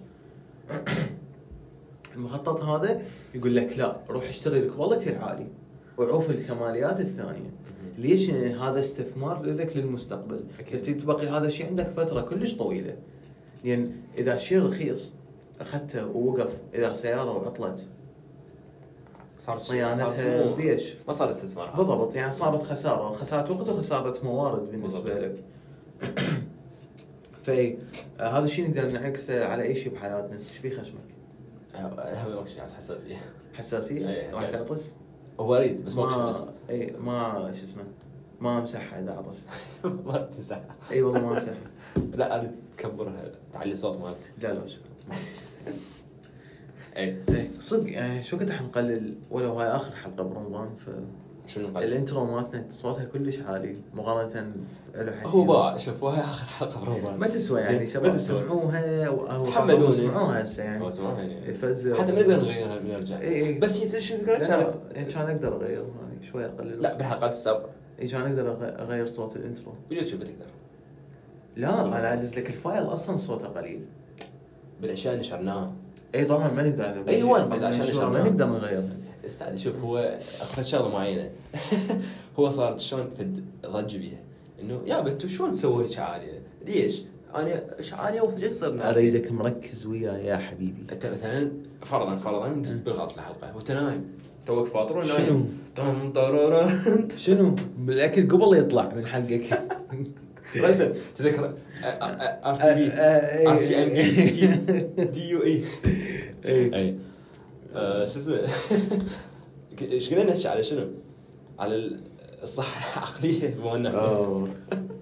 المخطط 2.17 2.63
هذا 2.63 3.03
يقول 3.35 3.57
لك 3.57 3.79
لا 3.79 3.97
روح 4.11 4.29
اشتري 4.29 4.59
الكواليتي 4.59 5.11
العالي 5.11 5.47
وعوف 5.99 6.31
الكماليات 6.31 7.01
الثانية. 7.01 7.51
ليش؟ 7.99 8.31
هذا 8.31 8.81
استثمار 8.81 9.43
لك 9.43 9.77
للمستقبل. 9.77 10.41
تبقي 10.83 11.29
هذا 11.29 11.47
الشيء 11.47 11.67
عندك 11.67 11.87
فترة 11.87 12.21
كلش 12.21 12.55
طويلة. 12.55 12.97
لأن 13.65 13.93
إذا 14.19 14.37
شيء 14.37 14.63
رخيص 14.63 15.13
أخذته 15.61 16.07
ووقف. 16.07 16.51
إذا 16.75 16.93
سيارة 16.93 17.31
وعطلت 17.31 17.87
صار 19.39 19.57
صيانتها 19.57 20.55
بيش. 20.55 20.95
ما 21.07 21.13
صار 21.13 21.29
استثمار. 21.29 21.71
بالضبط 21.77 22.15
يعني 22.15 22.33
صارت 22.33 22.63
خسارة. 22.63 23.13
خسارة 23.13 23.53
وقت 23.53 23.69
وخسارة 23.69 24.25
موارد 24.25 24.71
بالنسبة. 24.71 25.19
لك. 25.19 25.35
في 27.43 27.77
آه 28.21 28.39
هذا 28.39 28.45
الشيء 28.45 28.71
نقدر 28.71 28.91
نعكسه 28.91 29.45
على 29.45 29.63
أي 29.63 29.75
شيء 29.75 29.93
بحياتنا. 29.93 30.39
إيش 30.39 30.59
بيه 30.59 30.71
خشمك؟ 30.71 31.22
آه، 31.75 32.14
هذا 32.14 32.35
وقت 32.35 32.59
حساسية. 32.77 33.16
حساسية؟ 33.55 34.09
إيه، 34.09 34.31
راح 34.31 34.41
يعني. 34.43 34.53
تعطس؟ 34.53 34.95
هو 35.41 35.57
اريد 35.57 35.85
بس 35.85 35.95
ما 35.97 36.27
بس. 36.27 36.45
اي 36.70 36.97
ما 37.01 37.53
شو 37.53 37.62
اسمه 37.62 37.85
ما 38.41 38.59
امسحها 38.59 39.01
إذا 39.01 39.12
عطست 39.12 39.49
ما 40.07 40.12
تمسحها. 40.12 40.77
إي 40.91 41.03
والله 41.03 41.20
ما 41.20 41.39
امسحها 41.39 41.70
لا 42.14 42.39
اريد 42.39 42.51
تكبرها 42.77 43.33
تعلي 43.53 43.73
الصوت 43.73 43.99
مالتها. 43.99 44.27
لا 44.39 44.55
لا 44.55 44.66
شكرا. 44.66 44.87
اي 46.97 47.16
إيه، 47.29 47.51
صدق 47.59 47.93
يعني 47.93 48.23
شو 48.23 48.39
كنت 48.39 48.51
حنقلل 48.51 49.14
ولو 49.31 49.59
هاي 49.59 49.68
آخر 49.68 49.97
حلقة 49.97 50.23
برمضان 50.23 50.70
شنو 51.55 51.69
نقل 51.69 51.75
فال 51.75 51.89
intro 51.89 52.25
مالتنا 52.25 52.65
صوتها 52.69 53.05
كلش 53.05 53.41
عالي 53.41 53.77
مقارنة 53.95 54.53
له 54.95 55.13
حكي 55.13 55.29
هو 55.29 55.45
باع 55.45 55.77
شوف 55.77 56.05
هاي 56.05 56.21
آخر 56.21 56.47
حلقة 56.47 56.85
برمضان 56.85 57.17
ما 57.17 57.27
تسوى 57.27 57.61
يعني 57.61 57.87
شباب. 57.87 58.17
سمعوها 58.17 59.07
أو 59.07 59.43
تحملوني. 59.43 59.93
سمعوها 59.93 60.43
هسه 60.43 60.63
يعني. 60.63 60.91
سمعوها 60.91 61.23
يعني. 61.23 61.51
يفزر 61.51 61.95
حتى 61.95 62.13
ما 62.13 62.21
نقدر 62.21 62.41
نغيرها 62.41 62.79
نرجع. 62.81 63.21
إي 63.21 63.47
إي. 63.47 63.59
بس 63.59 63.81
هي 63.81 64.01
شو 64.01 64.15
الفكرة؟ 64.15 64.39
كانت 64.39 64.75
يعني 64.93 65.13
كان 65.13 65.31
أقدر 65.31 65.57
أغير 65.57 65.85
يعني 66.03 66.27
شوي 66.27 66.47
أقلل. 66.47 66.83
لا. 66.83 66.97
بالحلقات 66.97 67.31
السابقه 67.31 67.71
اي 68.01 68.07
كان 68.07 68.23
أقدر 68.23 68.57
أغير 68.83 69.07
صوت 69.07 69.37
ال 69.37 69.42
intro. 69.42 69.73
باليوتيوب 69.89 70.25
تقدر. 70.25 70.47
لا 71.57 71.85
أنا 71.85 72.13
أدز 72.13 72.39
لك 72.39 72.47
ال 72.47 72.54
file 72.54 72.83
أصلا 72.83 73.17
صوته 73.17 73.47
قليل. 73.47 73.85
بالأشياء 74.81 75.15
اللي 75.15 75.25
شرناها. 75.25 75.73
اي 76.15 76.25
طبعا 76.25 76.51
ما 76.51 76.63
نقدر. 76.63 77.05
أيوة، 77.09 77.43
قصدي 77.43 77.67
عشان 77.67 77.81
عشان 77.81 78.07
ما. 78.07 78.23
نقدر 78.23 78.47
نغيرها 78.47 78.97
استعد 79.27 79.57
شوف 79.57 79.77
هو 79.79 80.18
اخذ 80.41 80.62
شغله 80.62 80.89
معينه 80.89 81.31
هو 82.39 82.51
صارت 82.51 82.81
شلون 82.81 83.11
فد 83.18 83.45
ضج 83.66 83.97
بيها 83.97 84.20
انه 84.61 84.81
يا 84.87 85.01
بنتو 85.01 85.29
شلون 85.29 85.53
تسوي 85.53 85.85
هيك 85.85 85.99
عاليه؟ 85.99 86.43
ليش؟ 86.66 87.03
أنا 87.35 87.79
إيش 87.79 87.93
عاليه 87.93 88.20
وفجاه 88.20 88.49
تصير 88.49 88.73
ناسي 88.73 89.01
اريدك 89.01 89.33
مركز 89.33 89.87
وياي 89.87 90.27
يا 90.27 90.37
حبيبي 90.37 90.93
انت 90.93 91.07
مثلا 91.07 91.53
فرضا 91.83 92.16
فرضا 92.16 92.49
دست 92.49 92.85
بالغلط 92.85 93.12
الحلقة 93.12 93.57
وانت 93.57 93.70
نايم 93.70 94.05
توك 94.47 94.66
فاطر 94.66 94.99
ونايم 94.99 95.27
شنو؟ 95.27 95.47
شنو؟ 97.16 97.55
بالاكل 97.79 98.29
قبل 98.29 98.59
يطلع 98.59 98.95
من 98.95 99.07
حلقك 99.07 99.62
رسم 100.57 100.93
تذكر 101.16 101.55
ار 102.45 102.55
سي 102.55 102.75
بي 102.75 102.93
ار 102.93 103.57
سي 103.57 103.83
ام 103.83 103.89
بي 103.89 105.05
دي 105.05 105.29
يو 105.29 105.43
اي 105.43 105.64
اي 106.45 106.89
آه، 106.89 106.95
شو 107.75 108.18
اسمه 108.18 108.43
إيش 109.83 110.14
قلنا 110.14 110.25
نحكي 110.25 110.49
على 110.49 110.62
شنو؟ 110.62 110.87
على 111.59 111.91
الصحة 112.43 112.99
العقلية 112.99 113.57
أوه. 113.91 114.49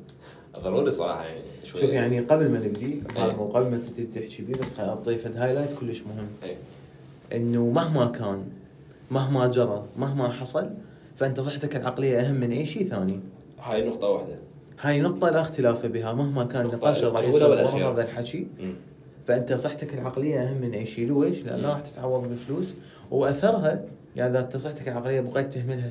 ضروري 0.64 0.92
صراحة 0.92 1.24
يعني 1.24 1.40
شوي 1.64 1.80
شوف 1.80 1.90
يعني 1.90 2.20
قبل 2.20 2.48
ما 2.48 2.58
نبدي 2.58 2.86
إيه. 3.16 3.24
هذا 3.24 3.32
مو 3.32 3.46
قبل 3.46 3.70
ما 3.70 3.76
تبتدي 3.76 4.06
تحكي 4.06 4.42
بيه 4.42 4.54
بس 4.54 4.74
خليني 4.74 4.92
أضيف 4.92 5.26
highlight 5.26 5.72
كلش 5.80 6.02
مهم 6.02 6.28
اي 6.42 6.56
إنه 7.36 7.70
مهما 7.70 8.06
كان 8.06 8.44
مهما 9.10 9.46
جرى 9.46 9.84
مهما 9.96 10.32
حصل 10.32 10.70
فأنت 11.16 11.40
صحتك 11.40 11.76
العقلية 11.76 12.20
أهم 12.20 12.34
من 12.34 12.50
أي 12.50 12.66
شيء 12.66 12.88
ثاني 12.88 13.20
هاي 13.60 13.88
نقطة 13.88 14.08
واحدة 14.08 14.38
هاي 14.80 15.00
نقطة 15.00 15.30
لا 15.30 15.40
اختلاف 15.40 15.86
بها 15.86 16.12
مهما 16.12 16.44
كان 16.44 16.66
النقاش 16.66 17.04
راح 17.04 17.24
يصير. 17.24 17.92
هذا 17.92 18.02
الحكي. 18.02 18.46
فأنت 19.26 19.52
صحتك 19.52 19.94
العقلية 19.94 20.40
اهم 20.42 20.60
من 20.60 20.74
اي 20.74 20.86
شيء 20.86 21.22
ليش؟ 21.22 21.44
لأن 21.44 21.60
مم. 21.60 21.66
راح 21.66 21.80
تتعوض 21.80 22.28
بفلوس 22.32 22.74
وأثرها 23.10 23.84
يعني 24.16 24.30
إذا 24.30 24.40
أنت 24.44 24.56
صحتك 24.56 24.88
العقلية 24.88 25.20
بغيت 25.20 25.52
تهملها 25.52 25.90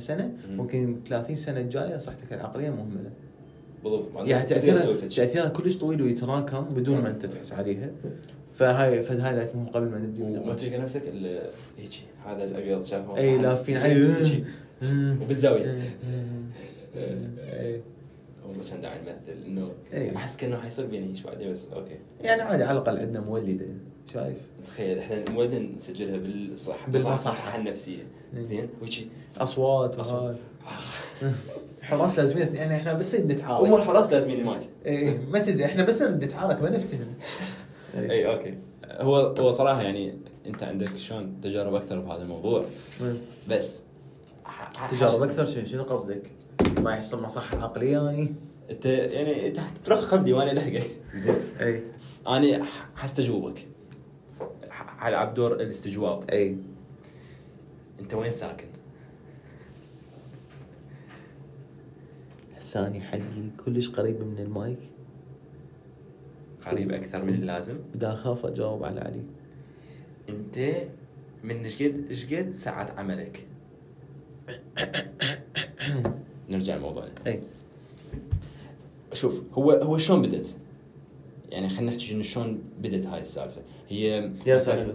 مم. 0.49 0.57
ممكن 0.57 0.95
30 1.07 1.35
سنة 1.35 1.59
الجاية 1.59 1.97
صحتك 1.97 2.33
العقلية 2.33 2.69
مهملة 2.69 3.09
بالضبط 3.83 4.07
يعني 4.27 4.45
تاثيرها. 4.47 4.95
تأثيرها 5.07 5.47
كلش 5.49 5.77
طويل 5.77 6.01
ويتراكم 6.01 6.61
بدون 6.61 7.01
ما 7.01 7.09
أنت 7.09 7.25
تحس 7.25 7.53
عليها 7.53 7.89
فهاي 8.53 9.01
فد 9.01 9.19
highlight 9.19 9.55
مهم 9.55 9.67
قبل 9.67 9.87
ما 9.87 9.97
نبدي 9.99 10.23
وما. 10.23 10.53
تلقى 10.53 10.77
نفسك 10.77 11.01
إلا 11.07 11.41
هيك 11.77 11.89
هذا 12.25 12.43
الابيض 12.43 12.83
شافه 12.83 13.17
اي. 13.17 13.37
لافين. 13.37 13.77
عليه 13.77 14.43
وبالزاوية 15.21 15.75
إيه. 18.55 18.71
كان 18.71 18.81
داعي 18.81 18.99
يمثل 18.99 19.45
إنه 19.47 19.71
إي. 19.93 20.15
أحس 20.15 20.37
كأنه 20.37 20.57
حيصير 20.57 20.85
بيني 20.85 21.17
هيك 21.17 21.25
بعدين 21.25 21.51
بس 21.51 21.61
أوكي 21.73 21.95
يعني 22.21 22.41
عادي 22.41 22.63
على 22.63 22.79
الأقل 22.79 22.97
عندنا 22.99 23.19
مولده 23.21 23.65
شايف؟ 24.13 24.37
تخيل 24.65 24.99
إحنا 24.99 25.17
المولد 25.17 25.53
نسجلها 25.77 26.17
بالصح. 26.17 26.89
بالمصحه 26.89 27.57
النفسية 27.57 28.03
إي. 28.37 28.43
زين 28.43 28.69
وشي 28.81 29.05
أصوات 29.37 29.95
أصوات. 29.95 30.23
وهاي. 30.23 30.35
حراس 31.81 32.19
لازمين 32.19 32.55
يعني 32.55 32.75
إحنا 32.75 32.93
بس 32.93 33.15
نتعارك 33.15 33.65
أمور 33.65 33.81
حراس 33.81 34.11
لازمين 34.13 34.39
المايك 34.39 34.69
إيه 34.85 35.17
ما 35.17 35.39
تدري 35.39 35.65
إحنا 35.65 35.83
بس 35.83 36.01
نتعارك 36.01 36.61
ما 36.61 36.69
نفتهم 36.69 37.07
إيه. 37.95 38.11
إي 38.11 38.27
أوكي 38.33 38.53
هو 38.85 39.15
هو 39.17 39.51
صراحة 39.51 39.81
يعني 39.81 40.13
أنت 40.45 40.63
عندك 40.63 40.97
شلون 40.97 41.41
تجارب 41.43 41.75
أكثر 41.75 41.99
بهذا 41.99 42.21
الموضوع 42.23 42.65
بس 43.49 43.83
ح- 44.45 44.77
ح- 44.77 44.91
تجارب 44.91 45.21
أكثر 45.23 45.45
شيء 45.45 45.65
شنو 45.65 45.83
قصدك؟ 45.83 46.31
ما 46.81 46.91
يحصل 46.91 47.23
مصحة 47.23 47.63
عقلية 47.63 47.99
يعني؟ 47.99 48.35
انت 48.71 48.85
يعني 48.85 49.47
انت 49.47 49.59
ترخبني 49.85 50.33
وأنا 50.33 50.51
الحقك 50.51 50.87
زين. 51.13 51.35
أي. 51.59 51.83
أنا 52.27 52.65
حستجوبك 52.95 53.67
حلعب 54.69 55.33
دور 55.33 55.53
الاستجواب. 55.53 56.29
أي. 56.29 56.57
انت 57.99 58.13
وين 58.13 58.31
ساكن؟ 58.31 58.67
لساني 62.57 63.01
حقي 63.01 63.49
كلش 63.65 63.89
قريب 63.89 64.21
من 64.21 64.39
المايك. 64.39 64.79
قريب 66.65 66.91
أكثر 66.91 67.23
من 67.23 67.33
اللازم. 67.33 67.77
بدي 67.93 68.07
أخاف 68.07 68.45
أجاوب 68.45 68.83
على 68.83 68.99
علي. 68.99 69.23
انت 70.29 70.59
من 71.43 71.63
إيش 71.63 71.83
قد 71.83 72.05
إيش 72.09 72.33
قد 72.33 72.53
ساعات 72.53 72.99
عملك؟ 72.99 73.47
نرجع 76.49 76.75
لموضوعنا 76.75 77.11
أي. 77.27 77.39
شوف 79.13 79.41
هو 79.53 79.71
هو 79.71 79.97
شلون 79.97 80.21
بدت؟ 80.21 80.55
يعني 81.49 81.69
خلينا 81.69 81.91
نحكي 81.91 82.13
انه 82.13 82.23
شلون 82.23 82.61
بدت 82.81 83.05
هاي 83.05 83.21
السالفة؟ 83.21 83.61
هي 83.89 84.31
يا 84.45 84.57
سالفة. 84.57 84.93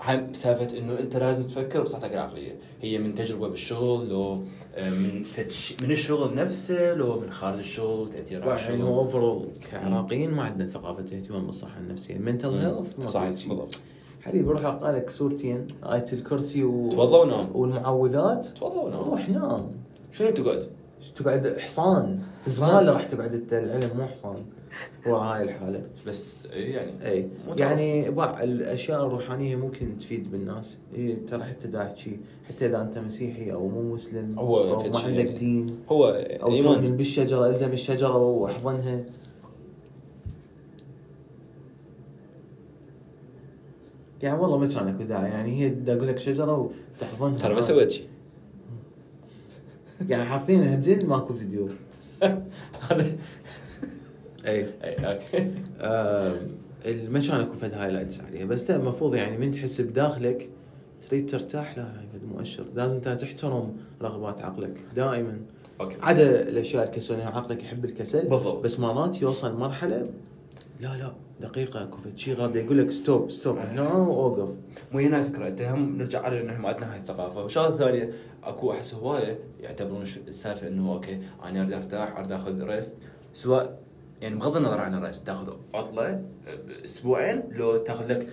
هاي 0.00 0.26
سالفة 0.32 0.78
إنه 0.78 0.98
أنت 0.98 1.16
لازم 1.16 1.48
تفكر 1.48 1.82
بصحتك 1.82 2.12
العقلية. 2.12 2.58
هي 2.82 2.98
من 2.98 3.14
تجربة 3.14 3.48
بالشغل 3.48 4.08
لو 4.08 4.42
آه، 4.74 4.90
من 4.90 5.22
فتش 5.22 5.74
من 5.82 5.90
الشغل 5.90 6.34
نفسه 6.34 6.94
لو 6.94 7.20
من 7.20 7.30
خارج 7.30 7.58
الشغل 7.58 8.00
وتاثير 8.00 8.42
على 8.42 8.60
الشغل. 8.60 8.80
overall 8.80 9.48
كعراقيين 9.70 10.30
ما 10.30 10.42
عندنا 10.42 10.68
ثقافة 10.68 11.16
اهتمام 11.16 11.42
بالصحه 11.42 11.80
النفسية. 11.80 12.18
mental 12.18 12.48
health 12.48 13.00
صحيح 13.10 13.30
بالضبط. 13.30 13.80
حبيبي 14.22 14.50
روح 14.50 14.64
أقرأ 14.64 14.92
لك 14.92 15.10
سورتين 15.10 15.66
آية 15.84 16.04
الكرسي 16.12 16.64
و... 16.64 16.88
توضى 16.88 17.16
ونام. 17.16 17.56
والمعوذات. 17.56 18.46
توضى 18.46 18.78
ونام 18.78 19.00
روح 19.00 19.28
نام. 19.28 19.72
شنو 20.12 20.30
تقعد؟ 20.30 20.66
تقعد 21.16 21.58
حصان. 21.58 22.20
زمان 22.46 22.88
راح 22.88 23.04
تقعد 23.04 23.34
انت 23.34 23.52
العلم 23.52 23.90
مو 23.96 24.06
حصان. 24.06 24.44
ورا 25.06 25.18
هاي 25.18 25.42
الحالة. 25.42 25.82
بس 26.06 26.46
يعني 26.46 27.10
إي. 27.10 27.28
يعني 27.58 28.10
بعض 28.10 28.42
الأشياء 28.42 29.06
الروحانية 29.06 29.56
ممكن 29.56 29.98
تفيد 29.98 30.30
بالناس. 30.30 30.78
إيه 30.94 31.26
ترى 31.26 31.44
حتى 31.44 31.68
دا 31.68 31.82
احكي 31.82 32.20
حتى 32.48 32.66
إذا 32.66 32.82
أنت 32.82 32.98
مسيحي 32.98 33.52
أو 33.52 33.68
مو 33.68 33.94
مسلم 33.94 34.38
هو 34.38 34.58
أو 34.58 34.76
ما 34.76 34.98
عندك 34.98 35.24
يعني. 35.24 35.38
دين 35.38 35.76
هو 35.88 36.08
أو 36.42 36.48
تؤمن 36.48 36.78
إيمان. 36.78 36.96
بالشجرة 36.96 37.46
إلزم 37.46 37.72
الشجرة 37.72 38.16
واحضنها 38.16 38.98
يعني 44.22 44.38
والله 44.38 44.58
ما 44.58 44.66
كان 44.66 44.88
أكو 44.88 45.02
داعي. 45.02 45.30
يعني 45.30 45.60
هي 45.60 45.68
دا 45.68 45.96
أقول 45.96 46.08
لك 46.08 46.18
شجرة 46.18 46.70
وتحضنها. 46.98 47.38
ترى 47.38 47.54
ما 47.54 47.60
سويت 47.60 47.90
شيء 47.90 48.09
يعني 50.08 50.24
حرفيا 50.24 50.74
همزين 50.74 51.06
ماكو 51.06 51.34
فيديو. 51.34 51.68
هذا 52.22 53.06
أي. 54.46 54.66
أي 54.84 54.94
أوكي. 54.94 55.50
ما 57.08 57.20
كان 57.20 57.40
اكو 57.40 57.54
فد 57.54 57.74
highlights 57.74 58.20
عليها 58.20 58.44
بس 58.44 58.70
المفروض 58.70 59.14
يعني 59.14 59.38
من 59.38 59.50
تحس 59.50 59.80
بداخلك 59.80 60.50
تريد 61.08 61.30
ترتاح؟ 61.30 61.78
لا 61.78 61.84
فد 62.12 62.24
مؤشر. 62.34 62.64
لازم 62.74 62.96
انت 62.96 63.08
تحترم 63.08 63.76
رغبات 64.02 64.42
عقلك 64.42 64.80
دائما. 64.96 65.38
أوكي. 65.80 65.96
عدا 66.02 66.48
الأشياء 66.48 66.84
الكسولية 66.88 67.24
عقلك 67.24 67.64
يحب 67.64 67.84
الكسل 67.84 68.28
بالضبط. 68.28 68.64
بس 68.64 68.80
مرات 68.80 69.22
يوصل 69.22 69.56
مرحلة 69.56 70.10
لا 70.80 70.96
لا. 70.96 71.12
دقيقة 71.40 71.82
اكو 71.82 71.96
فد 71.96 72.18
شيء 72.18 72.34
غاد 72.34 72.56
يقول 72.56 72.78
لك 72.78 72.90
ستوب 72.90 73.30
ستوب 73.30 73.58
نو 73.58 74.12
اوقف 74.12 74.54
مو 74.92 74.98
هنا 74.98 75.18
الفكرة 75.18 75.48
أنت 75.48 75.62
هم 75.62 75.98
نرجع 75.98 76.20
على 76.22 76.40
إنه 76.40 76.58
ما 76.58 76.68
عندنا 76.68 76.92
هاي 76.92 76.98
الثقافة. 76.98 77.42
والشغله 77.42 77.68
الثانية 77.68 78.12
أكو 78.44 78.72
أحس 78.72 78.94
هواية 78.94 79.38
يعتبرون 79.60 80.04
ش- 80.06 80.18
السالفة 80.28 80.68
إنه 80.68 80.92
أوكي 80.92 81.20
أنا 81.44 81.60
أريد 81.60 81.72
أرتاح 81.72 82.16
أريد 82.16 82.32
أخذ 82.32 82.62
rest 82.64 83.02
سواء 83.34 83.78
يعني 84.22 84.34
بغض 84.36 84.56
النظر 84.56 84.80
عن 84.80 84.94
ال 84.94 85.00
rest 85.00 85.26
تأخذ 85.26 85.52
عطلة 85.74 86.08
أه، 86.10 86.22
أسبوعين 86.84 87.42
لو 87.50 87.76
تأخذ 87.76 88.06
لك 88.12 88.28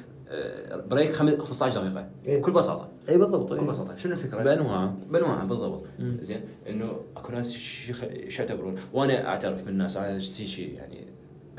break 0.90 1.12
خم- 1.12 1.38
15 1.40 1.82
دقيقة. 1.84 2.10
إيه. 2.26 2.40
بكل 2.40 2.52
بساطة. 2.52 2.90
اي 3.10 3.18
بالضبط 3.18 3.54
بكل 3.54 3.66
بساطة. 3.66 3.96
شنو 3.96 4.12
الفكرة؟ 4.14 4.44
بأنواع. 4.44 4.94
بانواعها 5.10 5.46
بالضبط. 5.46 5.84
زين 6.22 6.42
إنه 6.70 7.00
أكو 7.18 7.32
ناس 7.32 7.54
ش- 7.54 7.92
ش- 7.92 8.34
شو 8.36 8.42
يعتبرون. 8.42 8.76
وأنا 8.94 9.28
أعترف 9.28 9.62
من 9.64 9.70
الناس 9.70 9.98
أنا 9.98 10.20
كنت 10.20 10.42
هيجي 10.42 10.74
يعني 10.74 11.06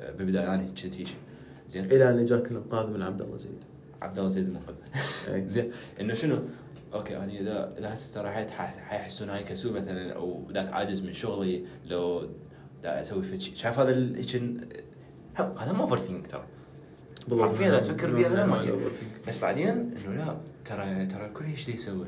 أه، 0.01 0.11
بالبداية 0.13 0.55
أنا 0.55 0.63
كنت 0.67 0.85
هيجي 0.85 1.07
زين 1.69 1.85
إلى 1.85 2.11
أن 2.11 2.25
جاك 2.25 2.51
الانقاذ 2.51 2.87
من 2.87 3.03
عبد 3.03 3.23
الله 3.23 3.37
زيد 3.37 3.65
عبد 4.03 4.19
الله 4.19 4.29
زيد 4.29 4.47
المنقذ 4.47 4.75
أي. 5.29 5.49
زين 5.55 5.71
إنه 6.01 6.15
شنو؟ 6.15 6.39
أوكي 6.95 7.17
أنا 7.17 7.33
إذا 7.33 7.75
إذا 7.79 7.95
هسه 7.95 8.05
استراحيت 8.05 8.51
حيحسون 8.51 9.31
هاي 9.31 9.45
كسول 9.45 9.73
مثلا 9.73 10.13
أو 10.13 10.35
بدات 10.35 10.69
عاجز 10.69 11.03
من 11.05 11.13
شغلي 11.13 11.65
لو 11.87 12.29
دا 12.83 13.01
أسوي 13.01 13.23
فد 13.23 13.39
شيء 13.39 13.55
شايف 13.55 13.79
هذا 13.79 13.91
هذا 15.37 15.73
ما 15.73 15.83
overthink 15.83 16.27
ترى 16.27 16.45
بالضبط. 17.29 17.49
حرفيا 17.49 18.07
بيها 18.07 18.29
لا 18.29 18.47
ما. 18.47 18.61
بس 19.29 19.39
بعدين 19.39 19.69
إنه 19.69 20.15
لا 20.17 20.37
ترى 20.65 21.07
ترى 21.07 21.27
الكل 21.27 21.45
إيش 21.45 21.69
يسوي 21.69 22.07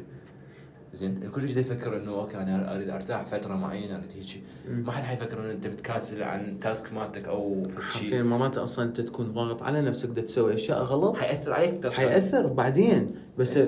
زين 0.94 1.22
الكل 1.22 1.46
دا 1.54 1.60
يفكر 1.60 1.96
إنه 1.96 2.10
أوكي 2.12 2.36
أنا 2.36 2.74
أريد 2.76 2.88
أرتاح 2.90 3.24
فترة 3.24 3.54
معينة 3.54 3.96
أريد 3.98 4.12
هيك. 4.12 4.42
ما 4.68 4.92
حد 4.92 5.02
حيفكر 5.02 5.40
إنه 5.40 5.50
أنت 5.50 5.66
متكاسل 5.66 6.22
عن 6.22 6.60
task 6.60 6.92
مالتك 6.92 7.28
أو 7.28 7.62
شيء. 7.88 8.22
مرات 8.22 8.58
أصلا 8.58 8.84
أنت 8.84 9.00
تكون 9.00 9.32
ضاغط 9.32 9.62
على 9.62 9.82
نفسك 9.82 10.08
بدك 10.08 10.22
تسوي 10.22 10.54
أشياء 10.54 10.82
غلط. 10.82 11.16
حيأثر 11.16 11.52
عليك 11.52 11.92
حيأثر 11.92 12.46
بعدين. 12.46 13.14
بس 13.38 13.58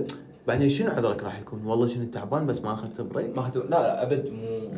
بعدين 0.48 0.68
شنو 0.68 0.90
عذرك 0.90 1.24
راح 1.24 1.38
يكون؟ 1.40 1.64
والله 1.66 1.94
كنت 1.94 2.14
تعبان 2.14 2.46
بس 2.46 2.62
ما 2.62 2.72
أخذت 2.74 3.00
break 3.00 3.36
ما 3.36 3.46
أخذ- 3.50 3.56
لا 3.56 3.68
لا 3.70 4.02
أبد 4.02 4.28
مو. 4.28 4.70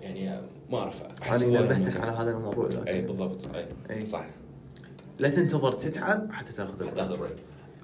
يعني 0.00 0.40
ما 0.70 0.78
أعرف. 0.78 1.02
أحس 1.22 1.42
أنا 1.42 1.60
نبهتك. 1.60 2.00
على 2.00 2.10
هذا 2.12 2.30
الموضوع 2.30 2.68
اي 2.88 2.98
لكن 3.02 3.06
بالضبط. 3.06 3.54
اي 3.54 3.66
أي. 3.90 4.06
صح 4.06 4.26
لا 5.18 5.28
تنتظر 5.28 5.72
تتعب 5.72 6.32
حتى 6.32 6.52
تاخذ 6.52 6.70
حتى 6.72 6.78
break 6.84 6.94
تاخذ 6.94 7.18
break 7.18 7.36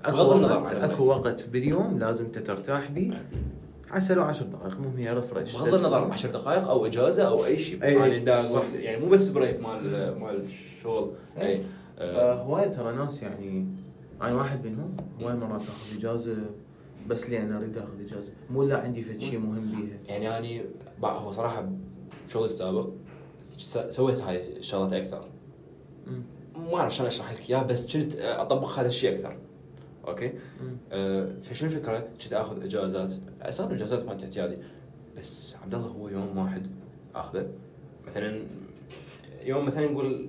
أكو 0.04 0.16
بغض 0.16 0.36
النظر 0.36 0.58
وقت 0.62 0.74
أكو. 0.74 1.04
وقت 1.04 1.48
باليوم 1.48 1.98
لازم 1.98 2.24
انت 2.24 2.38
ترتاح 2.38 2.90
به 2.90 3.12
حتى 3.90 4.14
لو 4.14 4.22
10 4.22 4.46
دقائق 4.46 4.72
المهم 4.72 4.96
هي 4.96 5.12
refresh 5.14 5.52
بغض 5.52 5.74
النظر 5.74 6.12
10 6.12 6.30
دقائق 6.30 6.68
أو 6.68 6.86
إجازة 6.86 7.28
أو 7.28 7.44
أي 7.44 7.58
شيء. 7.58 7.84
أي. 7.84 7.94
يعني 7.94 8.48
صح. 8.48 8.62
يعني 8.72 9.00
مو 9.04 9.08
بس 9.08 9.28
break 9.28 9.60
مال 9.60 10.18
مال 10.20 10.40
الشغل 10.40 11.12
اي 11.38 11.62
آه، 11.98 12.32
آه، 12.32 12.42
هواي 12.42 12.68
ترى 12.68 12.96
ناس 12.96 13.22
يعني 13.22 13.66
أنا 14.22 14.34
واحد 14.34 14.66
منهم 14.66 14.96
هواي 15.22 15.34
مرات 15.34 15.62
اخذ 15.62 15.98
إجازة 15.98 16.36
بس 17.06 17.30
لي 17.30 17.42
أنا 17.42 17.58
أريد 17.58 17.78
أخذ 17.78 18.00
إجازة. 18.00 18.32
مو 18.50 18.62
لا 18.62 18.78
عندي 18.78 19.02
فد 19.02 19.20
شيء 19.20 19.38
مهم 19.38 19.70
بيها. 19.70 19.98
يعني 20.06 20.38
اني 20.38 20.64
هو 21.04 21.32
صراحة 21.32 21.68
بشغلي 22.28 22.46
السابق 22.46 22.88
سويت 23.88 24.20
هاي 24.20 24.56
الشغلات 24.56 24.92
أكثر. 24.92 25.28
ما 26.56 26.76
أعرف 26.76 26.94
شلون 26.94 27.06
أشرح 27.06 27.32
لك 27.32 27.50
إياها 27.50 27.62
بس 27.62 27.96
كنت 27.96 28.16
أطبق 28.16 28.78
هذا 28.78 28.88
الشيء 28.88 29.12
أكثر. 29.12 29.36
أوكي. 30.08 30.32
آه، 30.92 31.32
فشنو 31.42 31.68
الفكرة؟ 31.68 32.08
كنت 32.22 32.32
آخذ 32.32 32.64
إجازات 32.64 33.14
أساسا 33.42 33.70
الإجازات 33.70 34.04
مالت 34.04 34.22
اعتيادي. 34.22 34.56
بس 35.18 35.56
عبد 35.62 35.74
الله 35.74 35.86
هو 35.86 36.08
يوم 36.08 36.38
واحد 36.38 36.66
آخذه. 37.14 37.48
مثلا 38.06 38.42
يوم 39.42 39.64
مثلا 39.64 39.86
نقول 39.86 40.28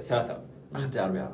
ثلاثة 0.00 0.40
اخذته 0.74 1.04
اربعاء 1.04 1.32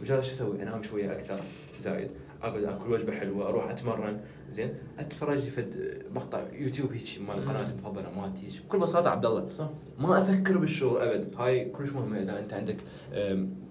وجاء 0.00 0.20
شو 0.20 0.30
أسوي؟ 0.30 0.62
أنام 0.62 0.82
شوية 0.82 1.12
أكثر 1.12 1.40
زايد. 1.78 2.10
أقعد 2.42 2.64
آكل 2.64 2.92
وجبة 2.92 3.12
حلوة 3.12 3.48
أروح 3.48 3.70
أتمرن. 3.70 4.20
زين؟ 4.50 4.74
أتفرج 4.98 5.38
فد 5.38 6.02
مقطع 6.14 6.44
يوتيوب 6.52 6.92
هيك 6.92 7.20
مال 7.28 7.38
القناه 7.38 7.66
المفضله 7.70 8.10
مالتي 8.20 8.60
بكل 8.66 8.78
بساطة 8.78 9.10
عبد 9.10 9.26
الله 9.26 9.48
صح. 9.58 9.70
ما 9.98 10.22
أفكر 10.22 10.58
بالشغل 10.58 11.02
أبد. 11.02 11.34
هاي 11.36 11.64
كلش 11.64 11.90
مهمه 11.92 12.22
إذا 12.22 12.38
أنت 12.38 12.52
عندك 12.52 12.76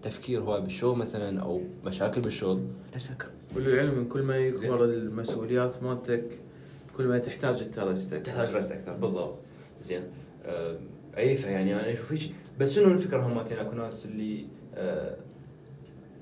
تفكير 0.02 0.42
هواي 0.42 0.62
بالشغل 0.62 0.98
مثلا 0.98 1.42
أو 1.42 1.62
مشاكل 1.86 2.22
بالشغل 2.22 2.58
لا 2.94 2.98
تفكر 3.00 3.28
وللعلم 3.56 4.08
كل 4.08 4.22
ما. 4.22 4.38
يكبر 4.38 4.86
المسؤوليات 4.86 5.84
مالتك 5.84 6.26
كل 6.98 7.08
ما 7.08 7.18
تحتاج 7.18 7.62
انت 7.62 7.80
rest 7.80 8.13
ك 8.13 8.22
تحتاج 8.22 8.56
rest 8.56 8.72
أكثر 8.72 8.94
بالضبط. 8.94 9.40
زين. 9.82 10.04
أي 11.18 11.38
فيعني 11.38 11.76
أنا 11.76 11.92
أشوف 11.92 12.12
هيك 12.12 12.32
بس 12.60 12.76
شنو 12.76 12.92
الفكرة 12.92 13.28
هم 13.28 13.36
مالتين؟ 13.36 13.58
أكو 13.58 13.76
ناس 13.76 14.06
اللي 14.06 14.46
أه، 14.76 15.18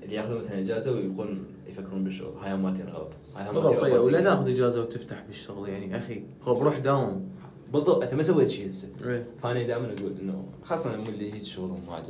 اللي 0.04 0.14
ياخذون 0.16 0.38
مثلا 0.38 0.58
إجازة 0.60 0.92
ويكون 0.92 1.44
يفكرون 1.68 2.04
بالشغل. 2.04 2.36
هاي 2.38 2.56
مالتين 2.56 2.86
غلط 2.86 3.12
هاي 3.36 3.44
بالضبط 3.44 3.64
مالتين 3.64 3.80
طيب 3.80 3.92
غلط. 3.94 4.02
ولا 4.04 4.20
تاخذ 4.20 4.48
إجازة 4.50 4.80
وتفتح 4.82 5.22
بالشغل؟ 5.26 5.68
يعني 5.68 5.98
أخي 5.98 6.22
خب 6.40 6.58
روح 6.58 6.78
داوم. 6.78 7.28
بالضبط 7.72 8.02
أنت 8.02 8.14
ما 8.14 8.22
سويت 8.22 8.48
شيء 8.48 8.68
هسه. 8.68 8.88
إيه. 9.04 9.26
فأنا 9.38 9.62
دائما 9.62 9.94
أقول 9.98 10.12
إنه 10.22 10.44
خاصة 10.62 10.96
مو 10.96 11.08
اللي 11.08 11.32
هيك 11.32 11.42
شغل 11.44 11.68
ما 11.70 12.02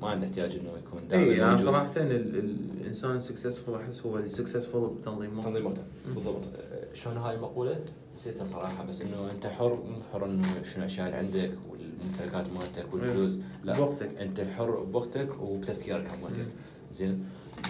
ما 0.00 0.08
عنده 0.08 0.24
احتياج 0.26 0.50
إنه 0.52 0.70
يكون 0.78 1.08
دائما 1.08 1.24
اي 1.32 1.36
يعني 1.38 1.50
موجود. 1.50 1.66
صراحة 1.66 1.92
ال- 1.96 2.12
ال- 2.36 2.58
الإنسان 2.80 3.16
ال 3.16 3.21
successful 3.21 3.74
أحس 3.80 4.06
هو 4.06 4.18
ال 4.18 4.24
successful 4.24 4.90
بتنظيم 4.94 5.38
وقته. 5.38 5.48
تنظيم 5.50 5.66
وقته. 5.66 5.82
بالضبط. 6.14 6.48
شلون 6.92 7.16
هاي 7.16 7.34
المقولة؟ 7.34 7.80
نسيتها 8.14 8.44
صراحة 8.44 8.84
بس 8.84 9.02
إنه 9.02 9.30
أنت 9.30 9.46
حر 9.46 9.74
مو 9.74 9.96
حر 10.12 10.24
إنه 10.26 10.62
شنو 10.62 10.78
الأشياء 10.84 11.06
اللي 11.06 11.16
عندك 11.18 11.52
والممتلكات 11.70 12.52
مالتك 12.52 12.94
والفلوس. 12.94 13.40
لا 13.64 13.76
بوقتك. 13.76 14.20
أنت 14.20 14.40
حر 14.40 14.80
بوقتك 14.84 15.40
وبتفكيرك 15.40 16.08
عامه. 16.08 16.46
زين. 16.94 17.24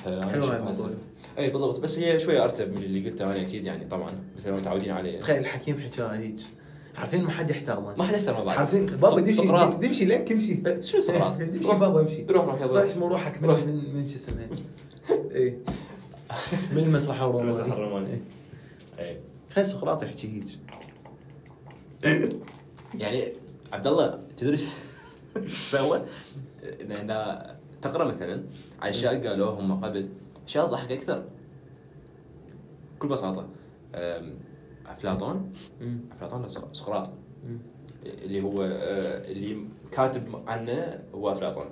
فانا. 0.05 0.71
السالفة. 0.71 0.99
اي 1.39 1.51
بالضبط. 1.51 1.81
بس 1.81 1.99
هي 1.99 2.19
شوية 2.21 2.45
أرتب 2.45 2.77
من 2.77 2.83
اللي 2.83 3.11
قلته 3.11 3.25
أنا 3.25 3.41
أكيد 3.41 3.65
يعني 3.65 3.85
طبعا. 3.85 4.11
مثل 4.37 4.51
ما 4.51 4.57
متعودين 4.57 4.91
عليه. 4.91 5.21
تخيل 5.21 5.39
الحكيم 5.39 5.81
حكاها 5.81 6.19
هيك. 6.19 6.37
عارفين 6.97 7.25
ما 7.25 7.31
حد 7.31 7.51
يحترمه؟ 7.51 7.97
ما 7.97 8.05
حد 8.05 8.15
يحترم 8.15 8.45
بعض 8.45 8.49
عارفين؟ 8.49 8.87
بابا 8.87 9.21
دمشي. 9.21 9.87
دمشي 9.89 10.05
لك 10.05 10.31
امشي. 10.31 10.63
إيه، 10.67 10.81
شنو 10.81 11.01
سقراط؟ 11.01 11.37
دمشي. 11.41 11.69
بابا 11.69 12.01
امشي. 12.01 12.27
روح 12.31 12.45
روح 12.45 12.61
يلا. 12.61 12.73
روح 12.73 12.83
اسمه 12.83 13.09
روحك 13.09 13.43
من 13.43 13.49
روح. 13.49 13.61
من, 13.61 13.95
من 13.95 14.07
شو 14.07 14.17
اسمه؟ 14.17 14.49
اي 15.35 15.59
من 16.73 16.79
المسرح 16.83 17.21
المسرح 17.21 17.67
الروماني 17.67 17.73
الروماني 17.73 18.21
اي 18.99 19.21
خلي 19.51 19.65
سقراط 19.65 20.03
يحكي 20.03 20.29
هيك. 20.29 20.45
يعني 23.03 23.33
عبد 23.73 23.87
الله 23.87 24.21
تدري 24.37 24.59
شو 25.47 25.77
سوى؟ 25.77 26.03
تقرأ 27.83 28.05
مثلا 28.05 28.45
عن 28.85 28.91
اشياء 28.91 29.29
قالوها 29.29 29.51
هم 29.61 29.85
قبل. 29.85 30.09
اشياء 30.47 30.67
تضحك 30.67 30.93
أكثر. 30.93 31.25
بكل 32.97 33.09
بساطة 33.09 33.49
أفلاطون. 34.87 35.53
أفلاطون 36.13 36.43
لا 36.43 36.49
سق- 36.49 36.73
سقراط. 36.75 37.11
اللي 38.07 38.43
هو 38.43 38.63
آه، 38.63 39.31
اللي 39.33 39.65
كاتب 39.93 40.23
عنه 40.47 41.03
هو 41.15 41.31
أفلاطون. 41.33 41.67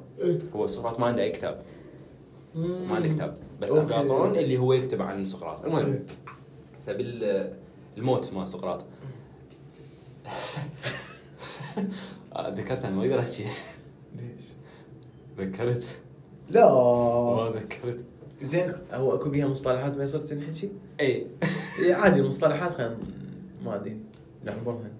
هو 0.54 0.66
سقراط 0.66 1.00
ما 1.00 1.06
عنده 1.06 1.22
أي 1.22 1.30
كتاب. 1.30 1.62
ما 2.54 2.94
عنده 2.94 3.08
كتاب 3.08 3.38
بس. 3.60 3.70
أفلاطون 3.72 4.36
اللي 4.36 4.58
هو 4.58 4.72
يكتب 4.72 5.02
عن 5.02 5.24
سقراط. 5.24 5.64
المهم 5.64 6.04
فبال 6.86 7.50
الموت 7.98 8.32
مال 8.32 8.46
سقراط. 8.46 8.84
آه، 12.32 12.48
ذكرت 12.50 12.84
أنا 12.84 12.96
ما 12.96 13.02
أقدر 13.02 13.18
أحكي. 13.20 13.44
ليش؟ 14.16 14.42
ذكرت. 15.38 15.98
لا. 16.52 16.64
ما 17.36 17.44
ذكرت. 17.56 18.04
زين 18.42 18.72
هو 18.92 19.14
أكو 19.14 19.28
بيها 19.30 19.46
مصطلحات 19.48 19.96
ما 19.96 20.02
يصير 20.04 20.20
تنحكي؟ 20.20 20.70
إي. 21.00 21.26
عادي 21.90 22.20
المصطلحات 22.20 22.72
خلينا 22.72 22.96
ما 23.64 23.76
أدري. 23.76 23.96
نعبرها 24.44 24.90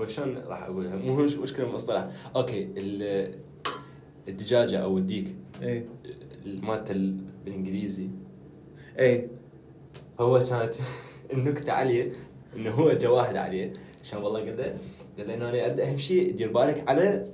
هو 0.00 0.06
شلون 0.06 0.38
راح 0.46 0.62
أقولها؟ 0.62 0.96
مو 0.96 1.14
مش 1.16 1.34
مشكله 1.36 1.66
المصطلح؟ 1.66 2.08
أوكي 2.36 2.68
ال- 2.76 3.34
الدجاجة 4.28 4.78
أو 4.78 4.98
الديك. 4.98 5.34
إي. 5.62 5.84
مالته 6.46 6.92
ال- 6.92 7.16
بالإنجليزي. 7.44 8.08
إي. 8.98 9.28
هو 10.20 10.38
كانت 10.50 10.74
النكتة 11.32 11.72
عليه 11.72 12.12
إنه 12.56 12.70
هو 12.70 12.92
جا 12.92 13.08
واحد 13.08 13.36
عليه. 13.36 13.72
عشان 14.02 14.18
والله 14.22 14.40
قال 14.40 14.56
له 14.56 14.64
قال 15.18 15.28
له 15.28 15.34
أنا 15.34 15.88
أهم 15.88 15.96
شيء 15.96 16.34
دير 16.34 16.52
بالك 16.52 16.84
على 16.88 17.24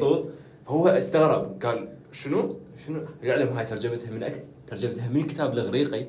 طول. 0.00 0.24
فهو 0.66 0.88
استغرب 0.88 1.62
قال 1.62 1.88
شنو؟ 2.14 2.56
شنو؟ 2.86 3.00
يعلم 3.22 3.48
هاي 3.48 3.64
ترجمتها 3.64 4.10
من 4.10 4.22
أك... 4.22 4.44
ترجمتها 4.66 5.08
من 5.08 5.22
كتاب 5.22 5.52
الإغريقي. 5.52 6.06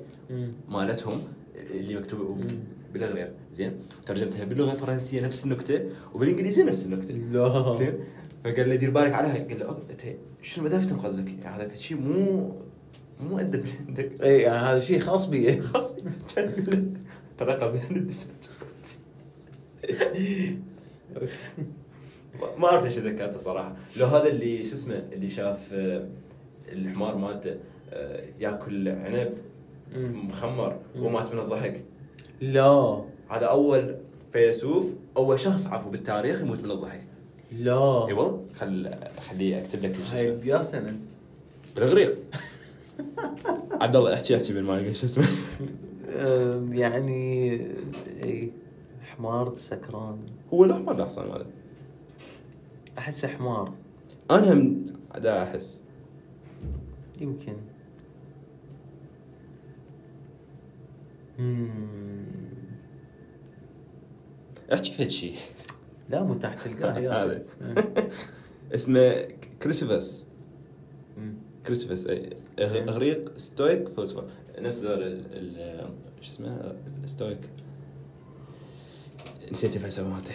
مالتهم 0.69 1.21
اللي 1.55 1.95
مكتوب 1.95 2.19
مم. 2.37 2.59
بالإغريق. 2.93 3.31
زين؟ 3.53 3.73
ترجمتها 4.05 4.43
باللغة 4.43 4.71
الفرنسية 4.71 5.25
نفس 5.25 5.43
النكتة 5.45 5.89
وبالانجليزيه 6.13 6.63
نفس 6.63 6.85
النكتة. 6.85 7.13
لا. 7.13 7.71
زين؟ 7.71 7.93
فقال 8.43 8.69
له 8.69 8.75
دير 8.75 8.91
بالك 8.91 9.13
على 9.13 9.27
هاي. 9.27 9.39
قال 9.43 9.59
له 9.59 9.77
أنت 9.91 10.01
شنو 10.41 10.63
ما 10.63 10.69
تفهم 10.69 10.99
قصدك؟ 10.99 11.33
يعني 11.43 11.63
هذا 11.63 11.75
شيء 11.75 11.97
مو 11.97 12.51
مو 13.19 13.39
اللي 13.39 13.63
عندك. 13.87 14.21
إي 14.21 14.37
يعني 14.37 14.57
هذا 14.57 14.79
شيء 14.79 14.99
خاص 14.99 15.25
بي. 15.25 15.43
يقول 15.45 16.65
له 16.67 16.85
ترى 17.37 17.53
قصدي 17.53 17.81
ما- 22.59 22.67
أعرف 22.67 22.83
ليش 22.83 22.99
ذكرته 22.99 23.37
صراحة. 23.39 23.75
لو 23.97 24.05
هذا 24.05 24.27
اللي 24.27 24.63
شو 24.63 24.73
اسمه 24.73 25.03
اللي 25.13 25.29
شاف 25.29 25.69
آه، 25.73 26.07
الحمار 26.71 27.15
مالته 27.17 27.55
آه، 27.93 28.23
ياكل 28.39 28.87
عنب. 28.89 29.33
مخمر. 29.95 30.77
ومات 30.99 31.33
من 31.33 31.39
الضحك. 31.39 31.83
لا. 32.41 33.01
هذا 33.29 33.45
أول 33.45 33.95
فيلسوف 34.31 34.93
أول 35.17 35.39
شخص 35.39 35.67
عفوا 35.67 35.91
بالتاريخ 35.91 36.41
يموت 36.41 36.59
من 36.63 36.71
الضحك. 36.71 37.01
لا. 37.51 38.07
إي 38.07 38.13
والله 38.13 38.45
خل 38.55 38.91
خليه 39.29 39.57
أكتب 39.61 39.83
لك 39.85 39.95
شو 39.95 40.15
اسمه. 40.15 40.29
بيا 40.35 40.63
سنه 40.63 40.97
بالإغريق. 41.75 42.15
عبد 43.81 43.95
الله 43.95 44.13
احكي 44.13 44.37
احكي 44.37 44.53
ما 44.53 44.91
شو 44.91 45.05
اسمه. 45.05 45.25
يعني 46.71 47.53
إي 48.23 48.51
حمار 49.01 49.53
سكران. 49.53 50.17
هو 50.53 50.65
لا 50.65 50.77
ما 50.77 50.91
له 50.91 51.05
حصان 51.05 51.27
ماله. 51.27 51.45
احسه 52.97 53.27
حمار. 53.27 53.73
أنا 54.31 54.53
هم 54.53 54.83
دا 55.17 55.43
أحس. 55.43 55.81
يمكن. 57.21 57.53
مم. 61.39 62.25
احكي 64.73 64.91
فد 64.91 65.07
شيء 65.07 65.35
لا 66.09 66.23
مو 66.23 66.33
تحت 66.33 66.67
تلقاه 66.67 66.91
هذا. 67.23 67.43
اسمه 68.75 69.27
كريسيبس. 69.61 70.27
كريسيبس 71.65 72.07
اي. 72.07 72.29
أغريق 72.59 73.37
stoic 73.37 73.89
فلسفه 73.89 74.23
نفس 74.59 74.79
ذول 74.83 75.03
ال- 75.03 75.25
ال- 75.33 75.89
شو 76.21 76.31
اسمه؟ 76.31 76.75
stoic. 77.05 77.49
نسيت 79.51 79.75
الفلسفه 79.75 80.07
مالته 80.09 80.33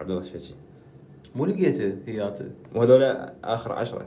عبد 0.00 0.10
الله 0.10 0.22
شفتي 0.22 0.54
مو 1.34 1.44
لقيته 1.44 1.96
هياته 2.06 2.50
وهذول 2.74 3.02
آخر 3.44 3.72
عشرة. 3.72 4.06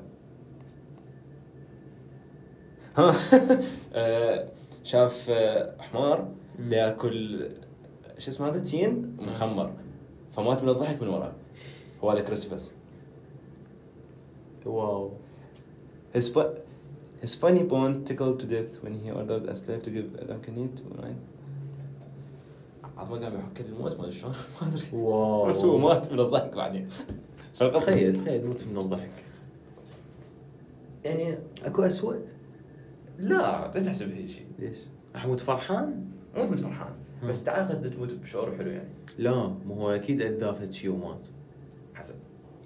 ها. 2.97 3.13
آه، 3.93 4.49
شاف 4.83 5.27
آه، 5.29 5.75
حمار. 5.81 6.27
ياكل 6.69 7.49
شو 8.17 8.31
اسمه 8.31 8.47
هذا؟ 8.49 8.59
تين؟ 8.59 9.17
مخمر. 9.21 9.73
فمات 10.31 10.63
من 10.63 10.69
الضحك 10.69 11.01
من 11.01 11.07
وراه 11.07 11.31
هو 12.03 12.09
هذا 12.11 12.21
كريسفس 12.21 12.73
واو. 14.65 15.11
His, 16.17 16.27
fu- 16.33 16.55
his 17.21 17.35
funny 17.35 17.63
bone 17.63 18.03
tickled 18.03 18.37
to 18.41 18.45
death 18.45 18.83
when 18.83 18.93
he 19.03 19.09
ordered 19.11 19.45
a 19.47 19.55
slave 19.55 19.81
to 19.83 19.89
give 19.89 20.07
Adam 20.21 20.41
Canute 20.41 20.81
wine. 20.99 21.01
عاد 21.01 21.30
ما 22.97 23.03
قام 23.03 23.33
يحك 23.35 23.61
الموت 23.61 23.95
ما 23.99 24.03
أدري 24.05 24.11
شلون 24.15 24.33
ما 24.61 24.67
أدري. 24.67 24.83
واو. 24.93 25.45
بس 25.47 25.63
هو 25.65 25.77
مات 25.77 26.13
من 26.13 26.19
الضحك 26.19 26.55
بعدين. 26.55 26.87
تخيل 27.59 28.15
تخيل 28.15 28.41
تموت 28.41 28.67
من 28.67 28.77
الضحك. 28.77 29.09
يعني 31.05 31.37
أكو 31.63 31.81
اسوء 31.81 32.15
لا 33.19 33.71
لا 33.73 33.81
تحسب 33.81 34.11
هيك 34.11 34.27
شيء 34.27 34.45
ليش؟ 34.59 34.77
احمد 35.15 35.39
فرحان؟ 35.39 36.05
مو 36.37 36.43
تموت 36.45 36.59
فرحان. 36.59 36.93
بس 37.23 37.43
تعال 37.43 37.69
قد 37.69 37.89
تموت 37.89 38.13
بشعور 38.13 38.55
حلو 38.57 38.69
يعني. 38.71 38.89
لا 39.17 39.47
مو 39.65 39.73
هو 39.73 39.89
أكيد 39.89 40.21
اذاه 40.21 40.51
فد 40.51 40.71
شيء 40.71 40.91
ومات. 40.91 41.25
حسب. 41.93 42.15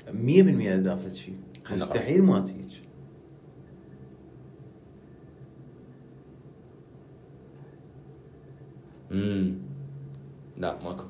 100% 0.07 0.09
اذاه 0.09 0.95
فد 0.95 1.13
شيء 1.13 1.35
مستحيل 1.71 2.21
مات 2.23 2.49
هيك. 2.49 2.65
امم 9.11 9.55
لا 10.57 10.77
ماكو. 10.83 11.03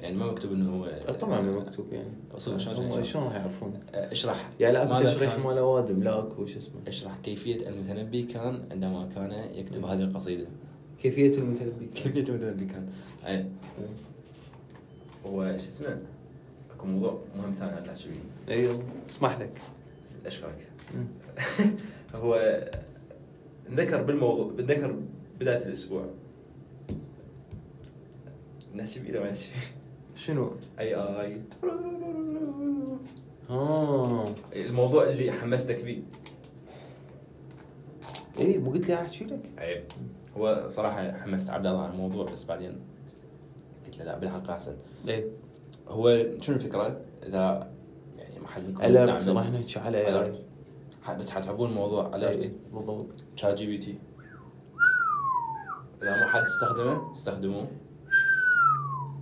يعني 0.00 0.16
ما 0.16 0.26
مكتوب 0.26 0.52
إنه 0.52 0.70
هو 0.76 1.12
طبعا 1.14 1.40
مو 1.40 1.60
مكتوب 1.60 1.92
يعني. 1.92 2.08
أصلاً 2.36 2.58
شلون- 2.58 3.02
شلون- 3.02 3.24
راح 3.24 3.34
يعرفون؟ 3.34 3.80
اشرح. 3.94 4.50
يعني 4.60 4.74
لا 4.74 4.98
تشريح 5.00 5.32
كان- 5.34 5.40
مال 5.40 5.58
أوادم 5.58 6.02
لا 6.02 6.18
أكو 6.18 6.46
شو 6.46 6.58
اسمه؟ 6.58 6.74
اشرح. 6.86 7.16
كيفية 7.22 7.68
المتنبي 7.68 8.22
كان 8.22 8.62
عندما 8.70 9.08
كان 9.14 9.32
يكتب 9.54 9.84
هذه 9.84 10.02
القصيدة. 10.02 10.46
كيفية 11.02 11.38
المتنبي 11.38 11.86
كيفية 11.94 12.24
المتنبي 12.28 12.64
كان. 12.64 12.88
أي. 13.26 13.46
هو 15.26 15.44
شو 15.50 15.56
اسمه؟ 15.56 15.98
أكو 16.76 16.86
موضوع 16.86 17.18
مهم 17.38 17.52
ثاني 17.52 17.70
هلا 17.72 17.80
احكي 17.92 17.94
فيه 17.94 18.54
أيوه 18.54 18.82
اسمح 19.10 19.38
لك. 19.40 19.60
اشكرك. 20.26 20.68
هو 22.14 22.60
نذكر 23.70 24.02
بالموضوع 24.02 24.52
نذكر 24.58 24.96
بداية 25.40 25.66
الأسبوع. 25.66 26.04
ولا 28.74 29.20
ما 29.20 29.30
نحكي 29.30 29.48
شنو؟ 30.16 30.52
أي 30.80 30.94
آي. 30.94 31.38
آه. 33.50 34.28
الموضوع 34.52 35.04
اللي 35.08 35.32
حمستك 35.32 35.84
بيه 35.84 36.02
اي 38.38 38.58
مو 38.58 38.70
قلت 38.70 38.88
لي 38.88 38.94
احكي 38.94 39.24
لك؟ 39.24 39.40
عيب. 39.58 39.84
هو 40.36 40.64
صراحة 40.68 41.12
حمست 41.12 41.50
عبد 41.50 41.66
الله 41.66 41.82
على 41.82 41.92
الموضوع 41.92 42.24
بس 42.24 42.44
بعدين 42.44 42.80
قلت 43.84 43.98
له 43.98 44.04
لا 44.04 44.18
بالحلقة 44.18 44.52
أحسن. 44.52 44.76
اي 45.08 45.24
هو 45.88 46.26
شنو 46.40 46.56
الفكرة؟ 46.56 47.00
إذا 47.26 47.70
يعني 48.18 48.38
ما 48.40 48.48
حد 48.48 48.62
منكم 48.68 48.88
مستعمل 48.90 49.36
راح 49.36 49.50
نحكي 49.50 49.78
على 49.78 50.32
ح- 51.02 51.12
بس 51.12 51.30
حتحبون 51.30 51.70
الموضوع 51.70 52.14
اي 52.14 52.22
alert 52.22 52.52
بالضبط. 52.72 53.24
ChatGPT 53.36 53.98
إذا 56.02 56.10
ما 56.16 56.26
حد 56.26 56.42
استخدمه 56.42 57.12
استخدموه. 57.12 57.66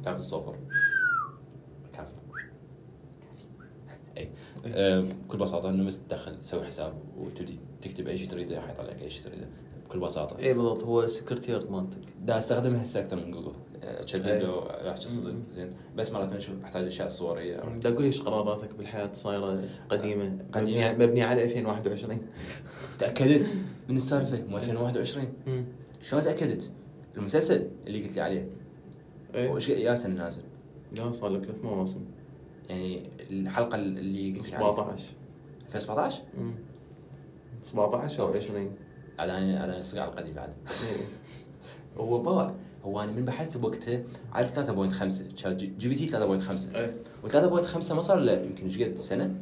كافي. 0.04 0.18
الصفر 0.18 0.56
كافي. 1.92 2.20
اي 4.16 4.30
بكل 5.02 5.38
بساطة 5.38 5.70
إنه 5.70 5.84
بس 5.86 6.04
تدخل 6.06 6.40
تسوي 6.40 6.64
حساب 6.66 6.94
وتبدي 7.18 7.58
تكتب 7.82 8.08
أي 8.08 8.18
شيء 8.18 8.28
تريده 8.28 8.60
حيطلع 8.60 8.84
لك 8.84 9.02
أي 9.02 9.10
شيء 9.10 9.22
تريده. 9.22 9.46
بكل 9.88 9.98
بساطة. 9.98 10.38
اي 10.38 10.54
بالضبط. 10.54 10.82
هو 10.82 11.02
السكرتير 11.02 11.70
مالتك. 11.70 11.98
دا 12.20 12.38
أستخدمه 12.38 12.78
هسه 12.78 13.00
أكثر 13.00 13.16
من 13.16 13.30
جوجل. 13.30 13.52
أه، 13.82 14.04
أي. 14.14 14.38
له 14.38 14.70
علاج 14.70 15.04
الصدق. 15.04 15.32
مم. 15.32 15.42
زين. 15.48 15.70
بس 15.96 16.12
مرات 16.12 16.30
ما 16.32 16.38
أشوف 16.38 16.54
أحتاج 16.64 16.86
أشياء 16.86 17.08
صورية. 17.08 17.56
دا 17.56 17.88
أقول 17.92 18.04
إيش 18.04 18.22
قراراتك 18.22 18.74
بالحياة 18.74 19.10
صايرة 19.12 19.62
قديمة. 19.90 20.38
مبنية- 20.52 20.98
مبنية 21.00 21.24
على 21.24 21.42
2021 21.44 22.18
تأكدت 22.98 23.54
من 23.88 23.96
السالفة. 23.96 24.42
مو 24.48 24.56
2021 24.56 25.32
امم 25.46 25.64
شلون 26.00 26.22
تأكدت؟ 26.22 26.70
المسلسل 27.16 27.68
اللي 27.86 28.02
قلت 28.02 28.16
لي 28.16 28.20
عليه. 28.20 28.48
إيه. 29.34 29.50
وش 29.50 29.68
يا 29.68 29.94
سنه 29.94 30.14
نازل. 30.14 30.42
لا 30.92 31.12
صار 31.12 31.30
لك 31.30 31.44
ثلاث 31.44 31.64
مواسم. 31.64 32.04
يعني 32.68 33.02
الحلقة 33.30 33.74
اللي 33.74 34.38
قلت 34.38 34.50
لي 34.50 34.56
عليها 34.56 34.72
17 34.72 35.04
2017 35.64 36.22
امم 36.38 36.54
17 37.62 38.22
أو 38.22 38.32
20 38.34 38.70
عاد 39.18 39.30
أنا 39.30 39.64
أنا 39.64 39.78
اسق 39.78 40.00
على 40.02 40.10
القديم 40.10 40.34
بعد. 40.34 40.48
إيه. 40.48 41.04
هو 42.04 42.18
باع. 42.22 42.54
هو 42.84 43.02
أنا 43.02 43.12
من 43.12 43.24
بحثت 43.24 43.56
بوقتها 43.56 44.02
عارف 44.32 44.58
3.5 44.58 45.36
ChatGPT 45.36 46.08
3.5 46.08 46.76
اي 46.76 46.92
و3.5 47.24 47.92
ما 47.92 48.02
صار 48.02 48.18
له 48.18 48.32
يمكن 48.32 48.66
إيش 48.66 48.82
قد 48.82 48.96
سنة؟ 48.96 49.34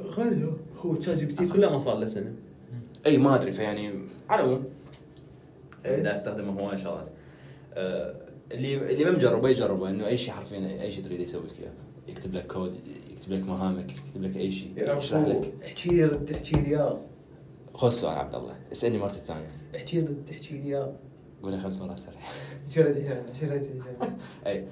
غالي 0.00 0.52
هو. 0.78 0.94
ChatGPT 0.94 1.48
كله 1.48 1.70
ما 1.70 1.78
صار 1.78 1.98
له 1.98 2.06
سنة. 2.06 2.34
إي 3.06 3.18
ما 3.18 3.34
أدري 3.34 3.52
فيعني 3.52 3.92
على 4.28 4.42
العموم. 4.42 4.64
إيه. 5.84 6.00
إذا 6.00 6.12
أستخدمه 6.14 6.60
هواي 6.60 6.78
شغلات 6.78 7.08
آه، 7.74 8.14
اللي 8.54 8.92
اللي 8.92 9.04
ما 9.04 9.10
مجربه 9.10 9.48
يجربه 9.48 9.90
إنه 9.90 10.06
أي 10.06 10.18
شيء 10.18 10.34
حرفيا 10.34 10.82
أي 10.82 10.92
شيء 10.92 11.02
تريد 11.02 11.20
يسوي 11.20 11.42
لك 11.46 11.60
اياه 11.60 11.72
يكتب 12.08 12.34
لك 12.34 12.46
كود 12.46 12.80
يكتب 13.10 13.32
لك 13.32 13.46
مهامك 13.48 13.90
يكتب 13.90 14.22
لك 14.22 14.36
أي 14.36 14.52
شيء 14.52 14.72
يشرح 14.76 15.26
لك. 15.26 15.52
احكي 15.64 15.90
لي 15.90 16.04
رد 16.04 16.24
تحكي 16.24 16.56
لي 16.56 16.66
إياه. 16.66 17.00
خذ 17.74 17.86
السؤال 17.86 18.18
عبد 18.18 18.34
الله 18.34 18.56
اسألني 18.72 18.98
مرة 18.98 19.10
الثانية 19.10 19.48
احكي 19.76 20.00
لي 20.00 20.06
رد 20.06 20.24
تحكي 20.24 20.54
لي 20.58 20.64
إياه. 20.64 20.92
قولها 21.42 21.58
خمس 21.58 21.76
مرات 21.76 21.98
سريع. 21.98 22.20
تحكي 22.66 22.82
أي. 24.46 24.66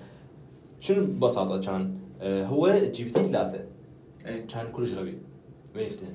شنو 0.80 1.04
ببساطة 1.04 1.60
كان 1.60 1.98
آه، 2.20 2.46
هو 2.46 2.80
GPT 2.92 3.24
ثلاثة. 3.24 3.64
أي. 4.26 4.42
كان 4.42 4.72
كلش 4.72 4.92
غبي 4.92 5.18
ما 5.74 5.80
يفتهم. 5.80 6.14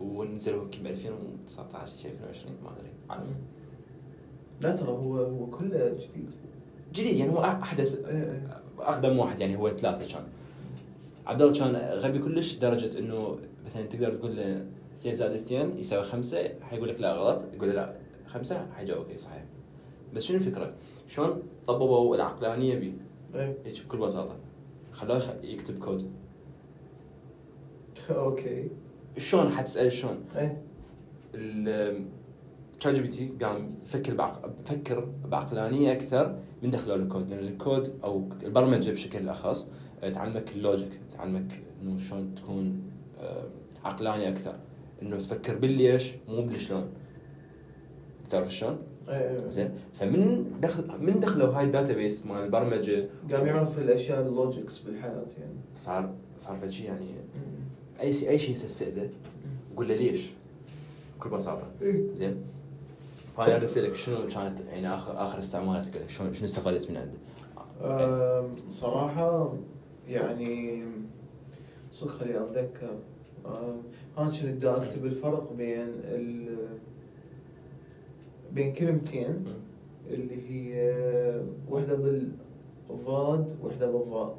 ونزل 0.00 0.54
يمكن 0.54 0.82
ب 0.82 0.86
2019 0.86 1.96
شيء 1.96 2.10
2020 2.10 2.56
ما 2.64 2.72
أدري. 3.16 3.34
لا 4.60 4.76
ترى 4.76 4.90
هو 4.90 5.16
هو 5.16 5.46
كله 5.46 5.88
جديد. 5.88 6.34
جديد 6.94 7.16
يعني 7.16 7.32
هو 7.32 7.44
أحدث 7.44 7.94
AI 7.94 8.40
أقدم 8.78 9.18
واحد 9.18 9.40
يعني 9.40 9.56
هو 9.56 9.70
ثلاثة 9.70 10.14
كان. 10.14 10.22
عبد 11.26 11.42
الله 11.42 11.58
كان 11.58 11.76
غبي 11.98 12.18
كلش 12.18 12.56
لدرجه 12.56 12.98
إنه 12.98 13.38
مثلا 13.66 13.86
تقدر 13.86 14.14
تقول 14.14 14.36
له 14.36 14.66
2 15.00 15.14
زائد 15.14 15.32
2 15.32 15.78
يساوي 15.78 16.04
5 16.04 16.48
حيقول 16.62 16.88
لك 16.88 17.00
لا 17.00 17.12
غلط 17.12 17.44
يقول 17.54 17.68
له 17.68 17.74
لا 17.74 17.94
5 18.26 18.66
حيجاوبك 18.76 19.10
اي 19.10 19.18
صحيح. 19.18 19.44
بس 20.14 20.22
شنو 20.22 20.36
الفكرة؟ 20.36 20.72
شلون 21.08 21.42
طببوا 21.66 22.16
العقلانية؟ 22.16 22.74
اي 22.74 22.92
هيك 23.64 23.84
بكل 23.86 23.98
بساطة. 23.98 24.36
خلوه 24.92 25.22
يكتب 25.42 25.78
كود. 25.78 26.08
أوكي. 28.10 28.68
شلون؟ 29.18 29.48
حتسأل 29.48 29.92
شلون؟ 29.92 30.24
ChatGPT 32.80 33.32
قام 33.42 33.74
يفكر 33.84 34.14
بعق... 34.14 34.50
فكر 34.66 35.08
بعقلانية 35.24 35.92
أكثر 35.92 36.38
من 36.62 36.70
دخلوا 36.70 36.96
الكود 36.96 37.30
لأن 37.30 37.48
الكود 37.48 37.92
أو 38.04 38.28
البرمجة 38.42 38.90
بشكل 38.90 39.28
أخص 39.28 39.72
آه، 40.02 40.08
تعلمك 40.08 40.52
ال 40.52 40.60
logic 40.60 41.00
تعلمك 41.16 41.60
إنه 41.82 41.98
شلون 41.98 42.34
تكون 42.34 42.82
آه، 43.20 43.44
عقلاني 43.84 44.28
أكثر 44.28 44.54
إنه 45.02 45.16
تفكر 45.16 45.54
بالليش 45.56 46.12
مو 46.28 46.42
بالشلون. 46.42 46.86
تعرف 48.30 48.54
شلون؟ 48.54 48.78
اي 49.08 49.38
زين. 49.48 49.70
فمن 49.94 50.44
دخل 50.60 50.84
من 51.00 51.20
دخلوا 51.20 51.54
هاي 51.54 51.64
ال 51.64 51.92
database 51.92 52.26
مال 52.26 52.44
البرمجة 52.44 53.08
قام 53.32 53.46
يعرف 53.46 53.78
الأشياء 53.78 54.20
ال 54.20 54.28
logics 54.28 54.78
بالحياة 54.78 55.26
يعني. 55.38 55.54
صار 55.74 56.14
صار 56.38 56.56
فد 56.56 56.68
شيء 56.68 56.86
يعني 56.86 57.06
أي 58.00 58.12
شيء 58.12 58.28
أي 58.28 58.38
شيء 58.38 58.50
يسأله 58.50 59.10
قول 59.76 59.88
له 59.88 59.94
ليش؟ 59.94 60.30
بكل 61.18 61.30
بساطة. 61.30 61.66
إيه. 61.82 62.12
زين. 62.12 62.36
فانا 63.38 63.56
بدي 63.56 63.64
اسالك 63.64 63.94
شنو 63.94 64.16
كانت 64.26 64.60
يعني 64.60 64.94
اخر 64.94 65.22
آخر 65.22 65.38
استعمالاتك؟ 65.38 65.96
له؟ 65.96 66.06
شلون 66.06 66.32
شنو 66.32 66.44
استفادت 66.44 66.90
من 66.90 66.96
عنده؟ 66.96 67.18
أم، 67.82 68.70
صراحة 68.70 69.54
يعني 70.08 70.84
صدق 71.92 72.10
خليني 72.10 72.38
أتذكر. 72.38 72.90
أم، 73.46 73.82
أنا 74.18 74.26
كنت 74.30 74.44
دا 74.44 74.76
أكتب 74.76 75.06
الفرق 75.06 75.52
بين 75.52 75.88
ال 76.04 76.56
بين 78.52 78.72
كلمتين 78.72 79.44
اللي 80.10 80.50
هي 80.50 80.92
واحدة 81.68 81.94
بالضاد 82.88 83.56
بالضاء. 83.86 84.38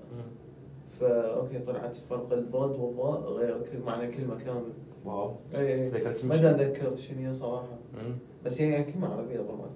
فا 1.00 1.36
أوكي 1.36 1.60
طلعت 1.60 1.96
فرق 1.96 2.34
الضاد 2.34 2.70
والضاء 2.80 3.22
غير 3.22 3.62
كل 3.62 3.80
معنى 3.86 4.12
كلمة 4.12 4.36
كامل 4.36 4.74
واو. 5.06 5.36
أي 5.56 5.74
أي 5.74 5.84
تذكرت 5.86 6.22
كل 6.22 6.28
ما 6.28 6.36
أتذكر 6.36 6.96
شنو 6.96 7.28
هي 7.28 7.34
صراحة. 7.34 7.78
مم. 7.94 8.16
بس 8.46 8.62
هي 8.62 8.70
يعني 8.70 8.92
كلمة 8.94 9.08
عربية 9.08 9.40
طبعا 9.42 9.70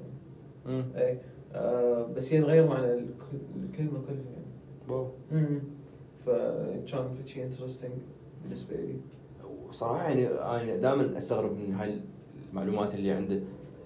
مم. 0.66 0.86
أي 0.96 1.20
آه، 1.54 2.04
بس 2.16 2.34
هي 2.34 2.42
تغير 2.42 2.68
معنى 2.68 2.94
الكل- 2.94 3.64
الكلمة 3.64 4.00
كلها 4.08 4.16
يعني. 4.34 4.46
واو. 4.90 5.08
امم 5.32 5.62
فكان 6.26 7.14
في 7.14 7.28
شيء 7.28 7.44
interesting 7.44 7.92
بالنسبة 8.44 8.76
لي. 8.76 8.96
وصراحه 9.68 10.04
يعني 10.04 10.28
أنا 10.28 10.76
دائما 10.76 11.18
أستغرب 11.18 11.52
من 11.58 11.74
هاي 11.74 12.00
المعلومات 12.52 12.96
اللي 12.96 13.12
عنده 13.12 13.40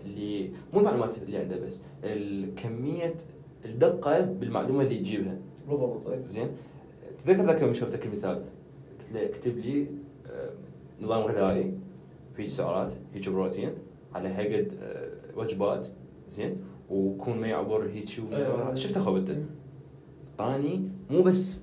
اللي 0.05 0.51
مو 0.73 0.79
المعلومات 0.79 1.17
اللي 1.17 1.37
عنده 1.37 1.59
بس 1.59 1.83
الكمية 2.03 3.13
الدقة 3.65 4.21
بالمعلومة 4.21 4.81
اللي 4.83 4.95
يجيبها. 4.95 5.37
بالضبط 5.69 6.07
أي. 6.07 6.19
زين؟ 6.19 6.47
تذكر 7.25 7.43
ذاك 7.45 7.61
يوم 7.61 7.73
شفتك 7.73 8.05
المثال؟ 8.05 8.43
قلت 8.99 9.11
له 9.13 9.25
اكتب 9.25 9.57
لي 9.57 9.87
آه، 10.27 10.49
نظام 11.01 11.21
غذائي 11.21 11.73
فيه 12.35 12.45
سعرات 12.45 12.93
هيك 13.13 13.29
بروتين. 13.29 13.71
على 14.17 14.29
هيئه 14.29 14.67
آه، 14.81 15.09
وجبات 15.35 15.87
زين؟ 16.27 16.57
ويكون 16.89 17.37
ما 17.37 17.47
يعبر 17.47 17.83
هيك 17.89 18.19
أيوة. 18.33 18.75
شفت 18.75 18.97
اخو 18.97 19.13
بنت 19.13 19.37
طاني 20.37 20.89
مو 21.09 21.21
بس 21.21 21.61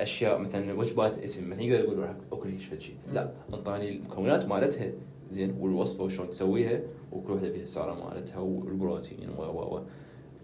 أشياء 0.00 0.38
مثلا 0.38 0.72
وجبات 0.72 1.18
اسم. 1.18 1.50
مثلا 1.50 1.62
يقدر 1.62 1.84
يقول 1.84 1.98
راح 1.98 2.14
اكل 2.32 2.48
هيك 2.48 2.58
شيء 2.58 2.96
لا 3.12 3.32
انطاني 3.54 3.88
المكونات 3.96 4.46
مالتها 4.46 4.92
زين 5.30 5.56
والوصفة 5.60 6.04
وشلون 6.04 6.28
تسويها 6.30 6.80
وكل 7.12 7.32
وحدة 7.32 7.52
فيها 7.52 7.62
السعرة 7.62 7.94
مالتها 7.94 8.38
والبروتين 8.38 9.28
و 9.38 9.42
و 9.42 9.76
و. 9.76 9.80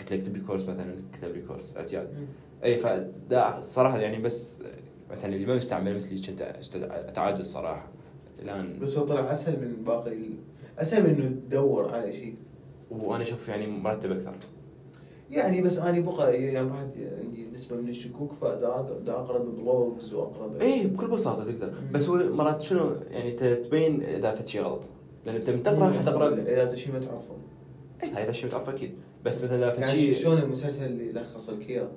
قلت 0.01 0.13
له 0.13 0.19
اكتب 0.19 0.37
لي 0.37 0.43
course 0.43 0.63
مثلا 0.63 0.95
كتب 1.13 1.35
لي 1.35 1.43
course. 1.43 1.77
اعتياد. 1.77 2.09
أي 2.65 2.77
فدا 2.77 3.59
الصراحه 3.59 3.99
يعني 3.99 4.19
بس 4.19 4.59
مثلا 5.11 5.35
اللي 5.35 5.47
ما 5.47 5.55
مستعمل 5.57 5.95
مثلي 5.95 6.19
كنت 6.23 6.41
أتعاجز 6.75 7.47
صراحة. 7.53 7.89
الآن 8.43 8.79
بس 8.79 8.97
هو 8.97 9.07
طلع 9.07 9.33
أسهل 9.33 9.61
من 9.61 9.85
باقي 9.85 10.19
من 11.01 11.07
إنه 11.11 11.29
تدور 11.49 11.95
على 11.95 12.13
شيء. 12.13 12.35
وأنا 12.91 13.23
أشوف 13.23 13.49
يعني 13.49 13.67
مرتب 13.67 14.13
أكثر. 14.13 14.35
يعني 15.31 15.63
بس 15.63 15.79
أنا 15.79 16.01
بقى 16.01 16.43
يعني 16.43 16.69
بعد 16.69 17.19
عندي 17.25 17.47
نسبة 17.55 17.77
من 17.77 17.89
الشكوك 17.89 18.33
فدا 18.41 18.99
دا 19.07 19.13
اقرا 19.13 19.39
ب 19.39 19.51
blogs 19.51 20.15
واقرا 20.15 20.47
ب- 20.47 20.57
اي 20.63 20.87
بكل 20.87 21.07
بساطة 21.09 21.45
تقدر. 21.45 21.73
بس 21.93 22.09
هو 22.09 22.33
مرات 22.33 22.63
شنو 22.63 22.97
يعني 23.11 23.31
تبين 23.31 24.03
إذا 24.03 24.33
فد 24.33 24.47
شيء 24.47 24.63
غلط. 24.63 24.83
لأن 25.27 25.35
أنت 25.35 25.51
من 25.51 25.63
تقرأ 25.63 25.91
حتقرا 25.91 26.35
إذا 26.35 26.75
شيء 26.75 26.93
ما 26.93 26.99
تعرفه. 26.99 27.35
اي 28.03 28.09
هذا 28.09 28.31
الشيء 28.31 28.51
تعرفه 28.51 28.73
أكيد. 28.73 28.91
بس 29.25 29.45
مثلا 29.45 29.57
إذا 29.57 29.71
فد 29.71 29.81
يعني 29.83 29.99
شيء 29.99 30.15
شلون 30.15 30.39
المسلسل 30.39 30.85
اللي 30.85 31.13
لخص 31.13 31.51
لك 31.51 31.71
اياه 31.71 31.89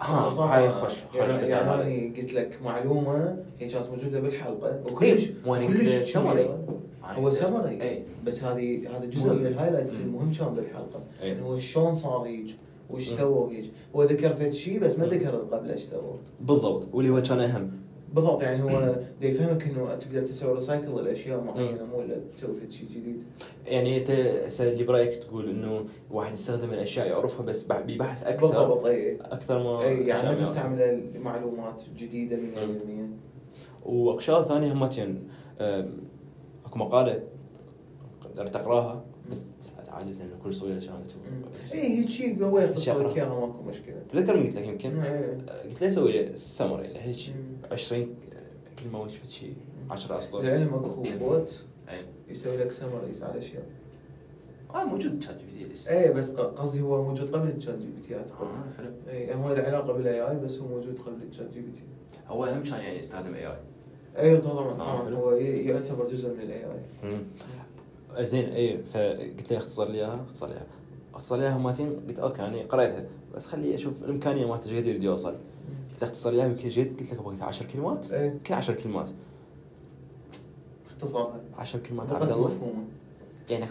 ها 0.00 0.28
صح. 0.28 0.50
هاي 0.50 0.70
خش 0.70 1.04
خش 1.04 1.16
يعني, 1.32 1.48
يعني. 1.48 1.74
أنا 1.74 2.16
قلت 2.16 2.32
لك 2.32 2.58
معلومة 2.64 3.36
هي 3.58 3.68
كانت 3.68 3.86
موجودة 3.86 4.20
بالحلقة 4.20 4.68
إيه، 4.68 4.92
وكلش 4.92 5.30
كلش 5.46 6.12
سمري. 6.12 6.50
هو 7.04 7.30
سمري 7.30 7.82
اي 7.82 8.02
بس 8.26 8.44
هذه 8.44 8.96
هذا 8.96 9.04
جزء. 9.06 9.34
من 9.34 9.46
ال 9.46 9.51
highlights. 9.51 10.00
المهم 10.00 10.32
كان 10.32 10.54
بالحلقة 10.54 11.04
إيه. 11.22 11.32
إنه 11.32 11.46
هو 11.46 11.58
شلون 11.58 11.94
صار 11.94 12.22
هيك 12.22 12.46
وش. 12.90 13.08
سووا 13.08 13.50
هيك 13.50 13.64
هو 13.96 14.02
ذكر 14.02 14.32
فد 14.32 14.50
شيء 14.50 14.80
بس 14.80 14.98
ما. 14.98 15.06
ذكر 15.06 15.36
قبل 15.36 15.70
إيش 15.70 15.82
سووا 15.82 16.16
بالضبط 16.40 16.88
واللي 16.92 17.10
هو 17.10 17.22
كان 17.22 17.40
أهم 17.40 17.70
بالضبط 18.14 18.42
يعني 18.42 18.62
هو 18.62 18.96
يفهمك 19.20 19.62
إنه 19.62 19.94
تقدر 19.94 20.22
تسوي 20.22 20.54
ريسايكل 20.54 20.86
الأشياء. 20.86 21.40
معينة 21.40 21.84
مو 21.84 22.00
إلا 22.00 22.16
تسوي 22.36 22.70
شيء 22.70 22.88
جديد. 22.88 23.22
يعني 23.66 23.98
أنت 23.98 24.10
اللي 24.60 24.84
برأيك 24.84 25.14
تقول 25.14 25.50
إنه 25.50 25.84
واحد 26.10 26.32
يستخدم 26.32 26.70
الأشياء 26.70 27.06
يعرفها 27.06 27.46
بس 27.46 27.66
ببحث 27.72 28.24
أكثر؟ 28.24 28.46
بالضبط 28.46 28.84
أي. 28.84 29.16
أكثر 29.20 29.62
ما 29.62 29.84
أي 29.84 30.06
يعني 30.06 30.28
ما 30.28 30.34
تستعمل 30.34 30.82
المعلومات 30.82 31.82
جديده 31.96 32.36
100% 32.36 33.86
وشغله 33.86 34.44
ثانية 34.44 34.72
همتين 34.72 35.28
أكو 36.66 36.78
مقالة 36.78 37.22
قدرت 38.20 38.54
تقراها 38.54 39.04
بس 39.30 39.50
اتعاجز 39.94 40.22
لأنه 40.22 40.32
كل 40.44 40.54
صغيره 40.54 40.80
كانت 40.80 41.10
اي 41.72 41.98
هيك 41.98 42.08
شيء 42.08 42.44
هو 42.44 42.58
يختصر 42.58 43.08
لك. 43.08 43.16
اياها 43.16 43.28
ماكو 43.46 43.62
مشكلة. 43.62 43.94
تذكر 44.08 44.36
قلت 44.36 44.56
لك 44.56 44.66
يمكن؟ 44.68 45.00
إيه. 45.00 45.38
قلت 45.64 45.82
له 45.82 45.88
سوي 45.88 46.12
لي 46.12 46.36
سمري 46.36 46.88
هيك 46.98 47.16
مم. 47.28 47.72
20 47.72 48.14
كلمة 48.78 49.00
وش 49.02 49.16
فد 49.16 49.28
شيء 49.28 49.54
10 49.90 50.18
اسطر 50.18 50.42
لعلمك 50.42 50.72
هو 50.72 51.02
bot 51.20 51.64
اي 51.88 52.00
يسوي 52.28 52.56
لك 52.56 52.70
summaries 52.70 53.22
على 53.22 53.38
أشياء. 53.38 53.62
آه 54.74 54.84
موجود 54.84 55.18
تشات 55.18 55.36
جي 55.38 55.44
بي 55.44 55.50
تي 55.50 55.64
ليش؟ 55.64 55.88
إيه 55.88 56.10
بس 56.10 56.30
قصدي 56.30 56.80
هو 56.82 57.04
موجود 57.04 57.34
قبل 57.34 57.48
ال 57.48 57.78
ChatGPT 57.78 58.16
أعتقد. 58.16 58.46
آه، 58.46 58.76
حلو. 58.78 58.90
اي 59.08 59.34
هو 59.34 59.52
له 59.54 59.62
علاقة 59.62 59.92
بال 59.92 60.20
AI 60.30 60.36
بس 60.36 60.58
هو 60.58 60.68
موجود 60.68 60.98
قبل 60.98 61.16
الشات 61.30 61.50
جي 61.54 61.60
بي 61.60 61.70
تي 61.70 61.82
هو 62.28 62.44
أهم 62.44 62.62
كان 62.62 62.80
يعني 62.80 62.98
يستخدم 62.98 63.34
AI 63.34 63.56
أيوه 64.18 64.40
طبعا 64.40 64.70
آه، 64.72 64.98
طبعا. 65.00 65.14
هو 65.14 65.32
يعتبر 65.32 66.08
جزء 66.08 66.28
من 66.34 66.40
ال 66.40 66.64
AI 66.64 67.18
زين 68.20 68.48
اي 68.48 68.82
فقلت 68.82 69.52
له 69.52 69.58
اختصر 69.58 69.88
لي 69.88 69.98
إياها 69.98 70.22
اختصر 70.26 70.46
لي 70.46 70.52
إياها. 70.54 70.66
اختصر 71.14 71.36
لي 71.36 71.42
إياها 71.42 71.56
همتين 71.56 72.00
قلت 72.08 72.18
أوكي 72.18 72.42
يعني 72.42 72.62
قريتها. 72.62 73.04
بس 73.34 73.46
خلي 73.46 73.74
أشوف 73.74 74.02
الإمكانية 74.04 74.46
مالته 74.46 74.64
إيش 74.70 74.78
قد 74.78 74.86
يريد 74.86 75.02
يوصل. 75.02 75.30
قلت 75.90 76.02
له 76.02 76.08
اختصر 76.08 76.30
لي 76.30 76.36
إياها 76.36 76.46
يمكن 76.46 76.68
جيت 76.68 77.00
قلت 77.00 77.12
لك 77.12 77.18
أبغى 77.18 77.42
10 77.42 77.66
كلمات. 77.66 78.12
إيه. 78.12 78.30
يمكن 78.30 78.54
10 78.54 78.74
كلمات. 78.74 79.08
اختصارها 80.86 81.40
10 81.58 81.80
كلمات 81.80 82.12
عبد 82.12 82.30
الله. 82.30 82.58
يعني 83.50 83.66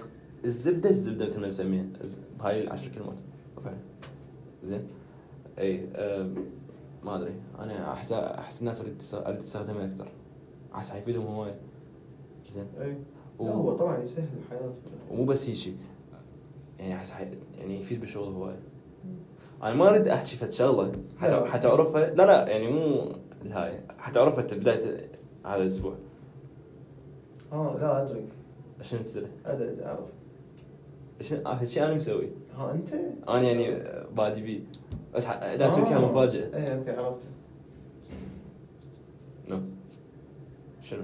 الزبدة 0.45 0.89
الزبدة 0.89 1.25
مثل 1.25 1.39
ما 1.41 1.47
نسميها. 1.47 1.85
بهاي 2.39 2.61
العشر 2.63 2.91
كلمات. 2.91 3.19
فعلا 3.61 3.77
زين. 4.63 4.87
اي 5.59 5.87
ما 7.03 7.15
أدري. 7.15 7.33
أنا 7.59 7.93
احس 7.93 8.11
أحس 8.11 8.59
الناس 8.61 8.81
اللي 8.81 8.91
تست- 8.99 9.27
اللي 9.27 9.37
تستخدمها 9.39 9.85
أكثر. 9.85 10.11
أحس 10.75 10.89
حيفيدهم 10.89 11.25
هواي. 11.27 11.53
زين. 12.49 12.67
اي 12.81 12.97
لا 13.45 13.51
هو 13.51 13.77
طبعا 13.77 14.03
يسهل 14.03 14.27
الحياة 14.43 14.71
ومو 15.11 15.25
بس 15.25 15.49
هيك 15.49 15.75
يعني 16.79 16.95
أحس 16.95 17.11
حي... 17.11 17.27
يعني 17.57 17.79
يفيد 17.79 17.99
بالشغل 17.99 18.33
هواي 18.33 18.55
أنا 19.63 19.73
ما 19.73 19.89
أريد 19.89 20.07
أحكي 20.07 20.35
فد 20.35 20.51
شغلة. 20.51 20.91
حت... 21.17 21.31
لا. 21.31 21.45
حتعرفها 21.45 22.09
لا 22.09 22.25
لا 22.25 22.47
يعني 22.49 22.71
مو 22.71 23.11
الهاي. 23.45 23.79
حتعرفها 23.97 24.41
أنت 24.41 24.53
بداية 24.53 25.09
هذا 25.45 25.55
الأسبوع. 25.55 25.95
آه 27.51 27.77
لا 27.81 28.03
أدري. 28.03 28.25
شنو 28.81 29.01
تدري؟ 29.01 29.27
أدري 29.45 29.85
أعرف. 29.85 30.09
شنو 31.21 31.51
الشيء 31.61 31.85
أنا 31.85 31.93
مسوي. 31.95 32.29
ها 32.57 32.71
أنت؟ 32.71 32.93
أنا 33.29 33.41
يعني 33.41 33.83
بادي 34.15 34.41
بيه 34.41 34.59
بس 35.13 35.25
دا 35.25 35.67
أسوي 35.67 35.85
فيها 35.85 35.97
آه. 35.97 36.11
مفاجأة. 36.11 36.57
اي 36.57 36.77
أوكي 36.77 36.91
عرفت. 36.91 37.27
نو. 39.47 39.59
شنو؟ 40.81 41.03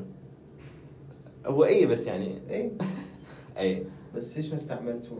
هو 1.46 1.66
اي 1.66 1.86
بس 1.86 2.08
يعني؟ 2.08 2.42
اي 2.50 2.72
اي 3.58 3.86
بس 4.16 4.38
ليش 4.38 4.50
ما 4.50 4.56
استعملتوه؟ 4.56 5.20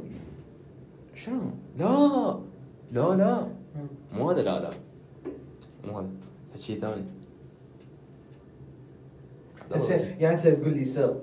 شنو؟ 1.14 1.42
لا. 1.78 2.40
لا 2.92 3.16
لا. 3.16 3.48
مو 4.14 4.30
هذا 4.30 4.42
لا 4.42 4.60
لا. 4.60 4.70
مو 5.88 6.00
هذا. 6.00 6.10
فشي 6.54 6.76
ثاني. 6.76 7.04
بس 9.72 9.90
يعني 9.90 10.36
انت 10.36 10.48
تقول 10.48 10.74
لي 10.74 10.86
سر. 10.86 11.22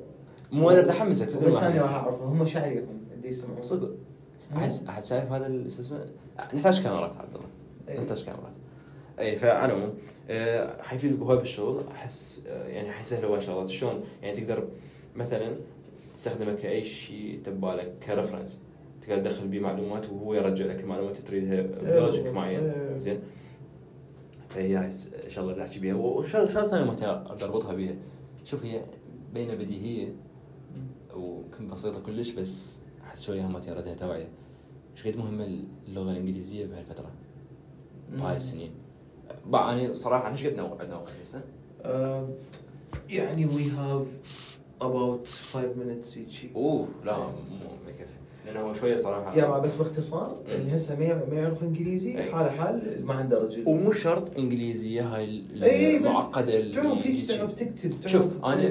مو 0.53 0.71
أنا 0.71 1.05
مثل 1.05 1.47
بس 1.47 1.63
أنا 1.63 1.83
راح. 1.83 1.91
اعرفهم 1.91 2.29
هم 2.29 2.41
إيش 2.41 2.57
عليهم 2.57 3.01
اللي 3.15 3.29
يسمعون. 3.29 3.63
صدق. 3.63 3.95
احس 4.57 5.09
شايف 5.09 5.33
هذا 5.33 5.49
شو 5.49 5.81
اسمه؟ 5.81 6.07
نحتاج 6.55 6.83
كاميرات 6.83 7.17
عبد 7.17 7.35
الله 7.35 7.47
إيه. 7.89 8.01
نحتاج 8.01 8.25
كاميرات. 8.25 8.53
اي 9.19 9.37
فعلى 9.37 9.73
العموم 9.73 9.95
آه، 10.31 10.83
حيفيد 10.83 11.23
هواي 11.23 11.37
بالشغل 11.37 11.85
احس 11.91 12.47
آه، 12.49 12.69
يعني 12.69 12.93
حيسهل 12.93 13.25
هواي 13.25 13.41
شغلات. 13.41 13.69
شلون؟ 13.69 14.05
يعني 14.23 14.37
تقدر 14.37 14.69
مثلا 15.17 15.57
تستخدمه 16.15 16.55
كأي 16.55 16.85
شيء 16.85 17.41
ببالك 17.45 17.99
ك 18.07 18.12
reference. 18.12 18.61
تقدر 19.01 19.31
تدخل 19.31 19.49
بيه 19.49 19.61
معلومات 19.61 20.09
وهو 20.11 20.35
يرجع 20.35 20.65
لك 20.65 20.81
المعلومات 20.81 21.17
اللي 21.17 21.27
تريدها 21.27 21.63
ب 21.63 21.74
logic 21.74 22.27
إيه. 22.27 22.33
معين. 22.33 22.61
إيه. 22.61 22.99
زين. 22.99 23.21
فهي 24.49 24.89
الشغله 25.27 25.53
اللي 25.53 25.65
أحكي 25.65 25.79
بيها. 25.79 25.95
وشغله 25.95 26.49
شغلة 26.49 26.69
ثانية 26.69 26.85
متى 26.85 27.07
أقدر 27.07 27.47
أربطها 27.47 27.75
بيها. 27.75 27.95
شوف 28.45 28.65
هي 28.65 28.85
بين 29.35 29.55
بديهية 29.55 30.15
وكم 31.15 31.67
بسيطة 31.67 32.01
كلش 32.01 32.31
بس 32.31 32.79
احس 33.05 33.23
شوية 33.23 33.47
هم 33.47 33.59
توعية. 33.99 34.29
إيش 34.97 35.07
قد 35.07 35.17
مهمة 35.17 35.65
اللغة 35.89 36.11
الإنجليزية 36.11 36.67
بهالفترة؟ 36.67 37.13
بهاي 38.13 38.37
السنين. 38.37 38.86
بقى 39.47 39.73
أنا 39.85 39.93
صراحة 39.93 40.33
إيش 40.33 40.47
قد 40.47 40.59
عندنا 40.59 40.97
وقت 40.97 41.13
هسه؟ 41.23 41.41
آه، 41.85 42.29
يعني 43.11 43.49
we 43.49 43.63
have 43.79 44.07
about 44.85 45.27
five 45.55 45.73
minutes 45.81 46.17
each 46.17 46.57
أوه 46.57 46.89
لا 47.05 47.19
مو 47.19 47.27
ما 47.85 47.91
يكفي 47.91 48.15
لأنه 48.47 48.61
هو 48.61 48.73
شوية 48.73 48.97
صراحة 48.97 49.37
يا 49.37 49.59
بس 49.59 49.75
باختصار. 49.75 50.37
اللي 50.49 50.75
هسه 50.75 50.99
ما 50.99 51.05
يع- 51.05 51.23
ما 51.31 51.35
يعرف 51.35 51.63
إنجليزي 51.63 52.19
أي. 52.19 52.33
حاله 52.33 52.51
حال 52.51 53.07
ما 53.07 53.15
عنده 53.15 53.39
رجل 53.39 53.65
ومو 53.69 53.91
شرط 53.93 54.39
إنجليزية 54.39 55.03
هاي 55.17 55.43
بس 55.57 55.63
المعقدة 55.63 56.73
تعرف 56.75 57.07
هيجي. 57.07 57.27
تعرف 57.27 57.53
تكتب 57.53 57.91
تعرف 57.91 58.13
شوف 58.13 58.45
أنا. 58.45 58.69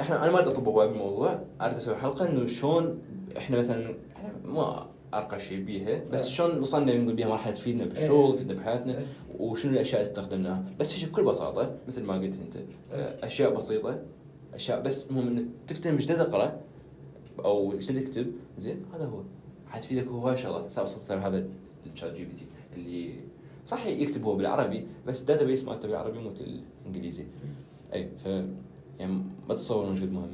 إحنا 0.00 0.22
أنا 0.24 0.30
ما 0.32 0.38
اريد 0.38 0.48
اطب 0.48 0.68
هواي 0.68 0.88
بالموضوع 0.88 1.40
أريد 1.60 1.74
أسوي 1.76 1.96
حلقة 1.96 2.28
إنه 2.28 2.46
شلون 2.46 2.98
إحنا 3.36 3.58
مثلا 3.58 3.94
إحنا 4.16 4.32
ما 4.44 4.86
أرقى 5.14 5.38
شيء 5.38 5.60
بيها 5.60 6.00
بس 6.12 6.24
لا. 6.24 6.30
شلون 6.30 6.60
وصلنا 6.60 6.98
نقول 6.98 7.14
بيها 7.14 7.28
مرحلة 7.28 7.54
تفيدنا 7.54 7.84
بالشغل 7.84 8.26
إيه. 8.26 8.32
تفيدنا 8.32 8.54
بحياتنا 8.54 8.98
إيه. 8.98 9.06
وشنو 9.38 9.72
الأشياء 9.72 10.00
اللي 10.00 10.10
استخدمناها؟ 10.10 10.64
بس 10.80 10.98
هيك 10.98 11.08
بكل 11.08 11.24
بساطة 11.24 11.74
مثل 11.88 12.02
ما 12.04 12.14
قلت 12.14 12.40
أنت 12.40 12.56
إيه. 12.56 12.64
أشياء 13.22 13.54
بسيطة 13.54 14.02
أشياء 14.54 14.80
بس 14.82 15.10
المهم 15.10 15.28
إنك 15.28 15.44
تفتهم 15.66 15.94
إيش 15.96 16.06
تقرأ 16.06 16.60
أو 17.44 17.72
إيش 17.72 17.86
تكتب. 17.86 18.32
زين 18.58 18.82
هذا 18.94 19.04
هو. 19.04 19.22
حتفيدك 19.66 20.06
هواي 20.06 20.36
شغلات 20.36 20.64
هسه 20.64 20.82
ابسط 20.82 21.02
مثال 21.02 21.18
هذا 21.18 21.48
ال 21.86 22.12
ChatGPT 22.16 22.46
اللي 22.76 23.14
صح 23.64 23.86
يكتب 23.86 24.24
هو 24.24 24.36
بالعربي 24.36 24.86
بس 25.06 25.20
ال 25.20 25.25
data 25.25 25.44
base 25.44 25.64
مالته 25.64 25.88
بالعربي 25.88 26.18
مو 26.18 26.30
الانجليزي 26.84 27.24
أي 27.94 28.08
ف 28.24 28.26
يعني 28.98 29.12
ما 29.48 29.54
تتصور 29.54 29.86
قد 29.86 30.12
مهمة. 30.12 30.28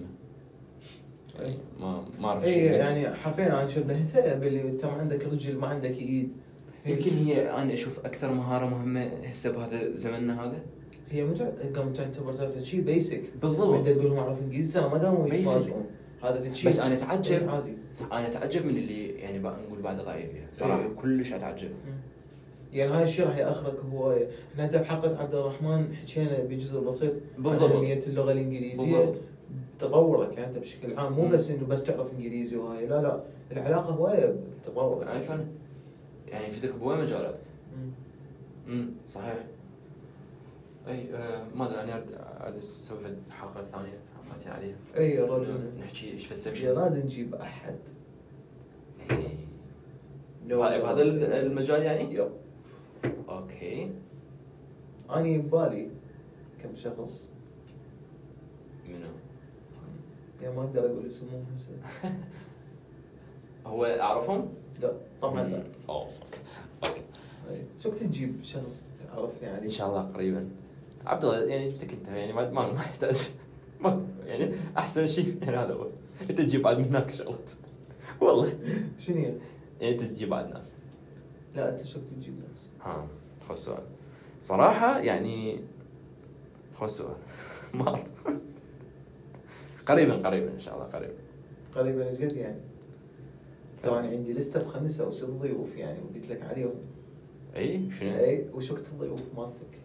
يعني 1.38 1.56
ما 1.80 2.04
ما 2.20 2.28
أعرف 2.28 2.44
أي 2.44 2.64
يعني 2.64 3.14
حرفيا 3.14 3.46
أنا 3.46 3.68
شبهتها 3.68 4.34
باللي 4.34 4.62
انت 4.62 4.84
ما 4.84 4.92
عندك 4.92 5.24
رجل 5.24 5.56
ما 5.58 5.66
عندك 5.66 5.90
إيد. 5.90 6.32
يمكن 6.86 7.10
هي 7.10 7.50
أنا 7.50 7.74
أشوف 7.74 8.06
أكثر 8.06 8.32
مهارة 8.32 8.66
مهمة 8.66 9.00
هسه 9.24 9.52
بهذا 9.52 9.94
زمننا 9.94 10.44
هذا. 10.44 10.60
هي 11.10 11.24
مو 11.24 11.34
قام 11.76 11.92
تعتبر 11.92 12.32
ترى 12.32 12.64
شيء 12.64 12.80
بيسك 12.80 13.22
بالضبط. 13.42 13.74
انت 13.74 13.88
تقول 13.88 14.10
لهم 14.10 14.18
اعرف 14.18 14.38
إنجليزي 14.42 14.80
ترى 14.80 14.90
ما 14.90 14.98
قاموا. 14.98 15.28
يتفاجئون. 15.28 15.86
هذا 16.22 16.40
في 16.40 16.54
شيء 16.54 16.70
بس 16.70 16.80
أنا 16.80 16.94
أتعجب. 16.94 17.48
عادي. 17.48 17.72
أنا 18.12 18.26
أتعجب 18.26 18.66
من 18.66 18.76
اللي 18.76 19.08
يعني 19.08 19.38
نقول 19.38 19.82
بعد 19.82 20.00
ضعيف 20.00 20.30
فيها. 20.32 20.46
صراحة 20.52 20.82
إيه. 20.82 20.88
كلش 20.88 21.32
أتعجب. 21.32 21.70
يعني 22.72 22.92
هاي 22.92 23.02
الشيء 23.02 23.26
راح 23.26 23.38
يأخرك 23.38 23.76
هوايه، 23.92 24.28
إحنا 24.52 24.66
حتى 24.66 24.78
بحلقة 24.78 25.18
عبد 25.18 25.34
الرحمن 25.34 25.94
حكينا 25.96 26.38
بجزء 26.38 26.80
بسيط 26.80 27.12
بالضبط. 27.38 27.72
أهمية 27.72 28.00
اللغة 28.06 28.32
الإنجليزية. 28.32 28.96
بالضبط. 28.96 29.20
تطورك 29.78 30.32
يعني 30.32 30.46
انت 30.46 30.58
بشكل 30.58 30.98
عام. 30.98 31.12
مو. 31.12 31.28
بس 31.28 31.50
إنه 31.50 31.66
بس 31.66 31.84
تعرف 31.84 32.12
إنجليزي 32.12 32.56
وهاي 32.56 32.86
لا 32.86 33.02
لا. 33.02 33.20
العلاقة 33.52 33.90
هواية 33.90 34.36
تطورك 34.64 35.06
يعني 35.06 35.20
فعلا 35.20 35.44
يعني 36.28 36.46
يفيدك 36.46 36.74
بهواي 36.74 36.98
مجالات 36.98 37.38
مم. 37.76 37.90
امم 38.68 38.90
صحيح. 39.06 39.44
أي 40.86 41.14
آه 41.14 41.46
ما 41.54 41.66
أدري 41.66 41.80
أنا 41.80 41.94
اريد 42.42 42.56
أسوي 42.56 42.98
فد 42.98 43.18
حلقة 43.30 43.64
ثانية 43.64 43.98
حلقتين 44.28 44.52
عليها. 44.52 44.76
أي 44.96 45.18
رجل 45.18 45.70
نحكي 45.80 46.10
إيش 46.12 46.26
في 46.26 46.32
ال 46.32 46.36
section. 46.36 46.68
راد 46.68 47.04
نجيب 47.04 47.34
أحد. 47.34 47.78
بهذا 50.46 50.82
بهذا 50.82 51.02
المجال 51.40 51.82
يعني؟ 51.82 52.14
Yep. 52.14 52.30
Okay. 53.28 53.92
اني 55.16 55.38
ببالي 55.38 55.90
كم 56.62 56.76
شخص. 56.76 57.28
منو؟ 58.88 59.08
يا 60.42 60.50
ما 60.50 60.62
أقدر 60.62 60.86
أقول 60.86 61.06
اسمهم 61.06 61.44
هسه. 61.52 61.72
هو 63.66 63.84
أعرفهم؟ 63.84 64.52
لا 64.82 64.92
طبعا 65.22 65.42
لا. 65.42 65.62
Oh 65.88 66.06
fuck 66.08 66.40
okay. 66.84 67.00
أي. 67.50 67.62
شو 67.82 67.88
وقت 67.88 67.98
تجيب 67.98 68.44
شخص 68.44 68.86
تعرفني 68.98 69.48
عليه 69.48 69.64
إن 69.64 69.70
شاء 69.70 69.88
الله 69.88 70.00
قريبا. 70.02 70.48
عبد 71.06 71.24
الله 71.24 71.38
يعني 71.44 71.68
جبتك 71.70 71.92
انت 71.92 72.08
يعني 72.08 72.32
ما 72.32 72.50
ما 72.50 72.62
يحتاج. 72.74 73.28
ما 73.80 74.06
يعني 74.26 74.54
أحسن 74.78 75.06
شيء 75.06 75.38
يعني 75.42 75.56
هذا 75.56 75.74
هو. 75.74 75.86
أنت 76.30 76.40
تجيب 76.40 76.62
بعد 76.62 76.78
من 76.78 76.84
هناك 76.84 77.10
شغلات. 77.10 77.52
والله. 78.20 78.48
شنو؟ 78.98 79.16
يعني 79.16 79.38
أنت 79.92 80.02
تجيب 80.02 80.28
بعد 80.28 80.54
ناس. 80.54 80.72
لا 81.54 81.70
أنت 81.70 81.86
شو 81.86 81.98
تجيب 82.00 82.34
ناس؟ 82.48 82.66
ها 82.82 83.06
خذ 83.48 83.52
السؤال 83.52 83.82
صراحة 84.42 84.98
يعني 84.98 85.60
خذ 86.74 86.84
السؤال 86.84 87.16
ما 87.74 87.98
قريبا 89.86 90.14
قريبا 90.14 90.52
إن 90.52 90.58
شاء 90.58 90.74
الله 90.74 90.86
قريبا. 90.86 91.14
قريبا 91.74 92.08
إيش 92.08 92.20
قد 92.20 92.32
يعني؟ 92.32 92.60
طبعا 93.84 94.06
عندي 94.06 94.32
لستة 94.32 94.60
بخمسة 94.60 95.04
أو 95.04 95.10
ست 95.10 95.24
ضيوف 95.24 95.76
يعني 95.76 95.98
وقلت 96.02 96.30
لك 96.30 96.42
عليهم. 96.42 96.74
إي؟ 97.56 97.90
شنو؟ 97.90 98.10
إي 98.10 98.46
وش 98.54 98.70
وقت 98.70 98.88
الضيوف 98.92 99.20
مالتك؟ 99.36 99.78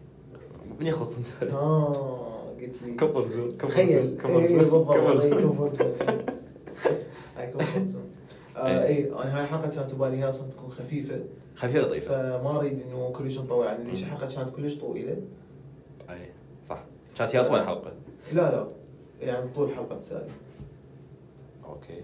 من 0.80 0.86
يخص 0.86 1.18
أنت؟ 1.18 1.52
آه 1.52 2.40
قلت 2.60 2.82
لي. 2.82 2.94
كفر 2.94 3.24
زون 3.24 3.50
كفر 3.50 3.84
زون 3.84 4.16
كفر 4.16 4.46
زون 4.46 4.84
كفر 4.84 5.16
زون 5.16 5.68
هاي 7.36 7.46
كفر 7.52 7.86
زون 7.86 8.04
آه،. 8.56 8.86
إي. 8.86 9.12
أنا 9.12 9.38
هاي 9.38 9.44
الحلقة 9.44 9.70
كانت 9.70 9.94
ببالي 9.94 10.16
هي 10.16 10.28
أصلا 10.28 10.50
تكون 10.50 10.70
خفيفة. 10.70 11.20
خفيفة 11.56 11.78
لطيفة 11.78 12.38
فما 12.38 12.58
أريد 12.58 12.82
إنه 12.82 13.10
كلش 13.10 13.38
نطول 13.38 13.66
عن 13.66 13.82
ذيك 13.82 13.94
الحلقة 13.94 14.34
كانت 14.34 14.56
كلش 14.56 14.78
طويلة. 14.78 15.16
إي 16.10 16.28
صح. 16.64 16.84
كانت 17.16 17.36
هي 17.36 17.40
أطول 17.40 17.60
حلقة. 17.66 17.92
لا 18.32 18.50
لا 18.50 18.66
يعني 19.20 19.50
طول 19.54 19.74
حلقة 19.74 20.00
سالي 20.00 20.30
أوكي. 21.64 22.02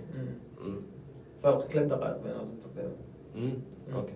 فرق 1.47 1.67
ثلاث 1.67 1.87
دقائق 1.87 2.23
بيناتهم 2.23 2.57
تقريبا 2.59 2.97
أمم. 3.35 3.55
أوكي. 3.95 4.13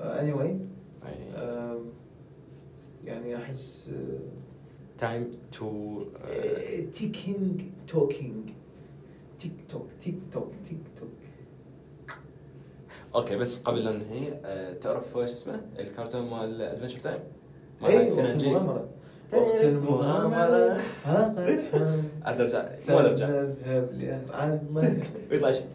اني 0.00 0.32
واي 0.32 0.58
أي. 1.06 1.42
يعني 3.04 3.36
أحس 3.36 3.90
تايم 4.98 5.30
تو 5.52 6.02
تيكينج 6.92 7.62
توكينج 7.86 8.50
تيك 9.38 9.52
توك 9.68 9.86
تيك 10.00 10.18
توك 10.32 10.52
تيك 10.64 10.80
توك 11.00 11.08
أوكي 13.14 13.36
بس 13.36 13.62
قبل 13.62 13.84
لا 13.84 13.92
ننهي 13.92 14.40
آه، 14.44 14.72
تعرف 14.72 15.12
شو 15.12 15.22
اسمه؟ 15.22 15.60
الكرتون 15.78 16.30
مال 16.30 16.62
ادفنشر 16.62 16.98
تايم 16.98 17.20
مال 17.82 17.90
اي 17.90 17.96
هاي 17.96 18.12
وقت 18.12 19.64
المغامرة. 19.64 20.78
ها 21.04 21.34
عاد 22.24 22.40
ارجع 22.40 22.68
مو 22.88 22.98
ارجع 22.98 23.44
ويطلع 25.30 25.50
شيء. 25.50 25.66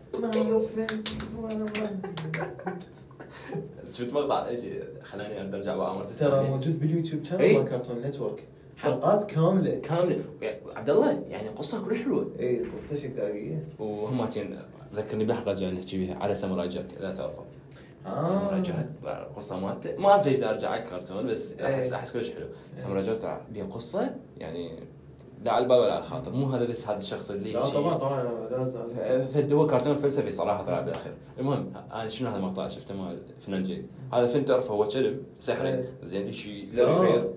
شفت 3.93 4.14
مقطع 4.14 4.47
إيش؟ 4.47 4.59
خلاني 5.03 5.41
أرجع 5.55 5.76
بقى 5.76 5.95
مرة 5.95 6.03
ترى. 6.20 6.49
موجود 6.49 6.80
بال 6.80 6.89
YouTube 6.89 7.24
channel 7.24 7.41
إيه. 7.41 7.59
Cartoon 7.59 8.01
Network 8.01 8.47
حلقات 8.78 9.32
كاملة. 9.32 9.80
كاملة. 9.80 10.24
عبد 10.76 10.89
الله 10.89 11.24
يعني 11.30 11.49
قصة 11.49 11.86
كلش 11.86 12.01
حلوة. 12.01 12.32
اي 12.39 12.64
قصته 12.74 12.95
شكاكيه 12.95 13.64
وهم 13.80 14.28
ذكرني 14.95 15.26
بحلقه 15.26 15.53
جاي 15.53 15.72
نحكي 15.72 15.97
بيها 15.97 16.16
على 16.16 16.36
Samurai 16.36 16.68
Jack 16.68 16.86
إذا 16.99 17.12
تعرفه. 17.12 17.43
Samurai 18.24 18.62
Jack 18.62 18.89
القصة 19.03 19.59
مالته 19.59 19.95
ما 19.99 20.09
اعرف 20.09 20.28
ليش 20.28 20.43
ارجع 20.43 20.70
على 20.70 20.84
الكرتون 20.84 21.28
بس 21.28 21.53
إيه. 21.59 21.76
احس 21.76 21.93
أحس 21.93 22.12
كلش 22.14 22.30
حلو. 22.32 22.45
Samurai 22.76 23.03
Jack 23.03 23.22
ترى 23.22 23.41
بيها 23.51 23.66
قصة 23.66 24.16
يعني 24.38 24.80
لا 25.44 25.52
على 25.52 25.64
البال 25.64 25.78
ولا 25.78 25.92
على 25.94 26.00
الخاطر. 26.00 26.32
مو 26.32 26.46
هذا 26.46 26.66
بس 26.66 26.88
هذا 26.88 26.98
الشخص 26.98 27.32
اللي 27.32 27.52
لا 27.52 27.70
طبعا 27.70 27.98
طبعا 27.98 28.48
لازم 28.52 28.80
فد 29.28 29.54
هو 29.54 29.68
كرتون 29.68 29.96
فلسفي 29.96 30.32
صراحة 30.32 30.64
طلع 30.66 30.82
بالأخير. 30.82 31.14
المهم 31.39 31.74
أنا 31.92 32.08
شنو 32.08 32.30
هذا 32.30 32.38
المقطع 32.38 32.68
شفته 32.68 32.96
مال 32.96 33.18
Finn 33.39 33.53
and 33.53 33.64
Jake 33.64 33.86
هذا 34.14 34.28
فيلم 34.28 34.44
تعرفه 34.44 34.74
هو 34.74 34.88
كلب 34.88 35.24
سحري 35.34 35.70
إيه. 35.70 35.94
زين 36.04 36.32
شيء 36.32 36.68
لا. 36.74 36.82
يغير 36.82 37.34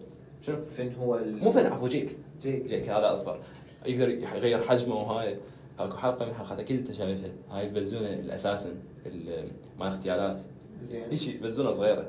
شنو؟ 0.47 0.57
فين 0.77 0.95
هو 0.95 1.17
ال... 1.19 1.45
مو 1.45 1.51
فن 1.51 1.67
عفوا 1.67 1.89
Jake. 1.89 2.16
Jake. 2.43 2.64
Jake 2.64 2.89
هذا 2.89 3.13
أصفر. 3.13 3.41
يقدر 3.87 4.11
يغير 4.11 4.63
حجمه 4.63 4.95
وهاي. 4.97 5.39
اكو 5.79 5.97
حلقة 5.97 6.25
من 6.25 6.31
الحلقات 6.31 6.59
أكيد 6.59 6.79
أنت 6.79 6.93
شايفها 6.93 7.31
هاي 7.51 7.67
البزونه 7.67 8.09
ال 8.12 8.19
assassin 8.19 8.70
ال- 9.07 9.49
مال 9.79 9.87
اغتيالات 9.89 10.41
زين. 10.81 11.17
شيء 11.17 11.43
بزونه 11.43 11.71
صغيرة. 11.73 12.09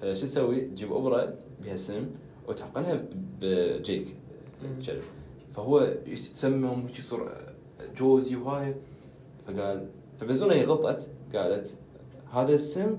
فشو 0.00 0.22
تسوي؟ 0.22 0.60
تجيب 0.60 0.92
أبرة 0.92 1.34
بها 1.64 1.76
سم 1.76 2.06
وتحقنها 2.48 3.02
بجيك. 3.40 4.16
كلب 4.86 5.02
فهو 5.56 5.94
يتسمم 6.06 6.84
وشي 6.84 6.98
يصير 6.98 7.28
جوزي 7.96 8.36
وهاي. 8.36 8.74
فقال 9.46 9.86
فبزونه 10.20 10.54
هي 10.54 10.64
غلطت 10.64 11.10
قالت 11.34 11.74
هذا 12.32 12.54
السم 12.54 12.96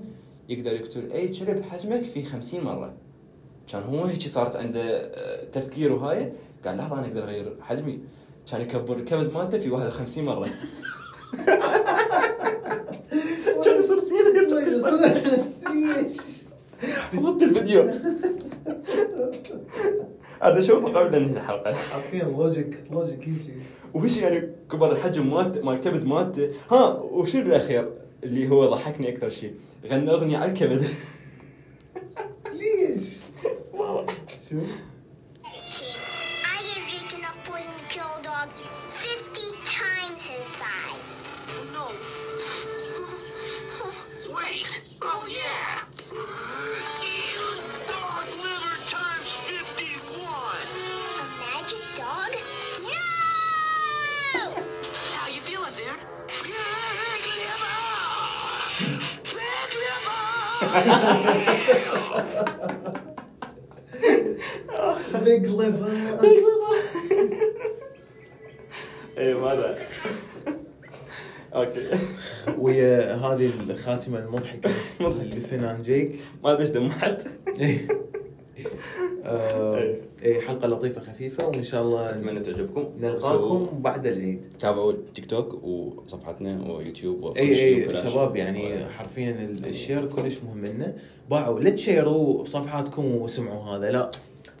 يقدر 0.48 0.72
يقتل 0.72 1.12
أي 1.12 1.28
كلب 1.28 1.62
حجمك 1.62 2.02
في 2.02 2.24
خمسين 2.24 2.64
مرة. 2.64 2.94
كان 3.68 3.82
هو 3.82 4.04
هيك 4.04 4.28
صارت 4.28 4.56
عنده 4.56 4.96
آه، 4.96 5.44
تفكير 5.44 5.92
وهاي. 5.92 6.32
قال 6.66 6.76
لحظه 6.76 6.98
أنا 6.98 7.06
أقدر 7.06 7.22
أغير 7.22 7.56
حجمي. 7.60 7.98
كان 8.50 8.60
يكبر 8.60 8.96
الكبد 8.96 9.36
مالته 9.36 9.58
في 9.58 9.70
51 9.70 10.24
مرة. 10.24 10.48
كان 13.64 13.78
يصير 13.78 13.98
حط 17.16 17.42
الفيديو 17.42 17.90
هذا 20.42 20.60
شوفه 20.60 20.88
قبل 20.88 21.14
أن 21.14 21.22
ننهي 21.22 21.36
الحلقة. 21.36 21.72
حرفيا 21.72 22.24
logic 22.24 22.84
logic 22.90 23.28
هيجي 23.28 23.52
وش 23.94 24.16
يعني 24.16 24.48
كبر 24.70 24.92
الحجم 24.92 25.30
مالته 25.34 25.62
مال 25.62 25.74
الكبد 25.74 26.04
مالته. 26.04 26.48
ها 26.70 26.98
وشو 26.98 27.38
الأخير 27.38 27.92
اللي 28.24 28.50
هو 28.50 28.66
ضحكني 28.70 29.08
أكثر 29.08 29.28
شيء 29.28 29.54
غنى 29.86 30.10
اغنيه 30.10 30.38
على 30.38 30.50
الكبد. 30.52 30.84
ليش؟ 32.52 33.18
شو؟ 34.50 34.56
Liver! 60.84 61.48
Big 65.24 65.46
liver 65.46 65.88
اي 69.18 69.34
ماذا 69.34 69.78
okay. 71.54 71.90
ويا 72.58 73.14
هذه 73.14 73.50
الخاتمة 73.70 74.18
المضحكة 74.18 74.70
ل 75.36 75.42
Finn 75.42 75.65
and 75.65 75.82
Jake. 75.82 76.16
ما 76.44 76.52
أدري 76.52 76.62
إيش 76.62 76.70
دمعت. 76.70 77.22
إيه. 77.60 77.88
آه، 79.24 79.76
إيه، 79.78 80.00
حلقة 80.46 80.68
لطيفة 80.68 81.00
خفيفة 81.00 81.46
وإن 81.46 81.64
شاء 81.64 81.82
الله 81.82 82.10
أتمنى 82.10 82.40
تعجبكم. 82.40 82.84
نلقاكم 83.00 83.68
بعد 83.80 84.06
العيد. 84.06 84.40
تابعوا 84.58 84.92
تيك 85.14 85.26
توك 85.26 85.64
وصفحتنا 85.64 86.72
ويوتيوب 86.72 87.22
وكل 87.22 87.40
اي 87.40 87.54
شيء 87.54 87.90
اي. 87.90 87.96
شباب 87.96 88.36
يعني 88.36 88.86
حرفيا 88.86 89.52
الشير 89.64 90.06
كلش 90.06 90.38
مهم 90.42 90.66
لنا. 90.66 90.94
باعوا 91.30 91.60
لا 91.60 91.70
تشيروا 91.70 92.42
بصفحاتكم 92.42 93.04
وسمعوا 93.14 93.62
هذا 93.64 93.90
لا. 93.90 94.10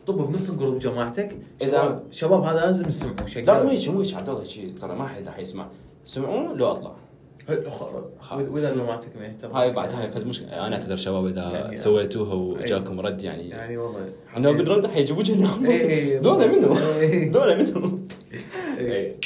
طبوا 0.06 0.26
بنص 0.26 0.50
الجروب 0.50 0.78
جماعتك 0.78 1.36
شباب 1.62 2.02
شباب 2.10 2.42
هذا 2.42 2.60
لازم 2.60 2.86
تسمعوا 2.86 3.26
شيء 3.26 3.44
لا 3.44 3.62
مو 3.62 3.68
هيك 3.68 3.88
مو 3.88 4.00
هيك 4.00 4.14
عبد 4.14 4.28
الله 4.28 4.44
ترى 4.80 4.94
ما 4.94 5.06
حد 5.08 5.26
راح 5.26 5.38
يسمع. 5.38 5.66
سمعوا 6.04 6.54
لو 6.54 6.66
أطلع. 6.66 6.94
وإذا 7.48 8.74
جماعتك 8.74 9.16
ما 9.16 9.26
يهتم 9.26 9.50
هاي 9.50 9.72
بعد 9.72 9.92
هاي 9.92 10.24
مشكله 10.24 10.66
أنا 10.66 10.76
أعتذر 10.76 10.96
شباب 10.96 11.26
إذا 11.26 11.42
يعني- 11.42 11.76
سويتوها 11.76 12.34
وجاكم 12.34 13.00
رد 13.00 13.22
يعني. 13.22 13.48
يعني 13.48 13.76
والله. 13.76 14.08
إنه 14.36 14.52
بنرد 14.52 14.86
حيجيبوا 14.86 15.22
لنا 15.22 15.50
إيه، 15.64 15.70
إيه. 15.70 15.88
إيه. 15.88 16.18
دولة 17.28 17.54
منو 17.54 17.98
إيه. 18.78 18.78
إيه. 18.78 19.16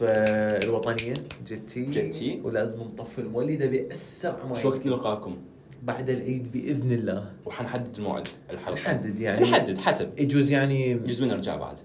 فالوطنية 0.00 1.14
جتي. 1.46 1.84
جتي. 1.84 2.40
ولازم 2.44 2.80
نطفي 2.80 3.18
المولدة 3.18 3.66
بأسرع 3.66 4.44
ما 4.44 4.58
شو 4.58 4.68
وقت. 4.68 4.86
نلقاكم؟ 4.86 5.36
بعد 5.82 6.10
العيد 6.10 6.52
بإذن 6.52 6.92
الله. 6.92 7.30
وحنحدد 7.46 7.96
الموعد 7.98 8.28
الحلقة. 8.50 8.74
نحدد 8.74 9.20
يعني. 9.20 9.40
نحدد 9.50 9.78
حسب. 9.78 10.08
يجوز 10.18 10.52
يعني 10.52 10.90
يجوز 10.90 11.22
من 11.22 11.28
نرجع 11.28 11.56
بعد. 11.56 11.78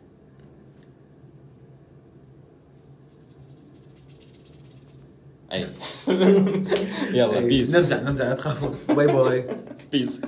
اي 5.55 5.65
يلا 7.17 7.39
إيه، 7.39 7.45
بيس 7.45 7.75
نرجع 7.75 8.01
نرجع 8.01 8.27
لا 8.27 8.35
تخافوا. 8.35 8.95
باي 8.95 9.07
باي 9.07 9.45
بيس 9.91 10.21